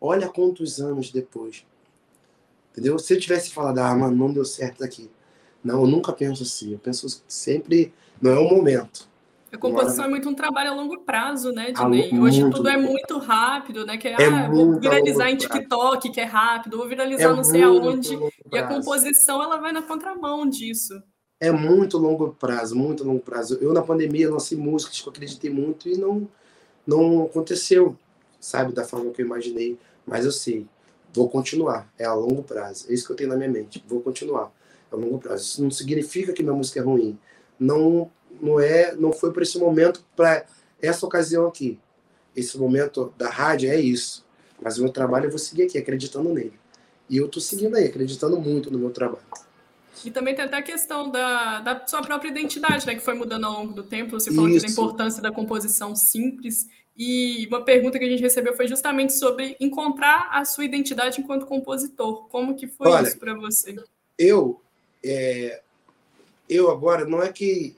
Olha 0.00 0.28
quantos 0.28 0.80
anos 0.80 1.10
depois. 1.10 1.66
Entendeu? 2.72 2.98
Se 2.98 3.14
eu 3.14 3.20
tivesse 3.20 3.50
falado, 3.50 3.78
ah, 3.78 3.94
mano, 3.94 4.16
não 4.16 4.32
deu 4.32 4.44
certo 4.44 4.82
aqui. 4.82 5.10
Não, 5.62 5.82
eu 5.82 5.86
nunca 5.86 6.12
penso 6.12 6.42
assim. 6.42 6.72
Eu 6.72 6.78
penso 6.78 7.22
sempre, 7.28 7.92
não 8.20 8.32
é 8.32 8.38
o 8.38 8.48
momento. 8.48 9.08
A 9.52 9.58
composição 9.58 10.04
é 10.04 10.08
muito 10.08 10.28
um 10.28 10.34
trabalho 10.34 10.70
a 10.70 10.74
longo 10.74 11.00
prazo, 11.00 11.50
né, 11.50 11.72
Dinei? 11.72 12.16
Hoje 12.16 12.48
tudo 12.50 12.68
é 12.68 12.76
muito 12.76 13.18
rápido, 13.18 13.84
né? 13.84 13.96
Que 13.96 14.08
é, 14.08 14.12
É 14.12 14.26
ah, 14.26 14.48
vou 14.48 14.78
viralizar 14.78 15.28
em 15.28 15.36
prazo. 15.36 15.52
TikTok, 15.52 16.10
que 16.10 16.20
é 16.20 16.24
rápido, 16.24 16.76
vou 16.76 16.86
É 16.86 16.88
viralizar 16.88 17.34
não 17.34 17.42
sei 17.42 17.62
aonde. 17.62 18.16
E 18.52 18.58
a 18.58 18.66
composição, 18.66 19.42
ela 19.42 19.56
vai 19.56 19.72
na 19.72 19.82
contramão 19.82 20.48
disso. 20.48 20.94
É 21.40 21.50
muito 21.50 21.98
longo 21.98 22.36
prazo, 22.38 22.76
muito 22.76 23.02
longo 23.02 23.20
prazo. 23.20 23.58
Eu, 23.60 23.72
na 23.72 23.82
pandemia, 23.82 24.30
lancei 24.30 24.56
músicas 24.56 25.00
que 25.00 25.08
eu 25.08 25.10
acreditei 25.10 25.50
muito 25.50 25.88
e 25.88 25.96
não, 25.96 26.28
não 26.86 27.24
aconteceu, 27.24 27.96
sabe, 28.38 28.72
da 28.72 28.84
forma 28.84 29.10
que 29.10 29.20
eu 29.20 29.26
imaginei. 29.26 29.76
Mas 30.06 30.24
eu 30.24 30.32
sei, 30.32 30.66
vou 31.12 31.28
continuar. 31.28 31.90
É 31.98 32.04
a 32.04 32.14
longo 32.14 32.42
prazo. 32.42 32.86
É 32.88 32.94
isso 32.94 33.06
que 33.06 33.12
eu 33.12 33.16
tenho 33.16 33.30
na 33.30 33.36
minha 33.36 33.48
mente. 33.48 33.82
Vou 33.88 34.00
continuar. 34.00 34.52
A 34.90 34.96
longo 34.96 35.18
prazo. 35.18 35.44
Isso 35.44 35.62
não 35.62 35.70
significa 35.70 36.32
que 36.32 36.42
minha 36.42 36.54
música 36.54 36.80
é 36.80 36.82
ruim. 36.82 37.18
Não, 37.58 38.10
não 38.40 38.58
é, 38.58 38.94
não 38.96 39.12
foi 39.12 39.32
por 39.32 39.42
esse 39.42 39.58
momento, 39.58 40.04
para 40.16 40.44
essa 40.80 41.06
ocasião 41.06 41.46
aqui. 41.46 41.78
Esse 42.34 42.58
momento 42.58 43.12
da 43.16 43.28
rádio 43.28 43.70
é 43.70 43.78
isso. 43.78 44.24
Mas 44.60 44.78
o 44.78 44.82
meu 44.82 44.92
trabalho 44.92 45.26
eu 45.26 45.30
vou 45.30 45.38
seguir 45.38 45.64
aqui, 45.64 45.78
acreditando 45.78 46.32
nele. 46.32 46.58
E 47.08 47.16
eu 47.16 47.28
tô 47.28 47.40
seguindo 47.40 47.76
aí, 47.76 47.86
acreditando 47.86 48.40
muito 48.40 48.70
no 48.70 48.78
meu 48.78 48.90
trabalho. 48.90 49.24
E 50.04 50.10
também 50.10 50.34
tem 50.34 50.44
até 50.44 50.56
a 50.56 50.62
questão 50.62 51.10
da, 51.10 51.60
da 51.60 51.86
sua 51.86 52.00
própria 52.02 52.30
identidade, 52.30 52.86
né? 52.86 52.94
Que 52.94 53.00
foi 53.00 53.14
mudando 53.14 53.44
ao 53.44 53.52
longo 53.52 53.74
do 53.74 53.82
tempo. 53.82 54.12
Você 54.12 54.32
falou 54.32 54.48
da 54.58 54.66
importância 54.66 55.22
da 55.22 55.30
composição 55.30 55.94
simples. 55.94 56.68
E 56.96 57.46
uma 57.48 57.64
pergunta 57.64 57.98
que 57.98 58.04
a 58.04 58.08
gente 58.08 58.22
recebeu 58.22 58.54
foi 58.56 58.68
justamente 58.68 59.12
sobre 59.12 59.56
encontrar 59.60 60.28
a 60.32 60.44
sua 60.44 60.64
identidade 60.64 61.20
enquanto 61.20 61.46
compositor. 61.46 62.28
Como 62.28 62.54
que 62.54 62.66
foi 62.66 62.90
Olha, 62.90 63.08
isso 63.08 63.18
para 63.18 63.34
você? 63.34 63.76
eu 64.20 64.60
é, 65.04 65.60
eu 66.48 66.70
agora 66.70 67.04
não 67.04 67.22
é 67.22 67.32
que 67.32 67.76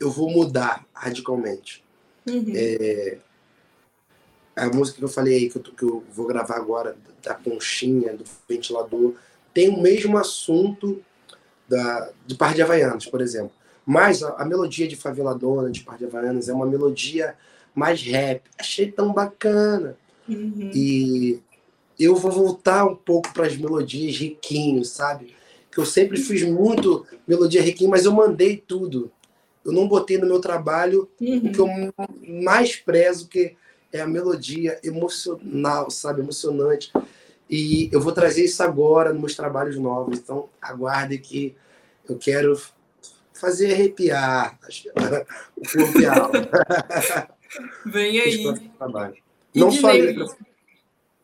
eu 0.00 0.10
vou 0.10 0.30
mudar 0.30 0.86
radicalmente. 0.92 1.84
Uhum. 2.28 2.52
É, 2.54 3.18
a 4.56 4.66
música 4.68 4.98
que 4.98 5.04
eu 5.04 5.08
falei 5.08 5.34
aí, 5.34 5.50
que 5.50 5.58
eu, 5.58 5.62
que 5.62 5.82
eu 5.82 6.04
vou 6.12 6.26
gravar 6.26 6.56
agora, 6.56 6.96
da 7.22 7.34
conchinha, 7.34 8.14
do 8.14 8.24
ventilador, 8.48 9.14
tem 9.52 9.68
o 9.68 9.80
mesmo 9.80 10.16
assunto 10.16 11.02
da, 11.68 12.10
de 12.26 12.34
Par 12.34 12.54
de 12.54 12.62
Havaianas, 12.62 13.06
por 13.06 13.20
exemplo. 13.20 13.52
Mas 13.84 14.22
a, 14.22 14.30
a 14.30 14.44
melodia 14.44 14.88
de 14.88 14.96
Faveladona, 14.96 15.70
de 15.70 15.82
Par 15.82 15.98
de 15.98 16.06
Havaianas, 16.06 16.48
é 16.48 16.52
uma 16.52 16.66
melodia 16.66 17.36
mais 17.74 18.02
rap. 18.02 18.42
Achei 18.58 18.90
tão 18.90 19.12
bacana. 19.12 19.96
Uhum. 20.28 20.70
E 20.74 21.40
eu 21.98 22.16
vou 22.16 22.32
voltar 22.32 22.84
um 22.86 22.96
pouco 22.96 23.32
para 23.32 23.46
as 23.46 23.56
melodias 23.56 24.16
riquinho, 24.16 24.84
sabe? 24.84 25.35
Que 25.76 25.80
eu 25.82 25.84
sempre 25.84 26.16
fiz 26.18 26.42
muito 26.42 27.04
melodia 27.28 27.60
riquinho, 27.60 27.90
mas 27.90 28.06
eu 28.06 28.12
mandei 28.12 28.56
tudo. 28.56 29.12
Eu 29.62 29.72
não 29.72 29.86
botei 29.86 30.16
no 30.16 30.24
meu 30.26 30.40
trabalho 30.40 31.06
Uhum. 31.20 31.36
o 31.36 31.52
que 31.52 31.58
eu 31.58 31.68
mais 32.42 32.76
prezo, 32.76 33.28
que 33.28 33.54
é 33.92 34.00
a 34.00 34.06
melodia 34.06 34.80
emocional, 34.82 35.90
sabe? 35.90 36.22
Emocionante. 36.22 36.90
E 37.50 37.90
eu 37.92 38.00
vou 38.00 38.12
trazer 38.12 38.46
isso 38.46 38.62
agora 38.62 39.12
nos 39.12 39.20
meus 39.20 39.34
trabalhos 39.36 39.76
novos. 39.76 40.18
Então, 40.18 40.48
aguarde 40.62 41.18
que 41.18 41.54
eu 42.08 42.16
quero 42.16 42.58
fazer 43.34 43.74
arrepiar 43.74 44.58
o 45.54 45.60
corpo 45.68 46.00
e 46.00 46.06
a 46.06 46.14
alma. 46.22 46.48
Vem 47.84 48.18
aí. 48.18 48.46
E 49.54 49.60
Não 49.60 49.70
só 49.70 49.90
a 49.90 49.92
letra, 49.92 50.24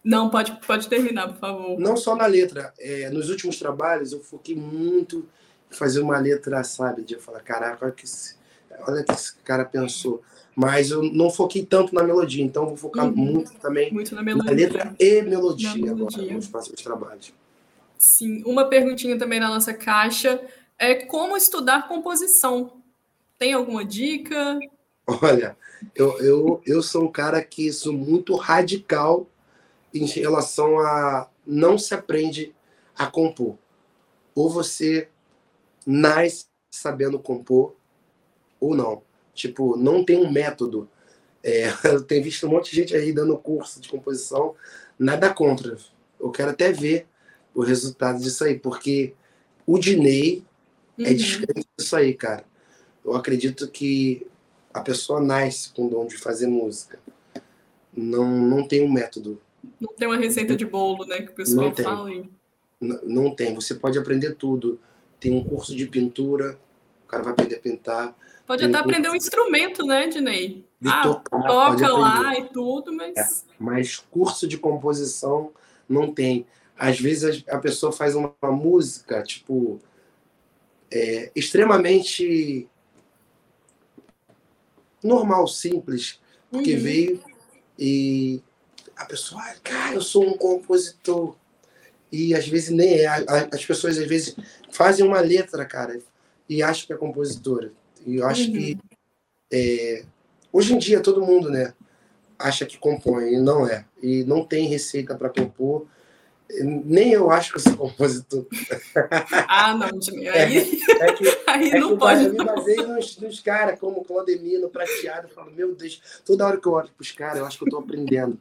Não, 0.04 0.28
pode, 0.30 0.52
pode 0.66 0.88
terminar, 0.88 1.28
por 1.28 1.36
favor. 1.38 1.78
não 1.78 1.96
só 1.96 2.16
na 2.16 2.26
letra. 2.26 2.72
É, 2.78 3.08
nos 3.10 3.28
últimos 3.30 3.56
trabalhos, 3.58 4.12
eu 4.12 4.20
foquei 4.20 4.56
muito 4.56 5.28
em 5.70 5.74
fazer 5.74 6.00
uma 6.00 6.18
letra, 6.18 6.62
sabe? 6.64 7.02
De 7.02 7.14
eu 7.14 7.20
falar, 7.20 7.40
caraca, 7.40 7.84
olha 7.84 7.94
que 7.94 8.04
esse, 8.04 8.34
olha 8.86 9.04
que 9.04 9.12
esse 9.12 9.36
cara 9.44 9.64
pensou. 9.64 10.22
Mas 10.56 10.90
eu 10.90 11.02
não 11.02 11.30
foquei 11.30 11.64
tanto 11.64 11.94
na 11.94 12.02
melodia, 12.02 12.44
então 12.44 12.66
vou 12.66 12.76
focar 12.76 13.06
Uhum. 13.06 13.14
muito 13.14 13.54
também 13.54 13.90
Muito 13.92 14.14
na 14.14 14.20
na 14.20 14.24
melodia. 14.34 14.54
letra 14.54 14.94
e 14.98 15.22
melodia, 15.22 15.68
Na 15.70 15.76
melodia. 15.94 16.18
agora, 16.22 16.34
nos 16.34 16.48
próximos 16.48 16.82
trabalhos. 16.82 17.32
Sim, 17.96 18.42
uma 18.44 18.64
perguntinha 18.66 19.16
também 19.18 19.38
na 19.40 19.48
nossa 19.48 19.72
caixa 19.72 20.42
é 20.78 20.94
como 21.06 21.36
estudar 21.36 21.88
composição. 21.88 22.72
Tem 23.38 23.52
alguma 23.54 23.84
dica? 23.84 24.58
Olha, 25.06 25.56
eu, 25.94 26.18
eu, 26.20 26.62
eu 26.66 26.82
sou 26.82 27.04
um 27.04 27.10
cara 27.10 27.42
que 27.42 27.72
sou 27.72 27.92
muito 27.92 28.34
radical 28.36 29.26
em 29.92 30.06
relação 30.06 30.78
a 30.78 31.28
não 31.46 31.76
se 31.76 31.94
aprende 31.94 32.54
a 32.96 33.06
compor. 33.06 33.56
Ou 34.34 34.48
você 34.48 35.08
nasce 35.86 36.46
sabendo 36.70 37.18
compor, 37.18 37.74
ou 38.60 38.74
não. 38.74 39.02
Tipo, 39.34 39.76
não 39.76 40.04
tem 40.04 40.16
um 40.16 40.30
método. 40.30 40.88
É, 41.42 41.64
eu 41.84 42.02
tenho 42.02 42.22
visto 42.22 42.46
um 42.46 42.50
monte 42.50 42.70
de 42.70 42.76
gente 42.76 42.96
aí 42.96 43.12
dando 43.12 43.36
curso 43.36 43.80
de 43.80 43.88
composição, 43.88 44.54
nada 44.98 45.32
contra. 45.32 45.76
Eu 46.18 46.30
quero 46.30 46.50
até 46.50 46.72
ver 46.72 47.06
o 47.54 47.62
resultado 47.62 48.20
disso 48.20 48.44
aí, 48.44 48.58
porque 48.58 49.14
o 49.66 49.78
Dinei 49.78 50.44
é 50.98 51.10
Uhum. 51.10 51.16
descrente 51.16 51.66
disso 51.76 51.96
aí, 51.96 52.14
cara. 52.14 52.44
Eu 53.04 53.14
acredito 53.14 53.68
que 53.68 54.26
a 54.72 54.80
pessoa 54.80 55.20
nasce 55.20 55.70
com 55.70 55.86
o 55.86 55.90
dom 55.90 56.06
de 56.06 56.16
fazer 56.16 56.46
música. 56.46 56.98
Não, 57.92 58.26
não 58.26 58.66
tem 58.66 58.82
um 58.82 58.90
método. 58.92 59.40
Não 59.80 59.92
tem 59.94 60.08
uma 60.08 60.16
receita 60.16 60.56
de 60.56 60.64
bolo, 60.64 61.04
né? 61.06 61.22
Que 61.22 61.30
o 61.30 61.34
pessoal 61.34 61.66
Não 61.66 61.74
tem. 61.74 61.84
fala 61.84 62.08
aí. 62.08 62.28
N- 62.80 63.00
não 63.04 63.34
tem. 63.34 63.54
Você 63.54 63.74
pode 63.74 63.98
aprender 63.98 64.34
tudo. 64.34 64.80
Tem 65.20 65.32
um 65.32 65.44
curso 65.44 65.74
de 65.76 65.86
pintura, 65.86 66.58
o 67.04 67.08
cara 67.08 67.22
vai 67.22 67.32
aprender 67.32 67.56
a 67.56 67.60
pintar. 67.60 68.16
Pode 68.46 68.64
até 68.64 68.76
um 68.76 68.80
aprender 68.80 69.08
um 69.08 69.14
instrumento, 69.14 69.86
né, 69.86 70.08
Dinei? 70.08 70.64
De 70.80 70.90
Ah, 70.90 71.02
tocar, 71.02 71.46
toca 71.46 71.88
lá 71.96 72.36
e 72.36 72.48
tudo, 72.48 72.92
mas. 72.92 73.46
Mas 73.58 73.98
curso 73.98 74.48
de 74.48 74.58
composição 74.58 75.52
não 75.88 76.12
tem. 76.12 76.44
Às 76.76 76.98
vezes 76.98 77.44
a 77.48 77.56
a 77.56 77.58
pessoa 77.58 77.92
faz 77.92 78.16
uma, 78.16 78.34
uma 78.42 78.50
música, 78.50 79.22
tipo, 79.22 79.80
é, 80.90 81.30
extremamente 81.36 82.68
normal, 85.02 85.46
simples, 85.46 86.20
porque 86.50 86.74
Uhum. 86.74 86.80
veio 86.82 87.22
e 87.78 88.42
a 89.02 89.06
pessoa, 89.06 89.42
"Ah, 89.42 89.54
cara, 89.62 89.94
eu 89.94 90.00
sou 90.00 90.24
um 90.26 90.36
compositor. 90.36 91.36
E 92.10 92.34
às 92.34 92.46
vezes 92.46 92.70
nem 92.70 93.00
é. 93.00 93.06
As 93.06 93.64
pessoas 93.64 93.98
às 93.98 94.06
vezes 94.06 94.36
fazem 94.70 95.04
uma 95.06 95.20
letra, 95.20 95.64
cara, 95.64 95.98
e 96.48 96.62
acham 96.62 96.86
que 96.86 96.92
é 96.92 96.96
compositora. 96.96 97.72
E 98.06 98.16
eu 98.16 98.26
acho 98.26 98.42
Uhum. 98.48 98.52
que 98.52 98.78
é, 99.50 100.04
hoje 100.52 100.74
em 100.74 100.78
dia 100.78 101.00
todo 101.00 101.24
mundo, 101.24 101.50
né, 101.50 101.72
acha 102.38 102.66
que 102.66 102.76
compõe 102.78 103.34
e 103.34 103.40
não 103.40 103.66
é. 103.66 103.84
E 104.02 104.24
não 104.24 104.44
tem 104.44 104.66
receita 104.68 105.14
para 105.14 105.28
compor. 105.30 105.86
Nem 106.84 107.12
eu 107.12 107.30
acho 107.30 107.50
que 107.52 107.56
eu 107.56 107.62
sou 107.62 107.76
compositor. 107.78 108.46
Ah, 109.48 109.74
não, 109.74 109.98
Dinei. 109.98 110.28
Aí, 110.28 110.82
É 111.00 111.12
que 111.12 111.24
aí 111.48 111.70
é 111.70 111.78
não 111.78 111.88
que 111.88 111.94
eu 111.94 111.98
pode. 111.98 112.28
me 112.28 112.36
baseio 112.44 112.88
nos, 112.88 113.16
nos 113.18 113.40
caras 113.40 113.78
como 113.80 114.04
Claudemiro, 114.04 114.68
Prateado. 114.68 115.28
Eu 115.28 115.34
falo, 115.34 115.50
meu 115.52 115.74
Deus, 115.74 116.02
toda 116.26 116.46
hora 116.46 116.58
que 116.60 116.66
eu 116.66 116.72
olho 116.72 116.90
pros 116.94 117.10
caras, 117.12 117.38
eu 117.38 117.46
acho 117.46 117.58
que 117.58 117.64
eu 117.64 117.70
tô 117.70 117.78
aprendendo. 117.78 118.38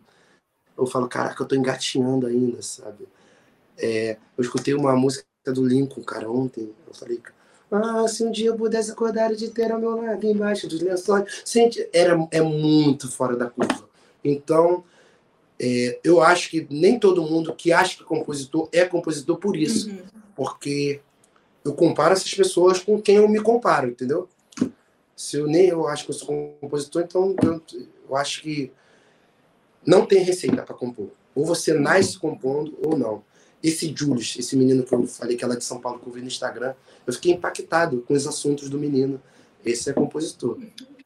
Eu 0.82 0.88
falo, 0.88 1.08
caraca, 1.08 1.44
eu 1.44 1.48
tô 1.48 1.56
engatinhando 1.56 2.28
ainda, 2.28 2.62
sabe? 2.62 3.08
É, 3.78 4.18
eu 4.38 4.42
escutei 4.42 4.74
uma 4.74 4.96
música 4.96 5.26
do 5.48 5.66
Lincoln, 5.66 6.04
cara, 6.04 6.30
ontem. 6.30 6.74
Eu 6.88 6.94
falei, 6.94 7.22
ah, 7.72 8.08
se 8.08 8.24
um 8.24 8.32
dia 8.32 8.48
eu 8.48 8.56
pudesse 8.56 8.92
acordar 8.92 9.34
de 9.34 9.50
ter 9.50 9.72
ao 9.72 9.80
meu 9.80 9.96
lado, 9.96 10.26
embaixo 10.26 10.68
dos 10.68 10.82
lençóis. 10.82 11.44
Gente, 11.46 11.88
era, 11.94 12.28
é 12.32 12.42
muito 12.42 13.10
fora 13.10 13.36
da 13.36 13.50
curva. 13.50 13.90
Então, 14.24 14.84
é, 15.60 16.00
eu 16.04 16.22
acho 16.22 16.50
que 16.50 16.68
nem 16.70 17.00
todo 17.00 17.22
mundo 17.22 17.54
que 17.54 17.72
acha 17.72 17.96
que 17.96 18.04
é 18.04 18.06
compositor 18.06 18.68
é 18.72 18.84
compositor 18.84 19.38
por 19.38 19.56
isso 19.56 19.90
Uhum. 19.90 20.00
porque 20.36 21.00
eu 21.64 21.74
comparo 21.74 22.14
essas 22.14 22.34
pessoas 22.34 22.80
com 22.80 23.00
quem 23.00 23.18
eu 23.18 23.30
me 23.30 23.40
comparo, 23.40 23.88
entendeu? 23.88 24.28
Se 25.16 25.38
eu 25.38 25.46
nem 25.46 25.68
eu 25.68 25.88
acho 25.88 26.06
que 26.06 26.10
eu 26.10 26.16
sou 26.16 26.58
compositor, 26.60 27.04
então 27.04 27.36
eu, 27.44 27.62
eu 28.10 28.16
acho 28.16 28.42
que 28.42 28.72
não 29.86 30.06
tem 30.06 30.24
receita 30.24 30.62
para 30.64 30.76
compor. 30.76 31.10
Ou 31.34 31.46
você 31.46 31.74
nasce 31.74 32.18
compondo 32.18 32.78
ou 32.86 32.98
não. 32.98 33.24
Esse 33.64 33.94
Julius, 33.96 34.36
esse 34.40 34.56
menino 34.56 34.84
que 34.84 34.94
eu 34.94 35.06
falei 35.06 35.38
que 35.38 35.44
ela 35.44 35.54
é 35.54 35.58
de 35.58 35.64
São 35.64 35.80
Paulo 35.80 36.00
que 36.00 36.08
eu 36.08 36.12
vi 36.14 36.22
no 36.22 36.28
Instagram, 36.28 36.74
eu 37.06 37.14
fiquei 37.14 37.34
impactado 37.34 38.02
com 38.08 38.14
os 38.14 38.26
assuntos 38.28 38.70
do 38.70 38.78
menino. 38.80 39.22
Esse 39.64 39.90
é 39.90 39.94
compositor. 39.94 40.58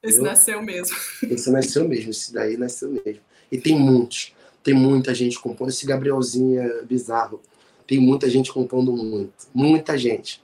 Esse 0.01 0.19
Eu- 0.19 0.23
nasceu 0.23 0.61
mesmo. 0.61 0.95
Esse 1.29 1.51
nasceu 1.51 1.87
mesmo, 1.87 2.11
esse 2.11 2.31
daí 2.33 2.55
nasceu 2.57 2.89
mesmo. 2.89 3.21
E 3.51 3.57
tem 3.57 3.77
muitos. 3.77 4.33
Tem 4.63 4.73
muita 4.73 5.13
gente 5.13 5.39
compondo. 5.39 5.69
Esse 5.69 5.85
Gabrielzinho 5.85 6.59
é 6.59 6.83
bizarro. 6.83 7.41
Tem 7.85 7.99
muita 7.99 8.29
gente 8.29 8.51
compondo 8.51 8.91
muito. 8.95 9.33
Muita 9.53 9.97
gente. 9.97 10.41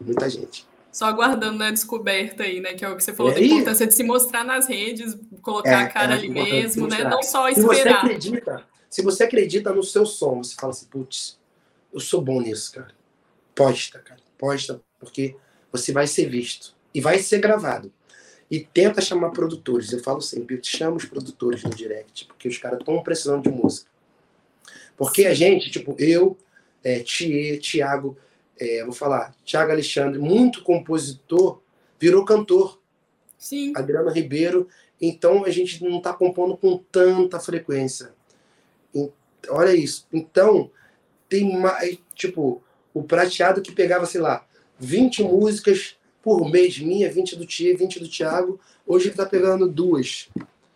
Muita 0.00 0.28
gente. 0.28 0.66
Só 0.92 1.06
aguardando 1.06 1.62
a 1.64 1.70
descoberta 1.70 2.42
aí, 2.42 2.60
né? 2.60 2.74
Que 2.74 2.84
é 2.84 2.88
o 2.88 2.96
que 2.96 3.02
você 3.02 3.14
falou 3.14 3.32
É 3.32 3.36
da 3.36 3.40
importância 3.40 3.86
de 3.86 3.94
se 3.94 4.04
mostrar 4.04 4.44
nas 4.44 4.66
redes, 4.68 5.16
colocar 5.40 5.70
É, 5.70 5.74
a 5.76 5.88
cara 5.88 6.14
é 6.14 6.18
ali 6.18 6.28
mesmo, 6.28 6.86
né? 6.86 7.02
Não 7.04 7.22
só 7.22 7.48
Se 7.52 7.62
você 7.62 7.78
esperar. 7.78 8.04
acredita, 8.04 8.64
se 8.90 9.02
você 9.02 9.24
acredita 9.24 9.72
no 9.72 9.82
seu 9.82 10.04
som, 10.04 10.42
você 10.42 10.54
fala 10.54 10.70
assim, 10.72 10.86
putz, 10.86 11.38
eu 11.92 11.98
sou 11.98 12.20
bom 12.20 12.42
nisso, 12.42 12.72
cara. 12.72 12.94
Posta, 13.54 13.98
cara. 14.00 14.20
Posta, 14.36 14.82
porque 14.98 15.34
você 15.72 15.92
vai 15.92 16.06
ser 16.06 16.28
visto. 16.28 16.74
E 16.94 17.00
vai 17.00 17.18
ser 17.18 17.38
gravado. 17.40 17.90
E 18.50 18.60
tenta 18.60 19.00
chamar 19.00 19.30
produtores. 19.30 19.90
Eu 19.94 20.02
falo 20.02 20.20
sempre, 20.20 20.60
chama 20.62 20.98
os 20.98 21.06
produtores 21.06 21.62
no 21.62 21.70
direct, 21.70 22.26
porque 22.26 22.46
os 22.48 22.58
caras 22.58 22.80
estão 22.80 23.02
precisando 23.02 23.42
de 23.42 23.48
música. 23.48 23.90
Porque 24.94 25.24
a 25.24 25.32
gente, 25.32 25.70
tipo, 25.70 25.96
eu, 25.98 26.36
é, 26.84 26.98
Thier, 26.98 27.58
Thiago, 27.60 28.16
é, 28.58 28.84
vou 28.84 28.92
falar, 28.92 29.34
Thiago 29.44 29.72
Alexandre, 29.72 30.18
muito 30.18 30.62
compositor, 30.62 31.60
virou 31.98 32.24
cantor. 32.24 32.80
Sim. 33.38 33.72
Adriano 33.74 34.10
Ribeiro. 34.10 34.68
Então 35.00 35.44
a 35.44 35.50
gente 35.50 35.82
não 35.82 35.98
está 35.98 36.12
compondo 36.12 36.56
com 36.56 36.78
tanta 36.78 37.40
frequência. 37.40 38.14
Olha 39.48 39.74
isso. 39.74 40.06
Então, 40.12 40.70
tem 41.28 41.58
mais. 41.58 41.98
Tipo, 42.14 42.62
o 42.94 43.02
prateado 43.02 43.62
que 43.62 43.72
pegava, 43.72 44.06
sei 44.06 44.20
lá, 44.20 44.46
20 44.78 45.24
músicas 45.24 45.96
por 46.22 46.48
mês, 46.48 46.78
minha, 46.78 47.10
20 47.10 47.36
do 47.36 47.46
Tia, 47.46 47.76
20 47.76 47.98
do 47.98 48.08
Thiago. 48.08 48.60
Hoje 48.86 49.06
ele 49.06 49.12
está 49.12 49.26
pegando 49.26 49.68
duas. 49.68 50.28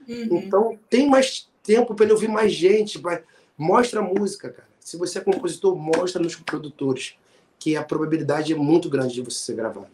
Uhum. 0.08 0.38
Então 0.38 0.78
tem 0.90 1.08
mais 1.08 1.48
tempo 1.62 1.94
para 1.94 2.04
ele 2.04 2.12
ouvir 2.12 2.28
mais 2.28 2.52
gente. 2.52 2.98
Vai... 2.98 3.22
Mostra 3.56 4.00
a 4.00 4.02
música, 4.02 4.50
cara. 4.50 4.68
Se 4.80 4.96
você 4.96 5.18
é 5.18 5.20
compositor, 5.20 5.76
mostra 5.76 6.22
nos 6.22 6.36
produtores. 6.36 7.16
Que 7.58 7.76
a 7.76 7.82
probabilidade 7.82 8.52
é 8.52 8.56
muito 8.56 8.88
grande 8.88 9.14
de 9.14 9.22
você 9.22 9.38
ser 9.38 9.56
gravado. 9.56 9.88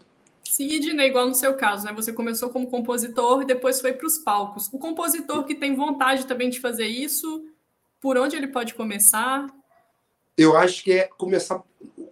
Sim, 0.44 0.68
Dina, 0.80 1.06
igual 1.06 1.26
no 1.26 1.34
seu 1.34 1.54
caso, 1.54 1.86
né? 1.86 1.92
Você 1.94 2.12
começou 2.12 2.50
como 2.50 2.66
compositor 2.66 3.42
e 3.42 3.46
depois 3.46 3.80
foi 3.80 3.92
para 3.92 4.06
os 4.06 4.18
palcos. 4.18 4.68
O 4.72 4.78
compositor 4.78 5.44
que 5.44 5.54
tem 5.54 5.74
vontade 5.74 6.26
também 6.26 6.50
de 6.50 6.60
fazer 6.60 6.86
isso, 6.86 7.44
por 8.00 8.18
onde 8.18 8.36
ele 8.36 8.48
pode 8.48 8.74
começar? 8.74 9.46
Eu 10.36 10.56
acho 10.56 10.84
que 10.84 10.92
é 10.92 11.08
começar 11.16 11.62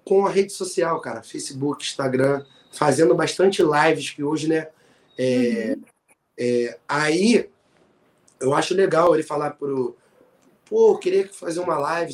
com 0.04 0.24
a 0.24 0.30
rede 0.30 0.52
social, 0.52 1.00
cara. 1.00 1.22
Facebook, 1.22 1.84
Instagram, 1.84 2.44
fazendo 2.72 3.14
bastante 3.14 3.62
lives, 3.62 4.10
que 4.10 4.22
hoje, 4.22 4.48
né? 4.48 4.68
É, 5.18 5.76
uhum. 5.76 5.84
é, 6.38 6.78
aí 6.88 7.50
eu 8.40 8.54
acho 8.54 8.74
legal 8.74 9.14
ele 9.14 9.22
falar 9.22 9.50
pro. 9.50 9.96
Pô, 10.64 10.92
eu 10.92 10.98
queria 10.98 11.28
fazer 11.28 11.60
uma 11.60 11.76
live. 11.76 12.12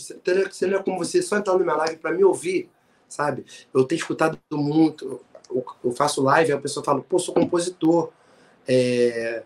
Seria 0.50 0.82
como 0.82 0.98
você 0.98 1.22
só 1.22 1.36
entrar 1.36 1.54
na 1.54 1.64
minha 1.64 1.76
live 1.76 1.98
para 1.98 2.12
me 2.12 2.24
ouvir, 2.24 2.68
sabe? 3.08 3.44
Eu 3.72 3.84
tenho 3.84 3.98
escutado 3.98 4.38
muito. 4.52 5.20
Eu 5.84 5.92
faço 5.92 6.22
live, 6.22 6.52
a 6.52 6.58
pessoa 6.58 6.84
fala, 6.84 7.00
pô, 7.00 7.18
sou 7.18 7.34
compositor. 7.34 8.10
É, 8.66 9.42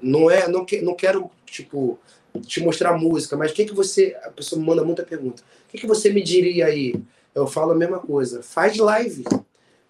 não 0.00 0.30
é, 0.30 0.46
não, 0.48 0.64
que, 0.64 0.80
não 0.80 0.94
quero, 0.94 1.30
tipo, 1.44 1.98
te 2.42 2.62
mostrar 2.62 2.96
música, 2.96 3.36
mas 3.36 3.50
o 3.50 3.54
que, 3.54 3.64
que 3.64 3.74
você. 3.74 4.16
A 4.22 4.30
pessoa 4.30 4.60
me 4.60 4.66
manda 4.66 4.84
muita 4.84 5.02
pergunta. 5.02 5.42
O 5.66 5.70
que, 5.70 5.78
que 5.78 5.86
você 5.86 6.10
me 6.10 6.22
diria 6.22 6.66
aí? 6.66 6.94
Eu 7.34 7.46
falo 7.46 7.72
a 7.72 7.76
mesma 7.76 7.98
coisa. 7.98 8.42
Faz 8.42 8.76
live. 8.76 9.24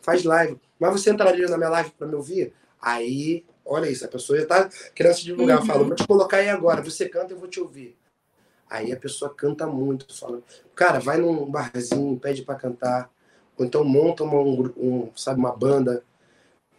Faz 0.00 0.24
live. 0.24 0.58
Mas 0.78 0.92
você 0.92 1.10
entraria 1.10 1.48
na 1.48 1.56
minha 1.56 1.70
live 1.70 1.90
para 1.90 2.06
me 2.06 2.14
ouvir? 2.14 2.52
Aí, 2.80 3.44
olha 3.64 3.90
isso, 3.90 4.04
a 4.04 4.08
pessoa 4.08 4.36
já 4.36 4.42
está 4.44 4.70
querendo 4.94 5.14
se 5.14 5.24
divulgar. 5.24 5.58
Uhum. 5.58 5.62
Eu 5.62 5.66
falo, 5.66 5.84
vou 5.84 5.94
te 5.94 6.06
colocar 6.06 6.38
aí 6.38 6.48
agora. 6.48 6.82
Você 6.82 7.08
canta, 7.08 7.32
eu 7.32 7.38
vou 7.38 7.48
te 7.48 7.60
ouvir. 7.60 7.96
Aí 8.68 8.92
a 8.92 8.96
pessoa 8.96 9.32
canta 9.34 9.66
muito. 9.66 10.12
Fala, 10.14 10.40
cara, 10.74 10.98
vai 10.98 11.18
num 11.18 11.50
barzinho, 11.50 12.18
pede 12.18 12.42
para 12.42 12.54
cantar. 12.54 13.10
Ou 13.56 13.64
então 13.64 13.84
monta 13.84 14.24
uma, 14.24 14.40
um, 14.40 14.72
um, 14.76 15.10
sabe, 15.14 15.38
uma 15.38 15.54
banda 15.54 16.02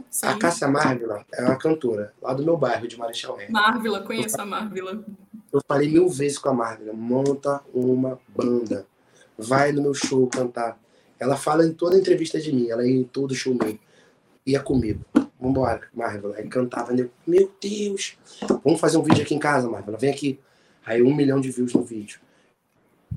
Sim. 0.10 0.28
A 0.28 0.38
Cássia 0.38 0.68
Marvila 0.68 1.26
é 1.34 1.44
uma 1.44 1.58
cantora 1.58 2.14
lá 2.22 2.34
do 2.34 2.44
meu 2.44 2.58
bairro, 2.58 2.88
de 2.88 2.98
Marechal 2.98 3.36
Hermes. 3.40 3.52
Marvila, 3.52 4.02
conheço 4.02 4.40
a 4.40 4.46
Marvila. 4.46 5.04
Eu 5.52 5.62
falei 5.68 5.90
mil 5.90 6.08
vezes 6.10 6.38
com 6.38 6.50
a 6.50 6.54
Marvila, 6.54 6.94
monta 6.94 7.62
uma 7.74 8.20
banda, 8.28 8.86
vai 9.38 9.72
no 9.72 9.82
meu 9.82 9.94
show 9.94 10.28
cantar. 10.28 10.78
Ela 11.20 11.36
fala 11.36 11.66
em 11.66 11.74
toda 11.74 11.98
entrevista 11.98 12.40
de 12.40 12.54
mim, 12.54 12.70
ela 12.70 12.86
ia 12.86 12.96
em 12.96 13.04
todo 13.04 13.34
show 13.36 13.54
meu. 13.54 13.78
Ia 14.46 14.60
comigo. 14.60 15.04
Vambora, 15.40 15.82
Marvila. 15.94 16.36
Aí 16.36 16.48
cantava, 16.48 16.94
né? 16.94 17.10
meu 17.26 17.52
Deus, 17.62 18.18
vamos 18.64 18.80
fazer 18.80 18.98
um 18.98 19.04
vídeo 19.04 19.24
aqui 19.24 19.36
em 19.36 19.40
casa, 19.40 19.70
Marvila, 19.70 19.98
vem 19.98 20.12
aqui. 20.12 20.40
Aí 20.88 21.04
um 21.04 21.14
milhão 21.14 21.42
de 21.42 21.52
views 21.52 21.74
no 21.74 21.84
vídeo. 21.84 22.22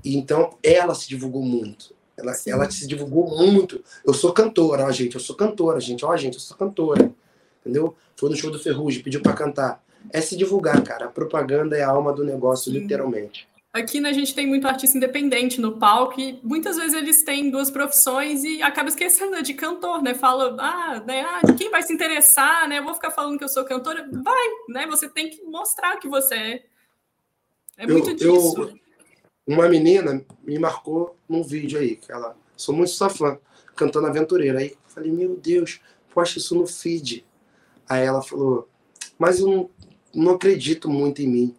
E 0.05 0.17
então 0.17 0.59
ela 0.61 0.93
se 0.93 1.09
divulgou 1.09 1.43
muito. 1.43 1.95
Ela, 2.17 2.33
ela 2.49 2.69
se 2.69 2.85
divulgou 2.87 3.29
muito. 3.29 3.83
Eu 4.05 4.13
sou 4.13 4.33
cantora, 4.33 4.85
ó, 4.85 4.91
gente. 4.91 5.15
Eu 5.15 5.21
sou 5.21 5.37
cantora, 5.37 5.81
gente. 5.81 6.05
Ó, 6.05 6.15
gente, 6.17 6.35
eu 6.35 6.41
sou 6.41 6.57
cantora. 6.57 7.13
Entendeu? 7.61 7.95
Foi 8.17 8.29
no 8.29 8.37
show 8.37 8.51
do 8.51 8.59
Ferrugem, 8.59 9.05
pediu 9.05 9.23
para 9.23 9.35
cantar. 9.35 9.83
É 10.13 10.21
se 10.21 10.37
divulgar, 10.37 10.83
cara. 10.83 11.07
A 11.07 11.09
propaganda 11.09 11.77
é 11.77 11.83
a 11.83 11.91
alma 11.91 12.13
do 12.13 12.25
negócio, 12.25 12.73
Sim. 12.73 12.81
literalmente. 12.81 13.49
Aqui 13.73 14.01
né, 14.01 14.09
a 14.09 14.13
gente 14.13 14.35
tem 14.35 14.49
muito 14.49 14.67
artista 14.67 14.97
independente 14.97 15.61
no 15.61 15.79
palco 15.79 16.21
e 16.21 16.41
muitas 16.43 16.77
vezes 16.77 16.93
eles 16.93 17.23
têm 17.23 17.51
duas 17.51 17.71
profissões 17.71 18.43
e 18.43 18.61
acaba 18.61 18.89
esquecendo 18.89 19.41
de 19.45 19.55
cantor, 19.55 20.03
né? 20.03 20.13
Fala, 20.13 20.57
ah, 20.59 21.01
né, 21.07 21.21
ah, 21.21 21.41
quem 21.57 21.71
vai 21.71 21.81
se 21.85 21.93
interessar, 21.93 22.69
né? 22.69 22.81
Eu 22.81 22.85
vou 22.85 22.95
ficar 22.95 23.13
falando 23.13 23.39
que 23.39 23.45
eu 23.45 23.49
sou 23.49 23.65
cantora. 23.65 24.09
Vai, 24.11 24.49
né? 24.69 24.89
Você 24.89 25.09
tem 25.09 25.31
que 25.31 25.41
mostrar 25.45 25.99
que 25.99 26.09
você 26.09 26.35
é. 26.35 26.63
É 27.81 27.87
muito 27.87 28.11
eu, 28.11 28.15
disso. 28.15 28.63
Eu, 28.63 28.75
uma 29.47 29.67
menina 29.67 30.23
me 30.45 30.59
marcou 30.59 31.17
num 31.27 31.43
vídeo 31.43 31.79
aí, 31.81 31.97
que 31.97 32.13
ela, 32.13 32.37
sou 32.55 32.75
muito 32.75 32.91
sua 32.91 33.09
fã, 33.09 33.39
cantando 33.75 34.07
Aventureira. 34.07 34.59
Aí 34.59 34.77
falei, 34.87 35.11
meu 35.11 35.35
Deus, 35.35 35.81
posta 36.13 36.39
isso 36.39 36.55
no 36.55 36.67
feed. 36.67 37.25
Aí 37.89 38.05
ela 38.05 38.21
falou, 38.21 38.69
mas 39.19 39.41
eu 39.41 39.49
não, 39.49 39.71
não 40.15 40.33
acredito 40.33 40.91
muito 40.91 41.23
em 41.23 41.27
mim. 41.27 41.55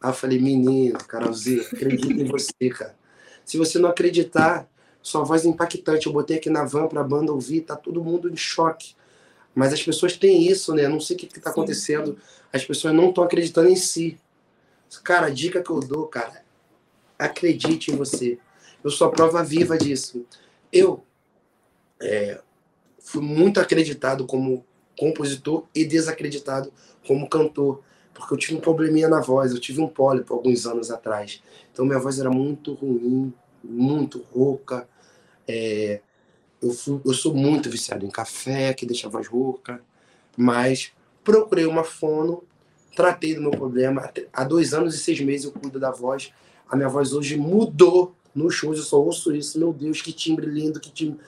Aí 0.00 0.08
eu 0.08 0.14
falei, 0.14 0.38
menino, 0.38 0.96
Carolzinha, 1.06 1.60
acredito 1.60 2.18
em 2.18 2.24
você, 2.24 2.70
cara. 2.74 2.96
Se 3.44 3.58
você 3.58 3.78
não 3.78 3.90
acreditar, 3.90 4.66
sua 5.02 5.22
voz 5.22 5.44
é 5.44 5.48
impactante. 5.48 6.06
Eu 6.06 6.14
botei 6.14 6.38
aqui 6.38 6.48
na 6.48 6.64
van 6.64 6.88
pra 6.88 7.04
banda 7.04 7.30
ouvir, 7.30 7.60
tá 7.60 7.76
todo 7.76 8.02
mundo 8.02 8.30
em 8.30 8.36
choque. 8.36 8.94
Mas 9.54 9.72
as 9.74 9.82
pessoas 9.82 10.16
têm 10.16 10.48
isso, 10.48 10.74
né? 10.74 10.88
Não 10.88 10.98
sei 10.98 11.14
o 11.14 11.18
que, 11.18 11.26
que 11.26 11.40
tá 11.40 11.50
acontecendo. 11.50 12.16
As 12.50 12.64
pessoas 12.64 12.94
não 12.94 13.10
estão 13.10 13.22
acreditando 13.22 13.68
em 13.68 13.76
si. 13.76 14.18
Cara, 15.02 15.26
a 15.26 15.30
dica 15.30 15.62
que 15.62 15.70
eu 15.70 15.80
dou, 15.80 16.06
cara, 16.06 16.44
acredite 17.18 17.90
em 17.90 17.96
você. 17.96 18.38
Eu 18.82 18.90
sou 18.90 19.08
a 19.08 19.10
prova 19.10 19.42
viva 19.42 19.76
disso. 19.76 20.24
Eu 20.72 21.02
é, 22.00 22.40
fui 22.98 23.22
muito 23.22 23.60
acreditado 23.60 24.26
como 24.26 24.64
compositor 24.98 25.66
e 25.74 25.84
desacreditado 25.84 26.72
como 27.06 27.28
cantor, 27.28 27.82
porque 28.14 28.32
eu 28.32 28.38
tive 28.38 28.54
um 28.54 28.60
probleminha 28.60 29.08
na 29.08 29.20
voz, 29.20 29.52
eu 29.52 29.60
tive 29.60 29.80
um 29.80 29.88
pólipo 29.88 30.34
alguns 30.34 30.66
anos 30.66 30.90
atrás. 30.90 31.42
Então 31.72 31.84
minha 31.84 31.98
voz 31.98 32.18
era 32.18 32.30
muito 32.30 32.72
ruim, 32.74 33.32
muito 33.62 34.24
rouca. 34.32 34.88
É, 35.46 36.00
eu, 36.60 36.70
fui, 36.70 37.00
eu 37.04 37.14
sou 37.14 37.34
muito 37.34 37.70
viciado 37.70 38.04
em 38.04 38.10
café, 38.10 38.72
que 38.74 38.86
deixa 38.86 39.06
a 39.06 39.10
voz 39.10 39.28
rouca, 39.28 39.80
mas 40.36 40.92
procurei 41.22 41.66
uma 41.66 41.84
fono, 41.84 42.42
tratei 42.96 43.34
do 43.34 43.42
meu 43.42 43.52
problema. 43.52 44.10
Há 44.32 44.42
dois 44.42 44.74
anos 44.74 44.94
e 44.96 44.98
seis 44.98 45.20
meses 45.20 45.44
eu 45.44 45.52
cuido 45.52 45.78
da 45.78 45.92
voz 45.92 46.32
a 46.68 46.74
minha 46.74 46.88
voz 46.88 47.12
hoje 47.12 47.36
mudou 47.36 48.14
nos 48.34 48.54
shows, 48.54 48.78
eu 48.78 48.84
só 48.84 49.00
ouço 49.00 49.34
isso. 49.34 49.58
Meu 49.58 49.72
Deus, 49.72 50.02
que 50.02 50.12
timbre 50.12 50.46
lindo, 50.46 50.80
que 50.80 50.90
timbre. 50.90 51.24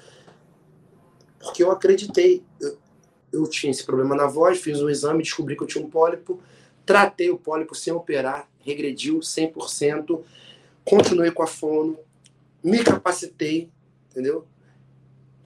Porque 1.38 1.62
eu 1.62 1.70
acreditei. 1.70 2.42
Eu, 2.60 2.78
eu 3.32 3.46
tinha 3.48 3.70
esse 3.70 3.84
problema 3.84 4.16
na 4.16 4.26
voz, 4.26 4.60
fiz 4.60 4.82
um 4.82 4.90
exame, 4.90 5.22
descobri 5.22 5.56
que 5.56 5.62
eu 5.62 5.66
tinha 5.66 5.84
um 5.84 5.88
pólipo, 5.90 6.40
tratei 6.84 7.30
o 7.30 7.38
pólipo 7.38 7.74
sem 7.74 7.92
operar, 7.92 8.48
regrediu 8.60 9.18
100%, 9.18 10.22
continuei 10.84 11.30
com 11.30 11.42
a 11.42 11.46
fono, 11.46 11.98
me 12.64 12.82
capacitei, 12.82 13.68
entendeu? 14.10 14.46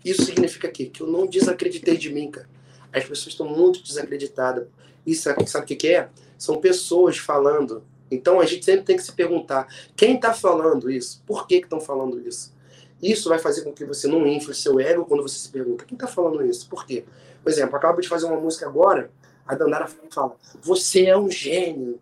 Isso 0.05 0.25
significa 0.25 0.69
quê? 0.69 0.87
que 0.87 1.03
eu 1.03 1.09
não 1.09 1.27
desacreditei 1.27 1.97
de 1.97 2.13
mim, 2.13 2.31
cara. 2.31 2.49
As 2.93 3.03
pessoas 3.05 3.29
estão 3.29 3.49
muito 3.49 3.83
desacreditadas. 3.83 4.69
Isso 5.07 5.29
sabe 5.47 5.65
o 5.65 5.67
que, 5.67 5.77
que 5.77 5.89
é? 5.89 6.09
São 6.39 6.61
pessoas 6.61 7.19
falando 7.19 7.83
então 8.13 8.41
a 8.41 8.45
gente 8.45 8.63
sempre 8.63 8.85
tem 8.85 8.97
que 8.97 9.03
se 9.03 9.13
perguntar: 9.13 9.67
quem 9.97 10.17
está 10.17 10.35
falando 10.35 10.91
isso? 10.91 11.23
Por 11.27 11.47
que 11.47 11.57
estão 11.57 11.81
falando 11.81 12.21
isso? 12.21 12.55
Isso 13.03 13.31
vai 13.31 13.39
fazer 13.39 13.63
com 13.63 13.73
que 13.73 13.85
você 13.87 14.07
não 14.07 14.27
infle 14.27 14.55
seu 14.55 14.79
ego 14.79 15.07
quando 15.07 15.23
você 15.23 15.39
se 15.39 15.49
pergunta: 15.49 15.87
quem 15.87 15.97
está 15.97 16.07
falando 16.07 16.45
isso? 16.45 16.69
Por 16.69 16.85
quê? 16.85 17.05
Por 17.43 17.51
exemplo, 17.51 17.75
acabo 17.75 18.01
de 18.03 18.09
fazer 18.09 18.27
uma 18.27 18.39
música 18.39 18.67
agora, 18.67 19.11
a 19.47 19.55
Dandara 19.55 19.89
fala: 20.11 20.37
você 20.63 21.07
é 21.07 21.17
um 21.17 21.31
gênio. 21.31 21.99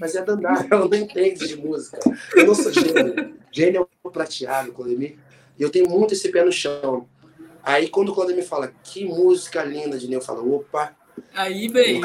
Mas 0.00 0.14
é 0.14 0.20
a 0.20 0.24
Dandara, 0.24 0.66
ela 0.70 0.88
não 0.88 0.96
entende 0.96 1.46
de 1.46 1.56
música. 1.56 1.98
Eu 2.36 2.46
não 2.46 2.54
sou 2.54 2.72
gênio. 2.72 3.36
Gênio 3.50 3.80
é 3.80 4.08
o 4.08 4.10
prateado, 4.10 4.72
Claudemir. 4.72 5.18
E 5.58 5.62
eu 5.62 5.70
tenho 5.70 5.88
muito 5.88 6.14
esse 6.14 6.28
pé 6.30 6.44
no 6.44 6.52
chão. 6.52 7.08
Aí 7.64 7.88
quando 7.88 8.10
o 8.10 8.14
Claudemir 8.14 8.46
fala: 8.46 8.72
que 8.84 9.04
música 9.04 9.64
linda, 9.64 9.98
de 9.98 10.12
eu 10.12 10.20
falo: 10.20 10.54
opa. 10.54 10.96
Aí 11.34 11.68
veio. 11.68 12.00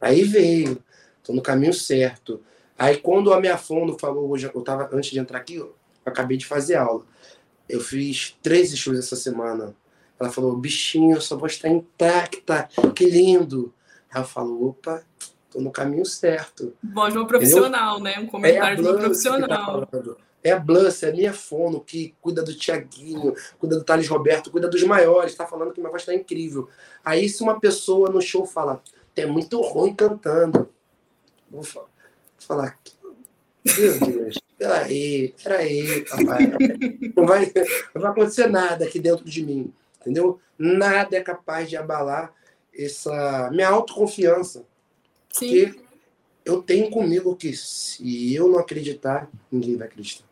Aí 0.00 0.24
veio 0.24 0.82
tô 1.30 1.32
no 1.32 1.42
caminho 1.42 1.72
certo. 1.72 2.42
Aí 2.78 2.96
quando 2.96 3.32
a 3.32 3.40
minha 3.40 3.56
fono 3.56 3.98
falou 3.98 4.30
hoje, 4.30 4.50
eu 4.52 4.62
tava 4.62 4.88
antes 4.92 5.10
de 5.10 5.18
entrar 5.18 5.38
aqui, 5.38 5.56
eu 5.56 5.74
acabei 6.04 6.36
de 6.36 6.46
fazer 6.46 6.76
aula. 6.76 7.04
Eu 7.68 7.80
fiz 7.80 8.36
13 8.42 8.76
shows 8.76 8.98
essa 8.98 9.16
semana. 9.16 9.74
Ela 10.18 10.30
falou, 10.30 10.56
bichinho, 10.56 11.20
sua 11.20 11.36
voz 11.36 11.52
está 11.52 11.68
intacta, 11.68 12.68
que 12.94 13.04
lindo. 13.04 13.72
Aí 14.12 14.20
eu 14.20 14.26
falo, 14.26 14.68
opa, 14.68 15.02
tô 15.50 15.60
no 15.60 15.70
caminho 15.70 16.04
certo. 16.04 16.74
Voz 16.82 17.12
de 17.12 17.18
um 17.18 17.26
profissional, 17.26 18.00
Entendeu? 18.00 18.16
né? 18.16 18.20
Um 18.20 18.26
comentário 18.26 18.78
é 18.78 18.82
de 18.82 18.88
um 18.88 18.92
tá 18.92 18.98
profissional. 18.98 19.86
Tá 19.86 19.98
é 20.42 20.52
a 20.52 20.58
Blance, 20.58 21.04
é 21.04 21.10
a 21.10 21.12
minha 21.12 21.32
fono 21.32 21.80
que 21.80 22.14
cuida 22.20 22.42
do 22.42 22.54
Tiaguinho, 22.54 23.34
cuida 23.58 23.76
do 23.76 23.84
Thales 23.84 24.08
Roberto, 24.08 24.50
cuida 24.50 24.68
dos 24.68 24.82
maiores, 24.84 25.34
tá 25.34 25.46
falando 25.46 25.72
que 25.72 25.80
minha 25.80 25.90
voz 25.90 26.04
tá 26.04 26.14
incrível. 26.14 26.68
Aí 27.04 27.28
se 27.28 27.42
uma 27.42 27.60
pessoa 27.60 28.08
no 28.08 28.20
show 28.20 28.46
fala, 28.46 28.82
é 29.16 29.26
muito 29.26 29.60
ruim 29.60 29.94
cantando. 29.94 30.68
Vou 31.50 31.62
falar. 32.38 32.78
Meu 33.78 33.98
Deus, 34.00 34.38
peraí, 34.56 35.34
peraí, 35.42 36.04
papai. 36.06 36.52
Não 37.14 37.26
vai, 37.26 37.52
não 37.94 38.02
vai 38.02 38.10
acontecer 38.10 38.46
nada 38.46 38.86
aqui 38.86 38.98
dentro 38.98 39.24
de 39.24 39.44
mim, 39.44 39.72
entendeu? 40.00 40.40
Nada 40.58 41.16
é 41.16 41.20
capaz 41.20 41.68
de 41.68 41.76
abalar 41.76 42.32
essa 42.74 43.50
minha 43.50 43.68
autoconfiança. 43.68 44.64
Sim. 45.30 45.66
Porque 45.66 45.80
eu 46.44 46.62
tenho 46.62 46.90
comigo 46.90 47.36
que 47.36 47.54
se 47.54 48.34
eu 48.34 48.48
não 48.48 48.58
acreditar, 48.58 49.28
ninguém 49.52 49.76
vai 49.76 49.86
acreditar. 49.86 50.29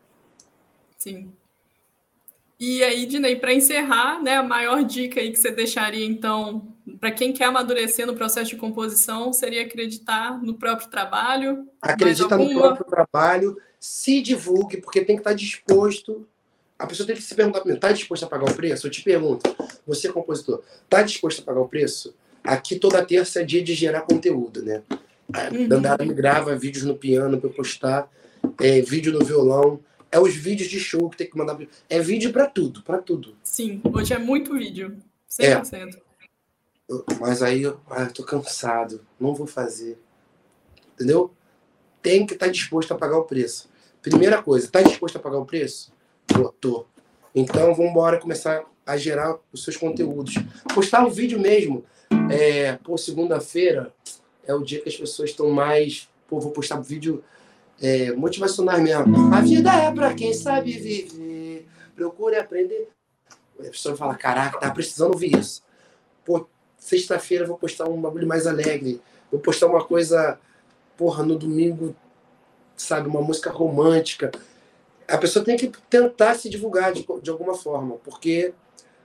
Sim. 0.98 1.32
E 2.60 2.82
aí, 2.82 3.06
Dinei, 3.06 3.36
para 3.36 3.54
encerrar, 3.54 4.20
né, 4.20 4.36
a 4.36 4.42
maior 4.42 4.82
dica 4.82 5.20
aí 5.20 5.30
que 5.30 5.38
você 5.38 5.52
deixaria, 5.52 6.04
então, 6.04 6.74
para 6.98 7.12
quem 7.12 7.32
quer 7.32 7.44
amadurecer 7.44 8.04
no 8.04 8.16
processo 8.16 8.50
de 8.50 8.56
composição, 8.56 9.32
seria 9.32 9.62
acreditar 9.62 10.42
no 10.42 10.54
próprio 10.54 10.88
trabalho? 10.88 11.68
Acredita 11.80 12.34
alguma... 12.34 12.52
no 12.52 12.60
próprio 12.60 12.86
trabalho, 12.86 13.56
se 13.78 14.20
divulgue, 14.20 14.78
porque 14.78 15.04
tem 15.04 15.14
que 15.14 15.20
estar 15.20 15.34
disposto. 15.34 16.26
A 16.76 16.84
pessoa 16.84 17.06
tem 17.06 17.14
que 17.14 17.22
se 17.22 17.32
perguntar 17.32 17.60
primeiro: 17.60 17.78
está 17.78 17.92
disposto 17.92 18.24
a 18.24 18.28
pagar 18.28 18.50
o 18.50 18.54
preço? 18.54 18.88
Eu 18.88 18.90
te 18.90 19.02
pergunto, 19.02 19.48
você, 19.86 20.12
compositor, 20.12 20.60
está 20.82 21.02
disposto 21.02 21.42
a 21.42 21.44
pagar 21.44 21.60
o 21.60 21.68
preço? 21.68 22.12
Aqui 22.42 22.76
toda 22.76 23.04
terça 23.04 23.40
é 23.40 23.44
dia 23.44 23.62
de 23.62 23.72
gerar 23.72 24.00
conteúdo, 24.00 24.64
né? 24.64 24.82
A 25.32 25.54
uhum. 25.54 25.68
Dandara 25.68 26.04
me 26.04 26.14
grava 26.14 26.56
vídeos 26.56 26.84
no 26.84 26.96
piano 26.96 27.38
para 27.38 27.50
eu 27.50 27.54
postar, 27.54 28.10
é, 28.60 28.80
vídeo 28.80 29.12
no 29.12 29.24
violão 29.24 29.78
é 30.10 30.18
os 30.18 30.34
vídeos 30.34 30.68
de 30.68 30.80
show 30.80 31.08
que 31.10 31.16
tem 31.16 31.30
que 31.30 31.36
mandar. 31.36 31.58
É 31.88 32.00
vídeo 32.00 32.32
para 32.32 32.46
tudo, 32.46 32.82
para 32.82 32.98
tudo. 32.98 33.36
Sim, 33.42 33.80
hoje 33.92 34.14
é 34.14 34.18
muito 34.18 34.54
vídeo. 34.54 34.96
100%. 35.30 35.94
É. 35.94 36.08
Mas 37.20 37.42
aí 37.42 37.62
eu 37.62 37.78
ah, 37.90 38.06
tô 38.06 38.24
cansado, 38.24 39.04
não 39.20 39.34
vou 39.34 39.46
fazer. 39.46 39.98
Entendeu? 40.94 41.30
Tem 42.00 42.24
que 42.24 42.32
estar 42.32 42.46
tá 42.46 42.52
disposto 42.52 42.92
a 42.92 42.96
pagar 42.96 43.18
o 43.18 43.24
preço. 43.24 43.68
Primeira 44.00 44.42
coisa, 44.42 44.68
tá 44.68 44.80
disposto 44.80 45.16
a 45.16 45.20
pagar 45.20 45.38
o 45.38 45.44
preço? 45.44 45.92
Tô, 46.26 46.48
tô. 46.52 46.86
Então 47.34 47.74
vamos 47.74 47.90
embora 47.90 48.18
começar 48.18 48.64
a 48.86 48.96
gerar 48.96 49.36
os 49.52 49.64
seus 49.64 49.76
conteúdos. 49.76 50.34
Postar 50.74 51.04
o 51.04 51.08
um 51.08 51.10
vídeo 51.10 51.38
mesmo. 51.38 51.84
É, 52.30 52.76
pô, 52.76 52.96
segunda-feira 52.96 53.92
é 54.46 54.54
o 54.54 54.62
dia 54.62 54.80
que 54.80 54.88
as 54.88 54.96
pessoas 54.96 55.30
estão 55.30 55.50
mais. 55.50 56.08
Pô, 56.26 56.40
vou 56.40 56.52
postar 56.52 56.80
vídeo 56.80 57.22
é, 57.80 58.12
motivacional 58.12 58.80
mesmo. 58.80 59.34
A 59.34 59.40
vida 59.40 59.72
é 59.72 59.92
para 59.92 60.14
quem 60.14 60.32
sabe 60.32 60.72
viver. 60.72 61.66
Procure 61.94 62.36
aprender. 62.36 62.88
A 63.58 63.64
pessoa 63.64 63.96
fala: 63.96 64.14
caraca, 64.14 64.58
tá 64.58 64.70
precisando 64.70 65.12
ouvir 65.12 65.36
isso. 65.36 65.62
Pô, 66.24 66.46
sexta-feira 66.76 67.46
vou 67.46 67.58
postar 67.58 67.88
um 67.88 68.00
bagulho 68.00 68.26
mais 68.26 68.46
alegre. 68.46 69.00
Vou 69.30 69.40
postar 69.40 69.66
uma 69.66 69.84
coisa, 69.84 70.38
porra, 70.96 71.22
no 71.22 71.36
domingo, 71.36 71.94
sabe, 72.76 73.08
uma 73.08 73.20
música 73.20 73.50
romântica. 73.50 74.30
A 75.06 75.18
pessoa 75.18 75.44
tem 75.44 75.56
que 75.56 75.68
tentar 75.88 76.34
se 76.34 76.48
divulgar 76.48 76.92
de, 76.92 77.06
de 77.22 77.30
alguma 77.30 77.54
forma, 77.54 77.96
porque 78.04 78.52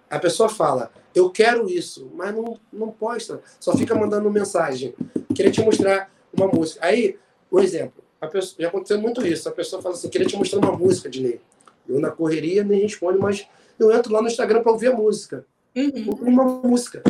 a 0.09 0.19
pessoa 0.19 0.49
fala, 0.49 0.91
eu 1.15 1.29
quero 1.29 1.69
isso, 1.69 2.11
mas 2.13 2.33
não, 2.35 2.59
não 2.71 2.91
posta, 2.91 3.41
só 3.59 3.75
fica 3.75 3.95
mandando 3.95 4.29
mensagem. 4.29 4.93
Queria 5.33 5.51
te 5.51 5.61
mostrar 5.61 6.11
uma 6.31 6.47
música. 6.47 6.85
Aí, 6.85 7.17
um 7.51 7.59
exemplo, 7.59 8.02
a 8.23 8.27
pessoa, 8.27 8.55
já 8.57 8.67
aconteceu 8.69 9.01
muito 9.01 9.25
isso. 9.27 9.49
A 9.49 9.51
pessoa 9.51 9.81
fala 9.81 9.95
assim, 9.95 10.09
queria 10.09 10.25
te 10.25 10.37
mostrar 10.37 10.59
uma 10.59 10.71
música, 10.71 11.09
Dinei. 11.09 11.41
Eu 11.87 11.99
na 11.99 12.09
correria 12.09 12.63
nem 12.63 12.81
respondo, 12.81 13.19
mas 13.19 13.45
eu 13.77 13.91
entro 13.91 14.13
lá 14.13 14.21
no 14.21 14.27
Instagram 14.27 14.63
para 14.63 14.71
ouvir 14.71 14.87
a 14.87 14.95
música. 14.95 15.45
Uhum. 15.75 16.11
Uma 16.21 16.45
música. 16.45 17.03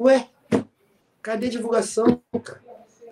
Ué, 0.00 0.28
cadê 1.20 1.46
a 1.46 1.50
divulgação, 1.50 2.22
cara? 2.42 2.64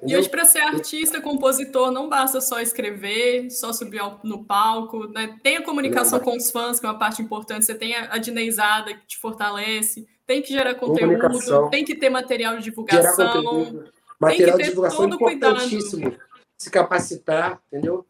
E 0.05 0.17
hoje, 0.17 0.29
para 0.29 0.45
ser 0.45 0.59
artista, 0.61 1.21
compositor, 1.21 1.93
não 1.93 2.09
basta 2.09 2.41
só 2.41 2.61
escrever, 2.61 3.49
só 3.51 3.73
subir 3.73 4.01
no 4.25 4.43
palco, 4.43 5.07
né? 5.07 5.39
Tem 5.45 5.59
a 5.59 5.63
comunicação 5.63 6.19
com 6.19 6.37
os 6.37 6.51
fãs, 6.51 6.81
que 6.81 6.87
é 6.87 6.89
uma 6.89 6.99
parte 6.99 7.23
importante. 7.23 7.65
Você 7.65 7.75
tem 7.75 7.95
a 7.95 8.19
dinheizada 8.19 8.95
que 8.95 9.07
te 9.07 9.19
fortalece, 9.19 10.09
tem 10.27 10.43
que 10.43 10.53
gerar 10.53 10.75
conteúdo, 10.75 11.71
tem 11.71 11.85
que 11.85 11.95
ter 11.95 12.11
material 12.11 12.57
de 12.57 12.65
divulgação. 12.65 13.85
Material 14.23 14.57
de 14.59 14.65
divulgação 14.65 15.05
é 15.05 15.09
importantíssimo. 15.09 16.03
Cuidado. 16.03 16.23
Se 16.57 16.71
capacitar, 16.71 17.61
entendeu? 17.67 18.07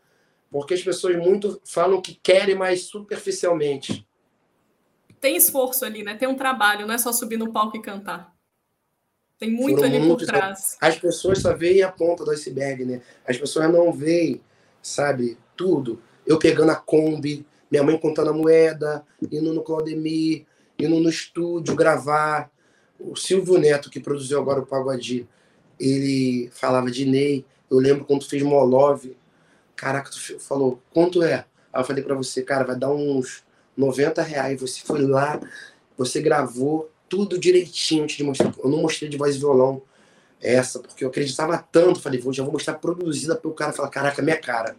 Porque 0.50 0.74
as 0.74 0.82
pessoas 0.82 1.16
muito 1.16 1.60
falam 1.64 2.02
que 2.02 2.14
querem, 2.14 2.54
mas 2.54 2.82
superficialmente. 2.82 4.06
Tem 5.18 5.36
esforço 5.36 5.84
ali, 5.84 6.02
né? 6.02 6.14
Tem 6.14 6.28
um 6.28 6.34
trabalho, 6.34 6.86
não 6.86 6.94
é 6.94 6.98
só 6.98 7.12
subir 7.12 7.38
no 7.38 7.52
palco 7.52 7.76
e 7.76 7.82
cantar. 7.82 8.34
Tem 9.38 9.50
muito 9.50 9.76
Foram 9.76 9.88
ali 9.88 9.98
muitos, 9.98 10.26
por 10.26 10.32
trás. 10.32 10.76
As 10.80 10.98
pessoas 10.98 11.38
só 11.38 11.54
veem 11.54 11.82
a 11.82 11.90
ponta 11.90 12.24
do 12.24 12.30
iceberg, 12.30 12.84
né? 12.84 13.00
As 13.26 13.38
pessoas 13.38 13.72
não 13.72 13.90
veem, 13.92 14.40
sabe, 14.82 15.38
tudo. 15.56 16.02
Eu 16.26 16.38
pegando 16.38 16.70
a 16.70 16.76
Kombi, 16.76 17.46
minha 17.70 17.82
mãe 17.82 17.98
contando 17.98 18.30
a 18.30 18.34
moeda, 18.34 19.04
indo 19.30 19.52
no 19.54 19.62
Claudemir, 19.62 20.44
indo 20.78 21.00
no 21.00 21.08
estúdio 21.08 21.74
gravar. 21.74 22.50
O 23.00 23.16
Silvio 23.16 23.58
Neto, 23.58 23.90
que 23.90 23.98
produziu 23.98 24.38
agora 24.38 24.60
o 24.60 24.66
Pagodi, 24.66 25.26
ele 25.82 26.48
falava 26.52 26.90
de 26.90 27.04
Ney. 27.04 27.44
Eu 27.68 27.78
lembro 27.78 28.04
quando 28.04 28.20
tu 28.20 28.28
fez 28.28 28.42
Molov. 28.42 29.04
Caraca, 29.74 30.10
tu 30.10 30.38
falou, 30.38 30.80
quanto 30.92 31.22
é? 31.24 31.44
Aí 31.72 31.80
eu 31.80 31.84
falei 31.84 32.04
para 32.04 32.14
você, 32.14 32.42
cara, 32.42 32.64
vai 32.64 32.76
dar 32.76 32.90
uns 32.92 33.42
90 33.76 34.22
reais. 34.22 34.60
Você 34.60 34.80
foi 34.84 35.02
lá, 35.02 35.40
você 35.98 36.22
gravou, 36.22 36.88
tudo 37.08 37.36
direitinho 37.36 38.04
antes 38.04 38.16
de 38.16 38.22
mostrar. 38.22 38.54
Eu 38.62 38.70
não 38.70 38.80
mostrei 38.82 39.10
de 39.10 39.16
voz 39.16 39.34
e 39.34 39.38
violão 39.40 39.82
essa, 40.40 40.78
porque 40.78 41.02
eu 41.02 41.08
acreditava 41.08 41.58
tanto. 41.58 42.00
Falei, 42.00 42.20
vou, 42.20 42.32
já 42.32 42.44
vou 42.44 42.52
mostrar 42.52 42.74
produzida 42.74 43.34
para 43.34 43.50
o 43.50 43.54
cara 43.54 43.72
falar, 43.72 43.88
caraca, 43.88 44.22
minha 44.22 44.38
cara. 44.38 44.76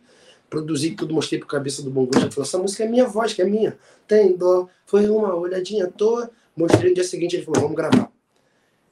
Produzi 0.50 0.92
tudo, 0.92 1.14
mostrei 1.14 1.38
pro 1.38 1.50
cabeça 1.50 1.82
do 1.82 1.90
bom 1.90 2.06
gosto. 2.06 2.32
Falou, 2.32 2.48
essa 2.48 2.58
música 2.58 2.86
é 2.86 2.88
minha 2.88 3.06
voz, 3.06 3.34
que 3.34 3.42
é 3.42 3.46
minha. 3.46 3.78
Tem 4.08 4.38
dó, 4.38 4.70
foi 4.86 5.10
uma 5.10 5.36
olhadinha 5.36 5.88
toda. 5.88 6.32
Mostrei 6.56 6.90
no 6.90 6.96
dia 6.96 7.04
seguinte, 7.04 7.36
ele 7.36 7.44
falou, 7.44 7.64
vamos 7.64 7.76
gravar. 7.76 8.13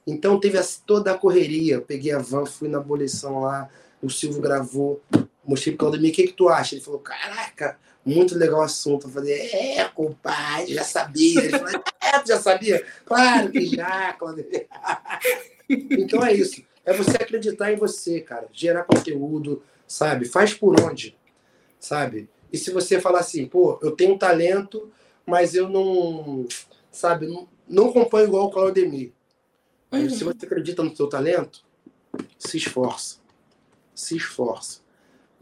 Então 0.06 0.38
teve 0.38 0.58
toda 0.86 1.12
a 1.12 1.18
correria. 1.18 1.80
Peguei 1.80 2.12
a 2.12 2.18
van, 2.18 2.44
fui 2.44 2.68
na 2.68 2.78
abolição 2.78 3.40
lá, 3.40 3.68
o 4.02 4.10
Silvio 4.10 4.40
gravou, 4.40 5.00
mostrei 5.44 5.74
pro 5.74 5.86
Claudemir, 5.86 6.10
o 6.10 6.14
que, 6.14 6.26
que 6.28 6.32
tu 6.32 6.48
acha? 6.48 6.74
Ele 6.74 6.82
falou, 6.82 7.00
caraca, 7.00 7.78
muito 8.04 8.36
legal 8.36 8.60
o 8.60 8.64
assunto. 8.64 9.06
Eu 9.06 9.10
falei, 9.10 9.32
é, 9.32 9.84
compadre, 9.88 10.74
já 10.74 10.84
sabia. 10.84 11.44
Ele 11.44 11.58
falou, 11.58 11.82
é, 12.02 12.18
tu 12.18 12.28
já 12.28 12.40
sabia? 12.40 12.84
Claro 13.04 13.50
que 13.50 13.66
já, 13.66 14.12
Claudemir. 14.14 14.66
então 15.68 16.24
é 16.24 16.32
isso. 16.32 16.62
É 16.84 16.92
você 16.92 17.16
acreditar 17.16 17.72
em 17.72 17.76
você, 17.76 18.20
cara. 18.20 18.48
Gerar 18.52 18.84
conteúdo, 18.84 19.62
sabe? 19.86 20.24
Faz 20.24 20.52
por 20.52 20.80
onde, 20.80 21.16
sabe? 21.78 22.28
E 22.52 22.58
se 22.58 22.70
você 22.70 23.00
falar 23.00 23.20
assim, 23.20 23.46
pô, 23.46 23.78
eu 23.82 23.92
tenho 23.92 24.18
talento, 24.18 24.90
mas 25.24 25.54
eu 25.54 25.68
não, 25.68 26.46
sabe, 26.90 27.26
não, 27.26 27.48
não 27.68 27.92
compõe 27.92 28.24
igual 28.24 28.46
o 28.46 28.50
Claudemir. 28.50 29.12
Uhum. 29.92 30.10
Se 30.10 30.24
você 30.24 30.46
acredita 30.46 30.82
no 30.82 30.94
seu 30.96 31.08
talento, 31.08 31.64
se 32.38 32.56
esforça. 32.56 33.20
Se 33.94 34.16
esforça 34.16 34.82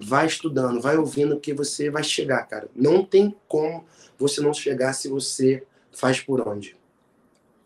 vai 0.01 0.27
estudando, 0.27 0.81
vai 0.81 0.97
ouvindo 0.97 1.39
que 1.39 1.53
você 1.53 1.91
vai 1.91 2.03
chegar, 2.03 2.43
cara. 2.45 2.69
Não 2.75 3.05
tem 3.05 3.37
como 3.47 3.85
você 4.19 4.41
não 4.41 4.55
chegar 4.55 4.93
se 4.95 5.09
você 5.09 5.63
faz 5.93 6.21
por 6.21 6.47
onde. 6.49 6.77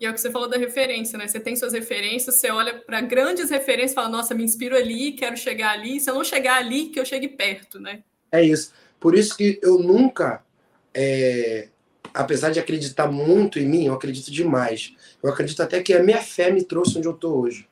E 0.00 0.06
é 0.06 0.10
o 0.10 0.12
que 0.12 0.20
você 0.20 0.30
falou 0.30 0.48
da 0.48 0.58
referência, 0.58 1.16
né? 1.16 1.28
Você 1.28 1.38
tem 1.38 1.54
suas 1.54 1.72
referências, 1.72 2.34
você 2.36 2.50
olha 2.50 2.74
para 2.80 3.00
grandes 3.00 3.48
referências 3.50 3.92
e 3.92 3.94
fala, 3.94 4.08
nossa, 4.08 4.34
me 4.34 4.42
inspiro 4.42 4.76
ali, 4.76 5.12
quero 5.12 5.36
chegar 5.36 5.70
ali. 5.70 6.00
Se 6.00 6.10
eu 6.10 6.14
não 6.14 6.24
chegar 6.24 6.56
ali, 6.56 6.86
que 6.86 6.98
eu 6.98 7.04
chegue 7.04 7.28
perto, 7.28 7.78
né? 7.78 8.02
É 8.32 8.42
isso. 8.42 8.72
Por 8.98 9.14
isso 9.14 9.36
que 9.36 9.60
eu 9.62 9.78
nunca, 9.78 10.44
é... 10.92 11.68
apesar 12.14 12.50
de 12.50 12.60
acreditar 12.60 13.10
muito 13.10 13.58
em 13.58 13.68
mim, 13.68 13.86
eu 13.86 13.94
acredito 13.94 14.30
demais. 14.30 14.94
Eu 15.20 15.28
acredito 15.28 15.60
até 15.62 15.82
que 15.82 15.92
a 15.92 16.02
minha 16.02 16.22
fé 16.22 16.50
me 16.50 16.62
trouxe 16.62 16.96
onde 16.96 17.08
eu 17.08 17.12
tô 17.12 17.34
hoje. 17.34 17.66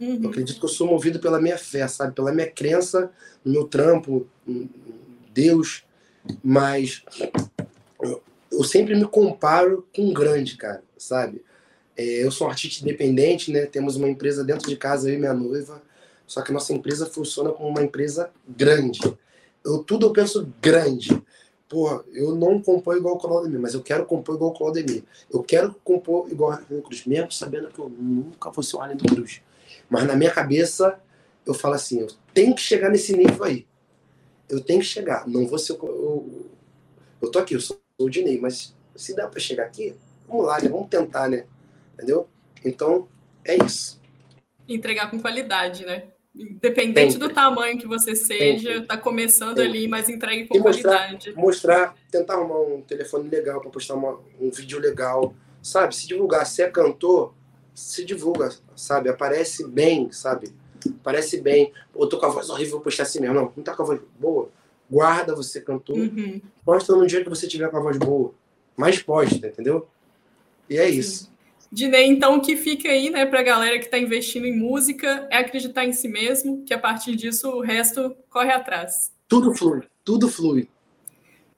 Uhum. 0.00 0.20
Eu 0.22 0.30
acredito 0.30 0.58
que 0.58 0.64
eu 0.64 0.70
sou 0.70 0.86
movido 0.86 1.20
pela 1.20 1.40
minha 1.40 1.58
fé, 1.58 1.86
sabe? 1.86 2.14
Pela 2.14 2.32
minha 2.32 2.50
crença 2.50 3.12
no 3.44 3.52
meu 3.52 3.64
trampo, 3.64 4.26
em 4.48 4.68
Deus. 5.32 5.84
Mas 6.42 7.04
eu 8.50 8.64
sempre 8.64 8.94
me 8.94 9.04
comparo 9.04 9.86
com 9.94 10.02
um 10.02 10.12
grande, 10.12 10.56
cara, 10.56 10.82
sabe? 10.96 11.42
É, 11.96 12.24
eu 12.24 12.30
sou 12.30 12.46
um 12.46 12.50
artista 12.50 12.82
independente, 12.82 13.52
né? 13.52 13.66
Temos 13.66 13.96
uma 13.96 14.08
empresa 14.08 14.42
dentro 14.42 14.68
de 14.68 14.76
casa, 14.76 15.10
eu 15.10 15.14
e 15.14 15.18
minha 15.18 15.34
noiva. 15.34 15.82
Só 16.26 16.40
que 16.40 16.52
nossa 16.52 16.72
empresa 16.72 17.06
funciona 17.06 17.50
como 17.50 17.68
uma 17.68 17.82
empresa 17.82 18.30
grande. 18.48 19.00
Eu 19.64 19.84
tudo 19.84 20.06
eu 20.06 20.12
penso 20.12 20.50
grande. 20.60 21.22
Porra, 21.72 22.04
eu 22.12 22.36
não 22.36 22.60
compor 22.60 22.98
igual 22.98 23.14
o 23.14 23.18
Claudemir, 23.18 23.58
mas 23.58 23.72
eu 23.72 23.82
quero 23.82 24.04
compor 24.04 24.34
igual 24.34 24.50
o 24.50 24.54
Claudemir. 24.54 25.04
Eu 25.32 25.42
quero 25.42 25.74
compor 25.82 26.30
igual 26.30 26.50
o 26.50 26.52
Arlindo 26.52 26.82
Cruz, 26.82 27.06
mesmo 27.06 27.32
sabendo 27.32 27.68
que 27.68 27.78
eu 27.78 27.88
nunca 27.88 28.50
vou 28.50 28.62
ser 28.62 28.76
o 28.76 28.82
Arlindo 28.82 29.02
Cruz. 29.06 29.40
Mas 29.88 30.06
na 30.06 30.14
minha 30.14 30.30
cabeça, 30.30 31.00
eu 31.46 31.54
falo 31.54 31.72
assim, 31.72 32.00
eu 32.00 32.08
tenho 32.34 32.54
que 32.54 32.60
chegar 32.60 32.90
nesse 32.90 33.16
nível 33.16 33.42
aí. 33.42 33.66
Eu 34.50 34.60
tenho 34.60 34.80
que 34.80 34.84
chegar. 34.84 35.26
Não 35.26 35.46
vou 35.46 35.58
ser. 35.58 35.72
Eu, 35.72 36.50
eu 37.22 37.30
tô 37.30 37.38
aqui, 37.38 37.54
eu 37.54 37.60
sou 37.62 37.80
o 37.96 38.10
Dinei, 38.10 38.38
mas 38.38 38.76
se 38.94 39.16
dá 39.16 39.26
para 39.26 39.40
chegar 39.40 39.64
aqui, 39.64 39.96
vamos 40.28 40.44
lá, 40.44 40.60
né? 40.60 40.68
Vamos 40.68 40.90
tentar, 40.90 41.26
né? 41.26 41.46
Entendeu? 41.94 42.28
Então, 42.62 43.08
é 43.46 43.56
isso. 43.64 43.98
Entregar 44.68 45.10
com 45.10 45.18
qualidade, 45.18 45.86
né? 45.86 46.11
Independente 46.34 47.18
do 47.18 47.28
tamanho 47.28 47.78
que 47.78 47.86
você 47.86 48.16
seja, 48.16 48.78
está 48.78 48.96
começando 48.96 49.58
ali, 49.58 49.86
mas 49.86 50.08
entregue 50.08 50.48
com 50.48 50.58
mostrar, 50.58 50.98
qualidade. 50.98 51.32
Mostrar, 51.34 51.94
tentar 52.10 52.34
arrumar 52.34 52.60
um 52.60 52.80
telefone 52.80 53.28
legal 53.28 53.60
para 53.60 53.70
postar 53.70 53.94
uma, 53.94 54.18
um 54.40 54.50
vídeo 54.50 54.78
legal, 54.78 55.34
sabe? 55.62 55.94
Se 55.94 56.08
divulgar. 56.08 56.46
Se 56.46 56.62
é 56.62 56.70
cantor, 56.70 57.34
se 57.74 58.04
divulga, 58.04 58.50
sabe? 58.74 59.10
Aparece 59.10 59.66
bem, 59.66 60.10
sabe? 60.10 60.52
Parece 61.02 61.40
bem. 61.40 61.72
Eu 61.94 62.06
tô 62.06 62.18
com 62.18 62.26
a 62.26 62.30
voz 62.30 62.48
horrível, 62.48 62.72
vou 62.72 62.80
postar 62.80 63.02
assim 63.04 63.20
mesmo. 63.20 63.34
Não, 63.34 63.52
não 63.54 63.62
tá 63.62 63.74
com 63.74 63.82
a 63.82 63.86
voz 63.86 64.00
boa. 64.18 64.48
Guarda 64.90 65.34
você 65.34 65.60
cantor. 65.60 65.96
Uhum. 65.96 66.40
Posta 66.64 66.94
no 66.94 67.06
dia 67.06 67.22
que 67.22 67.30
você 67.30 67.46
tiver 67.46 67.70
com 67.70 67.76
a 67.76 67.80
voz 67.80 67.98
boa. 67.98 68.34
Mas 68.76 69.02
posta, 69.02 69.46
entendeu? 69.46 69.86
E 70.68 70.78
é 70.78 70.88
isso. 70.88 71.31
Dinei, 71.72 72.04
então, 72.06 72.36
o 72.36 72.40
que 72.42 72.54
fica 72.54 72.90
aí, 72.90 73.08
né, 73.08 73.24
pra 73.24 73.42
galera 73.42 73.78
que 73.78 73.86
está 73.86 73.98
investindo 73.98 74.44
em 74.44 74.54
música 74.54 75.26
é 75.30 75.38
acreditar 75.38 75.86
em 75.86 75.92
si 75.94 76.06
mesmo, 76.06 76.62
que 76.66 76.74
a 76.74 76.78
partir 76.78 77.16
disso 77.16 77.48
o 77.48 77.62
resto 77.62 78.14
corre 78.28 78.52
atrás. 78.52 79.10
Tudo 79.26 79.54
flui, 79.54 79.80
tudo 80.04 80.28
flui. 80.28 80.68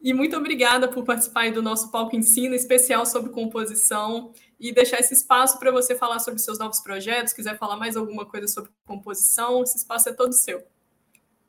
E 0.01 0.15
muito 0.15 0.37
obrigada 0.37 0.87
por 0.87 1.03
participar 1.03 1.51
do 1.51 1.61
nosso 1.61 1.91
Palco 1.91 2.15
Ensino, 2.15 2.55
especial 2.55 3.05
sobre 3.05 3.33
composição, 3.33 4.31
e 4.61 4.73
deixar 4.73 5.01
esse 5.01 5.15
espaço 5.15 5.59
para 5.59 5.73
você 5.73 5.97
falar 5.97 6.21
sobre 6.21 6.39
seus 6.39 6.61
novos 6.61 6.79
projetos, 6.79 7.33
quiser 7.33 7.59
falar 7.59 7.77
mais 7.77 7.97
alguma 7.97 8.25
coisa 8.25 8.47
sobre 8.47 8.71
composição, 8.87 9.65
esse 9.65 9.79
espaço 9.79 10.11
é 10.11 10.13
todo 10.13 10.33
seu. 10.33 10.63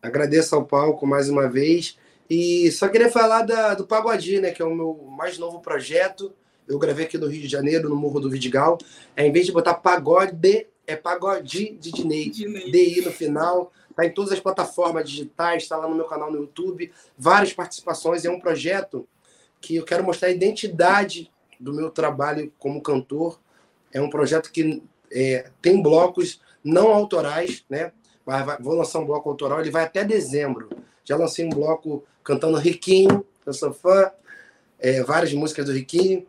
Agradeço 0.01 0.55
ao 0.55 0.66
palco 0.66 1.05
mais 1.05 1.30
uma 1.30 1.47
vez. 1.47 1.99
E 2.28 2.72
só 2.72 2.88
queria 2.88 3.11
falar 3.11 3.43
da, 3.43 3.76
do 3.76 3.86
Pagodi, 3.86 4.39
né, 4.39 4.49
que 4.49 4.61
é 4.61 4.66
o 4.66 4.74
meu 4.74 5.07
mais 5.16 5.38
novo 5.38 5.59
projeto. 5.59 6.34
Eu 6.68 6.80
gravei 6.80 7.05
aqui 7.05 7.18
no 7.18 7.28
Rio 7.28 7.41
de 7.41 7.47
Janeiro, 7.47 7.89
no 7.89 7.95
Morro 7.95 8.20
do 8.20 8.30
Vidigal. 8.30 8.78
É, 9.16 9.26
em 9.26 9.32
vez 9.32 9.45
de 9.45 9.51
botar 9.51 9.76
pagode, 9.76 10.68
é 10.88 10.95
pagode 10.95 11.72
de 11.72 11.91
Dinei. 11.91 12.30
DI 12.30 13.01
no 13.01 13.11
final. 13.11 13.72
Tá 13.95 14.05
em 14.05 14.11
todas 14.11 14.34
as 14.34 14.39
plataformas 14.39 15.09
digitais, 15.09 15.63
está 15.63 15.78
lá 15.78 15.88
no 15.88 15.95
meu 15.95 16.05
canal 16.05 16.32
no 16.32 16.39
YouTube. 16.39 16.91
Várias 17.18 17.53
participações. 17.53 18.26
É 18.26 18.30
um 18.30 18.39
projeto 18.39 19.07
que 19.61 19.76
eu 19.76 19.84
quero 19.84 20.03
mostrar 20.03 20.28
a 20.28 20.32
identidade 20.32 21.32
do 21.59 21.74
meu 21.74 21.89
trabalho 21.89 22.51
como 22.59 22.82
cantor. 22.82 23.39
É 23.93 24.01
um 24.01 24.09
projeto 24.09 24.51
que 24.51 24.84
é, 25.11 25.49
tem 25.61 25.82
blocos 25.82 26.41
não 26.63 26.91
autorais, 26.91 27.63
né? 27.70 27.91
vou 28.59 28.74
lançar 28.74 28.99
um 28.99 29.05
bloco 29.05 29.30
autoral, 29.30 29.61
ele 29.61 29.70
vai 29.70 29.84
até 29.84 30.03
dezembro. 30.03 30.70
Já 31.03 31.16
lancei 31.16 31.45
um 31.45 31.49
bloco 31.49 32.03
cantando 32.24 32.57
Riquinho, 32.57 33.24
eu 33.45 33.53
sou 33.53 33.72
fã, 33.72 34.11
é, 34.80 35.03
várias 35.03 35.32
músicas 35.34 35.66
do 35.66 35.72
Riquinho. 35.72 36.26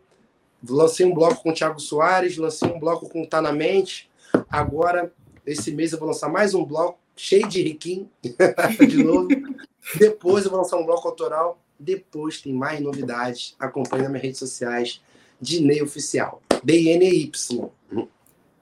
Lancei 0.67 1.05
um 1.05 1.13
bloco 1.13 1.43
com 1.43 1.49
o 1.49 1.53
Thiago 1.53 1.79
Soares, 1.79 2.37
lancei 2.37 2.69
um 2.69 2.79
bloco 2.79 3.09
com 3.09 3.21
o 3.21 3.27
Tá 3.27 3.41
na 3.41 3.51
Mente. 3.51 4.09
Agora, 4.49 5.13
esse 5.45 5.71
mês, 5.71 5.91
eu 5.91 5.99
vou 5.99 6.07
lançar 6.07 6.29
mais 6.29 6.53
um 6.53 6.63
bloco 6.63 6.99
cheio 7.15 7.47
de 7.47 7.61
Riquinho, 7.61 8.09
de 8.87 9.03
novo. 9.03 9.27
Depois 9.97 10.45
eu 10.45 10.51
vou 10.51 10.59
lançar 10.59 10.77
um 10.77 10.85
bloco 10.85 11.07
autoral. 11.07 11.59
Depois 11.79 12.41
tem 12.41 12.53
mais 12.53 12.79
novidades. 12.79 13.55
Acompanhe 13.59 14.03
nas 14.03 14.11
minhas 14.11 14.23
redes 14.23 14.39
sociais. 14.39 15.01
Dinei 15.39 15.81
Oficial. 15.81 16.41
DNY. 16.63 17.31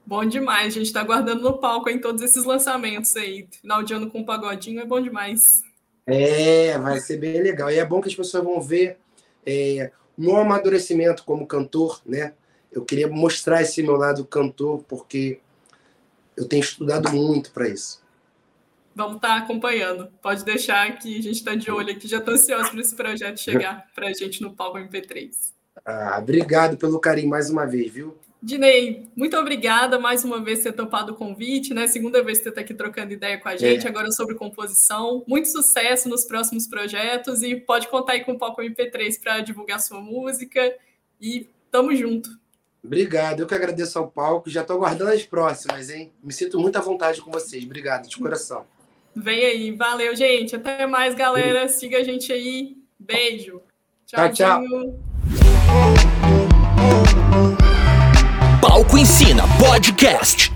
Bom 0.06 0.24
demais, 0.26 0.68
a 0.68 0.78
gente 0.78 0.86
está 0.86 1.02
aguardando 1.02 1.42
no 1.42 1.58
palco 1.58 1.90
em 1.90 2.00
todos 2.00 2.22
esses 2.22 2.44
lançamentos 2.44 3.16
aí. 3.16 3.48
Final 3.62 3.82
de 3.82 3.94
ano 3.94 4.12
com 4.12 4.20
um 4.20 4.26
pagodinho 4.26 4.80
é 4.80 4.86
bom 4.86 5.02
demais. 5.02 5.64
É, 6.06 6.78
vai 6.78 7.00
ser 7.00 7.18
bem 7.18 7.42
legal. 7.42 7.72
E 7.72 7.80
é 7.80 7.86
bom 7.86 8.00
que 8.02 8.10
as 8.10 8.16
pessoas 8.16 8.44
vão 8.44 8.62
ver 8.62 9.00
é, 9.46 9.92
meu 10.18 10.38
amadurecimento 10.38 11.24
como 11.24 11.48
cantor, 11.48 12.02
né? 12.06 12.34
Eu 12.72 12.84
queria 12.84 13.08
mostrar 13.08 13.62
esse 13.62 13.82
meu 13.82 13.96
lado 13.96 14.26
cantor, 14.26 14.84
porque 14.88 15.40
eu 16.36 16.48
tenho 16.48 16.62
estudado 16.62 17.12
muito 17.12 17.52
para 17.52 17.68
isso. 17.68 18.04
Vamos 18.94 19.18
estar 19.18 19.28
tá 19.28 19.38
acompanhando. 19.38 20.08
Pode 20.22 20.44
deixar 20.46 20.98
que 20.98 21.20
a 21.20 21.22
gente 21.22 21.36
está 21.36 21.56
de 21.56 21.70
olho 21.70 21.92
aqui. 21.92 22.08
Já 22.08 22.20
estou 22.20 22.34
ansioso 22.34 22.72
para 22.72 22.80
esse 22.80 22.96
projeto 22.96 23.40
chegar 23.40 23.88
para 23.94 24.08
a 24.08 24.14
gente 24.14 24.42
no 24.42 24.54
palco 24.54 24.78
MP3. 24.78 25.32
Ah, 25.86 26.18
obrigado 26.18 26.78
pelo 26.78 27.00
carinho 27.00 27.30
mais 27.30 27.50
uma 27.50 27.66
vez, 27.66 27.92
viu? 27.92 28.18
Dinei, 28.42 29.08
muito 29.16 29.36
obrigada 29.38 29.98
mais 29.98 30.24
uma 30.24 30.44
vez 30.44 30.60
por 30.60 30.66
ter 30.66 30.74
topado 30.74 31.14
o 31.14 31.16
convite, 31.16 31.74
né? 31.74 31.88
Segunda 31.88 32.24
vez 32.24 32.38
que 32.38 32.44
você 32.44 32.50
está 32.50 32.62
aqui 32.62 32.74
trocando 32.74 33.14
ideia 33.14 33.40
com 33.40 33.50
a 33.50 33.58
gente, 33.58 33.86
é. 33.86 33.90
agora 33.90 34.12
sobre 34.12 34.36
composição. 34.36 35.24
Muito 35.28 35.48
sucesso 35.48 36.08
nos 36.08 36.26
próximos 36.26 36.68
projetos 36.68 37.42
e 37.42 37.56
pode 37.56 37.88
contar 37.88 38.14
aí 38.14 38.24
com 38.24 38.34
o 38.34 38.38
Palco 38.38 38.62
MP3 38.62 39.20
para 39.20 39.42
divulgar 39.42 39.80
sua 39.80 40.00
música. 40.00 40.76
E 41.20 41.50
tamo 41.72 41.96
junto. 41.96 42.30
Obrigado, 42.84 43.40
eu 43.40 43.48
que 43.48 43.56
agradeço 43.56 43.98
ao 43.98 44.08
palco. 44.08 44.48
Já 44.48 44.62
estou 44.62 44.76
aguardando 44.76 45.12
as 45.12 45.24
próximas, 45.24 45.90
hein? 45.90 46.12
Me 46.24 46.32
sinto 46.32 46.60
muito 46.60 46.78
à 46.78 46.82
vontade 46.82 47.20
com 47.20 47.32
vocês. 47.32 47.64
Obrigado, 47.64 48.08
de 48.08 48.16
coração. 48.16 48.64
Vem 49.16 49.44
aí, 49.44 49.72
valeu, 49.72 50.16
gente. 50.16 50.56
Até 50.56 50.86
mais, 50.86 51.16
galera. 51.16 51.68
Siga 51.68 51.98
a 51.98 52.04
gente 52.04 52.32
aí. 52.32 52.78
Beijo. 53.00 53.62
Tchau, 54.06 54.32
tchau. 54.32 54.62
Palco 58.68 58.98
Ensina 58.98 59.44
Podcast. 59.60 60.55